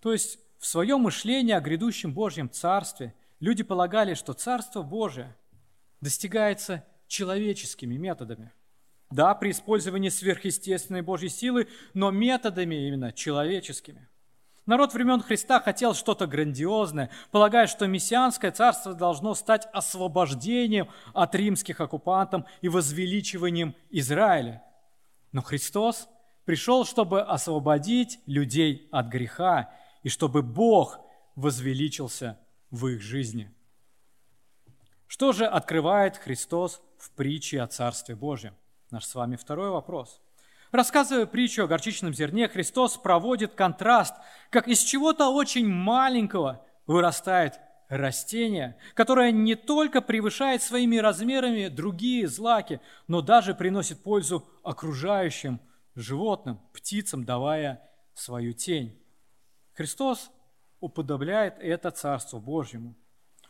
То 0.00 0.12
есть 0.12 0.38
в 0.58 0.66
своем 0.66 1.00
мышлении 1.00 1.52
о 1.52 1.60
грядущем 1.60 2.14
Божьем 2.14 2.48
Царстве 2.48 3.14
люди 3.38 3.62
полагали, 3.62 4.14
что 4.14 4.32
Царство 4.32 4.82
Божие 4.82 5.36
достигается 6.00 6.86
человеческими 7.06 7.96
методами– 7.96 8.50
да, 9.10 9.34
при 9.34 9.50
использовании 9.50 10.08
сверхъестественной 10.08 11.02
Божьей 11.02 11.30
силы, 11.30 11.68
но 11.94 12.10
методами 12.10 12.86
именно 12.86 13.12
человеческими. 13.12 14.08
Народ 14.66 14.92
времен 14.92 15.22
Христа 15.22 15.60
хотел 15.60 15.94
что-то 15.94 16.26
грандиозное, 16.26 17.08
полагая, 17.30 17.66
что 17.66 17.86
мессианское 17.86 18.50
царство 18.50 18.92
должно 18.92 19.34
стать 19.34 19.66
освобождением 19.72 20.90
от 21.14 21.34
римских 21.34 21.80
оккупантов 21.80 22.44
и 22.60 22.68
возвеличиванием 22.68 23.74
Израиля. 23.88 24.62
Но 25.32 25.40
Христос 25.40 26.06
пришел, 26.44 26.84
чтобы 26.84 27.22
освободить 27.22 28.20
людей 28.26 28.88
от 28.92 29.06
греха 29.06 29.72
и 30.02 30.10
чтобы 30.10 30.42
Бог 30.42 31.00
возвеличился 31.34 32.38
в 32.70 32.88
их 32.88 33.00
жизни. 33.00 33.50
Что 35.06 35.32
же 35.32 35.46
открывает 35.46 36.18
Христос 36.18 36.82
в 36.98 37.10
притче 37.12 37.62
о 37.62 37.66
Царстве 37.68 38.14
Божьем? 38.14 38.54
Наш 38.90 39.04
с 39.04 39.14
вами 39.14 39.36
второй 39.36 39.68
вопрос. 39.68 40.20
Рассказывая 40.72 41.26
притчу 41.26 41.64
о 41.64 41.66
горчичном 41.66 42.14
зерне, 42.14 42.48
Христос 42.48 42.96
проводит 42.96 43.54
контраст, 43.54 44.14
как 44.50 44.66
из 44.66 44.80
чего-то 44.80 45.28
очень 45.28 45.68
маленького 45.68 46.64
вырастает 46.86 47.60
растение, 47.88 48.78
которое 48.94 49.30
не 49.30 49.56
только 49.56 50.00
превышает 50.00 50.62
своими 50.62 50.96
размерами 50.96 51.68
другие 51.68 52.28
злаки, 52.28 52.80
но 53.08 53.20
даже 53.20 53.54
приносит 53.54 54.02
пользу 54.02 54.46
окружающим 54.62 55.60
животным, 55.94 56.58
птицам, 56.72 57.24
давая 57.24 57.82
свою 58.14 58.54
тень. 58.54 59.02
Христос 59.74 60.30
уподобляет 60.80 61.58
это 61.58 61.90
Царству 61.90 62.40
Божьему– 62.40 62.96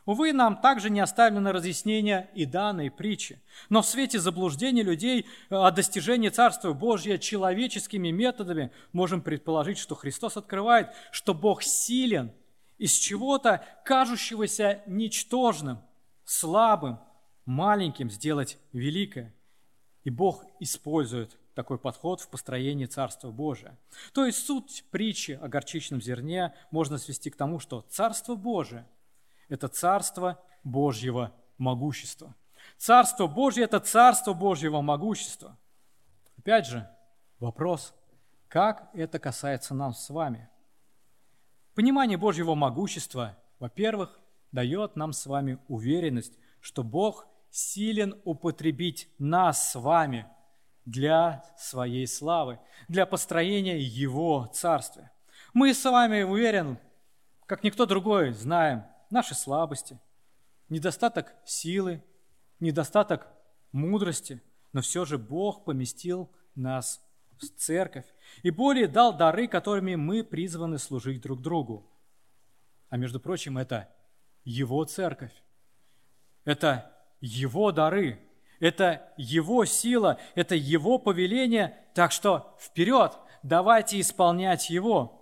Увы, 0.09 0.33
нам 0.33 0.57
также 0.57 0.89
не 0.89 1.01
оставлено 1.01 1.53
разъяснение 1.53 2.31
и 2.33 2.47
данной 2.47 2.91
притчи. 2.91 3.43
Но 3.69 3.83
в 3.83 3.87
свете 3.87 4.19
заблуждений 4.19 4.83
людей 4.83 5.27
э, 5.51 5.55
о 5.55 5.71
достижении 5.71 6.31
Царства 6.31 6.73
Божьего 6.73 7.19
человеческими 7.19 8.09
методами 8.09 8.73
можем 8.95 9.21
предположить, 9.21 9.77
что 9.77 9.95
Христос 9.95 10.39
открывает, 10.39 10.89
что 11.13 11.35
Бог 11.35 11.63
силен 11.63 12.33
из 12.79 12.93
чего-то, 12.93 13.63
кажущегося 13.85 14.81
ничтожным, 14.87 15.79
слабым, 16.25 17.01
маленьким 17.45 18.11
сделать 18.11 18.57
великое. 18.73 19.35
И 20.05 20.09
Бог 20.09 20.43
использует 20.59 21.37
такой 21.53 21.77
подход 21.77 22.23
в 22.23 22.31
построении 22.31 22.87
Царства 22.87 23.31
Божия. 23.31 23.79
То 24.15 24.25
есть 24.25 24.47
суть 24.47 24.87
притчи 24.91 25.33
о 25.33 25.49
горчичном 25.49 26.01
зерне 26.01 26.55
можно 26.71 26.97
свести 26.97 27.29
к 27.29 27.37
тому, 27.37 27.59
что 27.59 27.85
Царство 27.91 28.37
Божие– 28.37 28.87
это 29.49 29.69
царство 29.69 30.41
Божьего 30.65 31.33
могущества. 31.57 32.35
Царство 32.77 33.27
Божье– 33.27 33.65
это 33.65 33.81
царство 33.81 34.33
Божьего 34.33 34.81
могущества. 34.81 35.57
Опять 36.39 36.67
же, 36.67 36.89
вопрос, 37.41 37.95
как 38.49 38.89
это 38.95 39.19
касается 39.19 39.75
нас 39.75 40.05
с 40.05 40.11
вами? 40.11 40.49
Понимание 41.75 42.17
Божьего 42.17 42.55
могущества, 42.55 43.37
во-первых, 43.59 44.19
дает 44.53 44.97
нам 44.97 45.13
с 45.13 45.27
вами 45.27 45.59
уверенность, 45.69 46.39
что 46.61 46.83
Бог 46.83 47.27
силен 47.51 48.21
употребить 48.25 49.09
нас 49.19 49.73
с 49.73 49.75
вами 49.79 50.27
для 50.85 51.45
своей 51.57 52.07
славы, 52.07 52.59
для 52.89 53.07
построения 53.07 53.79
Его 53.79 54.47
Царствия. 54.53 55.13
Мы 55.53 55.75
с 55.75 55.85
вами, 55.85 56.23
уверен, 56.23 56.79
как 57.47 57.63
никто 57.63 57.87
другой, 57.87 58.33
знаем, 58.33 58.85
наши 59.11 59.35
слабости, 59.35 59.99
недостаток 60.69 61.35
силы, 61.45 62.03
недостаток 62.61 63.27
мудрости, 63.73 64.43
но 64.73 64.81
все 64.81 65.05
же 65.05 65.19
Бог 65.19 65.65
поместил 65.65 66.31
нас 66.55 67.01
в 67.39 67.49
церковь 67.57 68.07
и 68.43 68.51
более 68.51 68.89
дал 68.89 69.17
дары, 69.17 69.49
которыми 69.49 69.95
мы 69.95 70.25
призваны 70.25 70.79
служить 70.79 71.23
друг 71.23 71.41
другу. 71.41 71.91
А 72.89 72.97
между 72.97 73.21
прочим, 73.21 73.59
это 73.59 73.89
Его 74.45 74.85
церковь, 74.85 75.33
это 76.45 76.93
Его 77.21 77.73
дары, 77.73 78.21
это 78.61 79.13
Его 79.17 79.65
сила, 79.65 80.19
это 80.35 80.55
Его 80.55 80.99
повеление, 80.99 81.79
так 81.95 82.13
что 82.13 82.57
вперед, 82.59 83.17
давайте 83.43 84.01
исполнять 84.01 84.69
Его. 84.69 85.15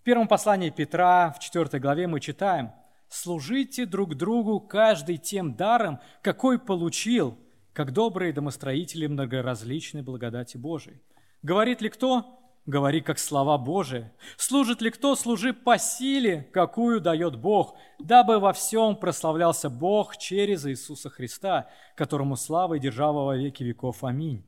В 0.00 0.02
первом 0.04 0.28
послании 0.28 0.70
Петра, 0.70 1.30
в 1.32 1.38
4 1.38 1.78
главе 1.78 2.06
мы 2.06 2.20
читаем– 2.20 2.72
Служите 3.08 3.86
друг 3.86 4.14
другу 4.16 4.60
каждый 4.60 5.18
тем 5.18 5.54
даром, 5.54 6.00
какой 6.22 6.58
получил, 6.58 7.38
как 7.72 7.92
добрые 7.92 8.32
домостроители 8.32 9.06
многоразличной 9.06 10.02
благодати 10.02 10.56
Божией. 10.56 11.00
Говорит 11.42 11.80
ли 11.80 11.88
кто? 11.88 12.40
говори 12.66 13.00
как 13.00 13.18
слова 13.18 13.58
Божии. 13.58 14.10
Служит 14.36 14.80
ли 14.80 14.90
кто, 14.90 15.16
служи 15.16 15.52
по 15.52 15.78
силе, 15.78 16.42
какую 16.52 17.00
дает 17.00 17.36
Бог, 17.36 17.76
дабы 17.98 18.38
во 18.38 18.52
всем 18.52 18.96
прославлялся 18.96 19.68
Бог 19.68 20.16
через 20.16 20.66
Иисуса 20.66 21.10
Христа, 21.10 21.68
которому 21.96 22.36
слава 22.36 22.74
и 22.74 22.80
держава 22.80 23.24
во 23.24 23.36
веки 23.36 23.62
веков. 23.62 24.02
Аминь. 24.02 24.44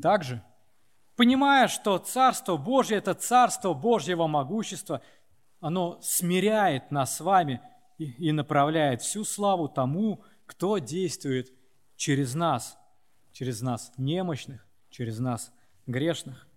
Также, 0.00 0.42
понимая, 1.16 1.68
что 1.68 1.98
Царство 1.98 2.56
Божье– 2.56 2.96
это 2.98 3.14
Царство 3.14 3.74
Божьего 3.74 4.26
могущества, 4.26 5.02
оно 5.62 6.00
смиряет 6.02 6.90
нас 6.90 7.16
с 7.16 7.20
вами 7.20 7.62
и 7.96 8.32
направляет 8.32 9.00
всю 9.00 9.24
славу 9.24 9.68
тому, 9.68 10.22
кто 10.44 10.78
действует 10.78 11.52
через 11.96 12.34
нас, 12.34 12.76
через 13.30 13.62
нас 13.62 13.92
немощных, 13.96 14.66
через 14.90 15.20
нас 15.20 15.52
грешных. 15.86 16.48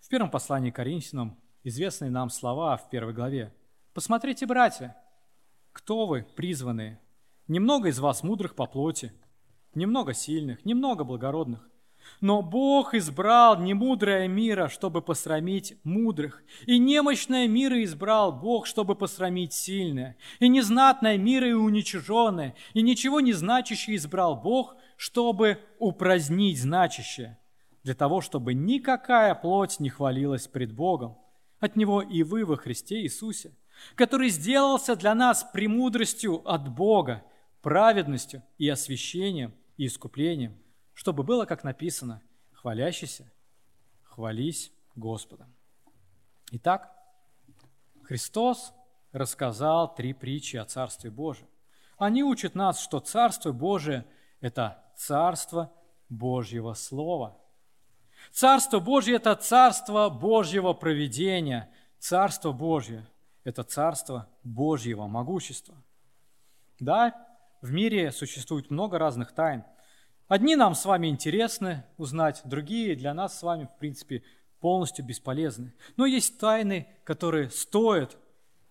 В 0.00 0.08
первом 0.08 0.30
послании 0.30 0.70
к 0.70 0.76
Коринфянам 0.76 1.38
известные 1.64 2.10
нам 2.10 2.30
слова 2.30 2.78
в 2.78 2.88
первой 2.88 3.12
главе. 3.12 3.54
«Посмотрите, 3.92 4.46
братья, 4.46 4.96
кто 5.72 6.06
вы, 6.06 6.26
призванные? 6.34 6.98
Немного 7.46 7.88
из 7.88 7.98
вас 7.98 8.22
мудрых 8.22 8.54
по 8.54 8.66
плоти, 8.66 9.12
немного 9.74 10.14
сильных, 10.14 10.64
немного 10.64 11.04
благородных. 11.04 11.68
Но 12.20 12.42
Бог 12.42 12.94
избрал 12.94 13.58
немудрое 13.58 14.28
мира, 14.28 14.68
чтобы 14.68 15.00
посрамить 15.00 15.78
мудрых, 15.84 16.42
и 16.66 16.78
немощное 16.78 17.48
мира 17.48 17.82
избрал 17.82 18.30
Бог, 18.30 18.66
чтобы 18.66 18.94
посрамить 18.94 19.54
сильное, 19.54 20.16
и 20.38 20.48
незнатное 20.48 21.16
мира 21.16 21.48
и 21.48 21.52
уничиженное, 21.52 22.54
и 22.74 22.82
ничего 22.82 23.20
не 23.20 23.32
значащее 23.32 23.96
избрал 23.96 24.36
Бог, 24.36 24.76
чтобы 24.96 25.60
упразднить 25.78 26.60
значащее, 26.60 27.38
для 27.84 27.94
того, 27.94 28.20
чтобы 28.20 28.52
никакая 28.52 29.34
плоть 29.34 29.80
не 29.80 29.88
хвалилась 29.88 30.46
пред 30.46 30.74
Богом. 30.74 31.16
От 31.58 31.76
Него 31.76 32.02
и 32.02 32.22
вы 32.22 32.44
во 32.44 32.56
Христе 32.56 33.00
Иисусе, 33.02 33.56
который 33.94 34.28
сделался 34.28 34.94
для 34.94 35.14
нас 35.14 35.46
премудростью 35.54 36.46
от 36.46 36.68
Бога, 36.68 37.24
праведностью 37.62 38.42
и 38.58 38.68
освящением 38.68 39.54
и 39.78 39.86
искуплением– 39.86 40.58
чтобы 41.00 41.22
было, 41.22 41.46
как 41.46 41.64
написано, 41.64 42.20
хвалящийся, 42.52 43.32
хвались 44.02 44.70
Господом. 44.94 45.50
Итак, 46.50 46.94
Христос 48.02 48.74
рассказал 49.10 49.94
три 49.94 50.12
притчи 50.12 50.58
о 50.58 50.66
Царстве 50.66 51.10
Божьем. 51.10 51.46
Они 51.96 52.22
учат 52.22 52.54
нас, 52.54 52.78
что 52.78 53.00
Царство 53.00 53.50
Божие– 53.50 54.04
это 54.42 54.84
Царство 54.94 55.72
Божьего 56.10 56.74
Слова. 56.74 57.38
Царство 58.30 58.78
Божье– 58.78 59.16
это 59.16 59.34
Царство 59.36 60.10
Божьего 60.10 60.74
проведения. 60.74 61.72
Царство 61.98 62.52
Божье– 62.52 63.06
это 63.44 63.62
Царство 63.62 64.28
Божьего 64.44 65.06
могущества. 65.06 65.82
Да, 66.78 67.26
в 67.62 67.72
мире 67.72 68.12
существует 68.12 68.70
много 68.70 68.98
разных 68.98 69.32
тайн– 69.32 69.64
Одни 70.30 70.54
нам 70.54 70.76
с 70.76 70.84
вами 70.84 71.08
интересны 71.08 71.82
узнать, 71.96 72.40
другие 72.44 72.94
для 72.94 73.12
нас 73.14 73.36
с 73.36 73.42
вами, 73.42 73.64
в 73.64 73.76
принципе, 73.80 74.22
полностью 74.60 75.04
бесполезны. 75.04 75.74
Но 75.96 76.06
есть 76.06 76.38
тайны, 76.38 76.86
которые 77.02 77.50
стоят 77.50 78.16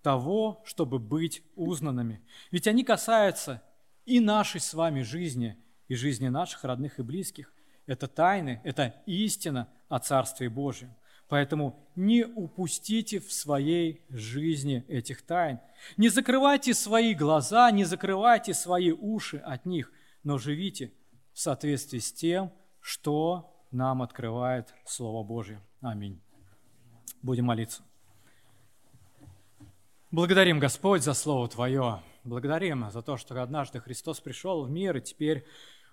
того, 0.01 0.63
чтобы 0.63 0.99
быть 0.99 1.43
узнанными. 1.57 2.21
Ведь 2.51 2.65
они 2.65 2.85
касаются 2.85 3.61
и 4.05 4.21
нашей 4.21 4.61
с 4.61 4.73
вами 4.73 5.01
жизни, 5.01 5.61
и 5.89 5.95
жизни 5.95 6.29
наших 6.29 6.63
родных 6.63 6.97
и 6.97 7.03
близких. 7.03 7.53
Это 7.87 8.07
тайны, 8.07 8.61
это 8.63 8.95
истина 9.05 9.67
о 9.89 9.99
Царстве 9.99 10.47
Божьем. 10.47 10.95
Поэтому 11.27 11.85
не 11.97 12.23
упустите 12.23 13.19
в 13.19 13.33
своей 13.33 14.05
жизни 14.07 14.85
этих 14.87 15.23
тайн. 15.23 15.59
Не 15.97 16.07
закрывайте 16.07 16.73
свои 16.73 17.13
глаза, 17.13 17.69
не 17.71 17.83
закрывайте 17.83 18.53
свои 18.53 18.91
уши 18.91 19.39
от 19.39 19.65
них, 19.65 19.91
но 20.23 20.37
живите 20.37 20.93
в 21.39 21.41
соответствии 21.41 21.99
с 21.99 22.11
тем, 22.11 22.51
что 22.81 23.63
нам 23.71 24.01
открывает 24.01 24.73
Слово 24.85 25.25
Божье. 25.25 25.61
Аминь. 25.79 26.21
Будем 27.21 27.45
молиться. 27.45 27.81
Благодарим, 30.11 30.59
Господь, 30.59 31.01
за 31.01 31.13
Слово 31.13 31.47
Твое. 31.47 32.03
Благодарим 32.25 32.91
за 32.91 33.01
то, 33.01 33.15
что 33.15 33.41
однажды 33.41 33.79
Христос 33.79 34.19
пришел 34.19 34.65
в 34.65 34.69
мир, 34.69 34.97
и 34.97 35.01
теперь 35.01 35.45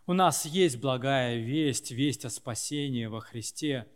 у 0.08 0.14
нас 0.14 0.46
есть 0.46 0.80
благая 0.80 1.36
весть, 1.36 1.92
весть 1.92 2.24
о 2.24 2.30
спасении 2.30 3.06
во 3.06 3.20
Христе. 3.20 3.86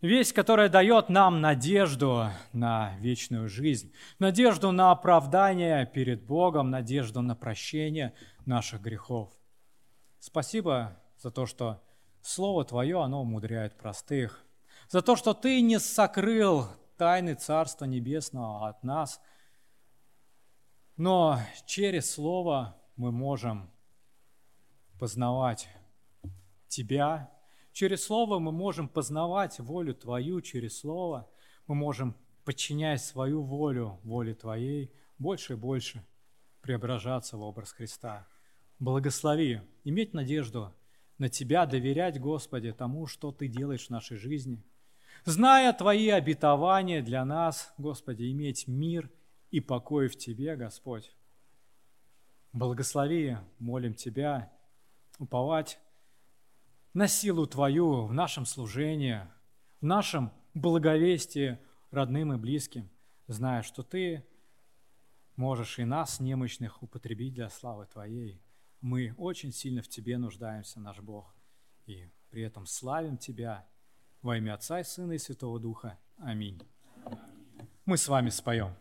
Весть, 0.00 0.32
которая 0.32 0.68
дает 0.68 1.10
нам 1.10 1.40
надежду 1.40 2.26
на 2.52 2.96
вечную 2.98 3.48
жизнь, 3.48 3.92
надежду 4.18 4.72
на 4.72 4.90
оправдание 4.90 5.86
перед 5.86 6.24
Богом, 6.24 6.70
надежду 6.70 7.22
на 7.22 7.36
прощение 7.36 8.14
наших 8.46 8.82
грехов. 8.82 9.37
Спасибо 10.20 10.96
за 11.18 11.30
то, 11.30 11.46
что 11.46 11.82
Слово 12.22 12.64
Твое, 12.64 13.02
оно 13.02 13.22
умудряет 13.22 13.76
простых. 13.76 14.44
За 14.88 15.02
то, 15.02 15.16
что 15.16 15.34
Ты 15.34 15.60
не 15.60 15.78
сокрыл 15.78 16.66
тайны 16.96 17.34
Царства 17.34 17.84
Небесного 17.84 18.68
от 18.68 18.82
нас. 18.82 19.20
Но 20.96 21.38
через 21.66 22.10
Слово 22.10 22.76
мы 22.96 23.12
можем 23.12 23.70
познавать 24.98 25.68
Тебя. 26.66 27.32
Через 27.72 28.04
Слово 28.04 28.40
мы 28.40 28.50
можем 28.50 28.88
познавать 28.88 29.60
волю 29.60 29.94
Твою 29.94 30.40
через 30.40 30.80
Слово. 30.80 31.30
Мы 31.66 31.74
можем, 31.76 32.16
подчиняя 32.44 32.96
свою 32.96 33.42
волю 33.42 34.00
воле 34.02 34.34
Твоей, 34.34 34.92
больше 35.18 35.52
и 35.52 35.56
больше 35.56 36.04
преображаться 36.60 37.36
в 37.36 37.42
образ 37.42 37.72
Христа. 37.72 38.26
Благослови, 38.78 39.60
иметь 39.84 40.14
надежду 40.14 40.72
на 41.18 41.28
Тебя, 41.28 41.66
доверять, 41.66 42.20
Господи, 42.20 42.72
тому, 42.72 43.06
что 43.06 43.32
Ты 43.32 43.48
делаешь 43.48 43.86
в 43.86 43.90
нашей 43.90 44.16
жизни. 44.16 44.62
Зная 45.24 45.72
Твои 45.72 46.08
обетования 46.10 47.02
для 47.02 47.24
нас, 47.24 47.74
Господи, 47.76 48.30
иметь 48.30 48.68
мир 48.68 49.10
и 49.50 49.60
покой 49.60 50.06
в 50.08 50.16
Тебе, 50.16 50.54
Господь. 50.54 51.12
Благослови, 52.52 53.38
молим 53.58 53.94
Тебя, 53.94 54.52
уповать 55.18 55.80
на 56.94 57.08
силу 57.08 57.46
Твою 57.46 58.06
в 58.06 58.12
нашем 58.12 58.46
служении, 58.46 59.20
в 59.80 59.84
нашем 59.84 60.32
благовестии 60.54 61.58
родным 61.90 62.32
и 62.32 62.36
близким, 62.36 62.88
зная, 63.26 63.62
что 63.62 63.82
Ты 63.82 64.24
можешь 65.34 65.80
и 65.80 65.84
нас, 65.84 66.20
немощных, 66.20 66.82
употребить 66.82 67.34
для 67.34 67.48
славы 67.48 67.86
Твоей. 67.86 68.40
Мы 68.80 69.14
очень 69.16 69.52
сильно 69.52 69.82
в 69.82 69.88
Тебе 69.88 70.18
нуждаемся, 70.18 70.80
наш 70.80 71.00
Бог, 71.00 71.34
и 71.86 72.08
при 72.30 72.42
этом 72.42 72.66
славим 72.66 73.18
Тебя 73.18 73.66
во 74.22 74.36
имя 74.36 74.54
Отца 74.54 74.80
и 74.80 74.84
Сына 74.84 75.12
и 75.12 75.18
Святого 75.18 75.58
Духа. 75.58 75.98
Аминь. 76.18 76.60
Мы 77.84 77.96
с 77.96 78.06
вами 78.08 78.30
споем. 78.30 78.74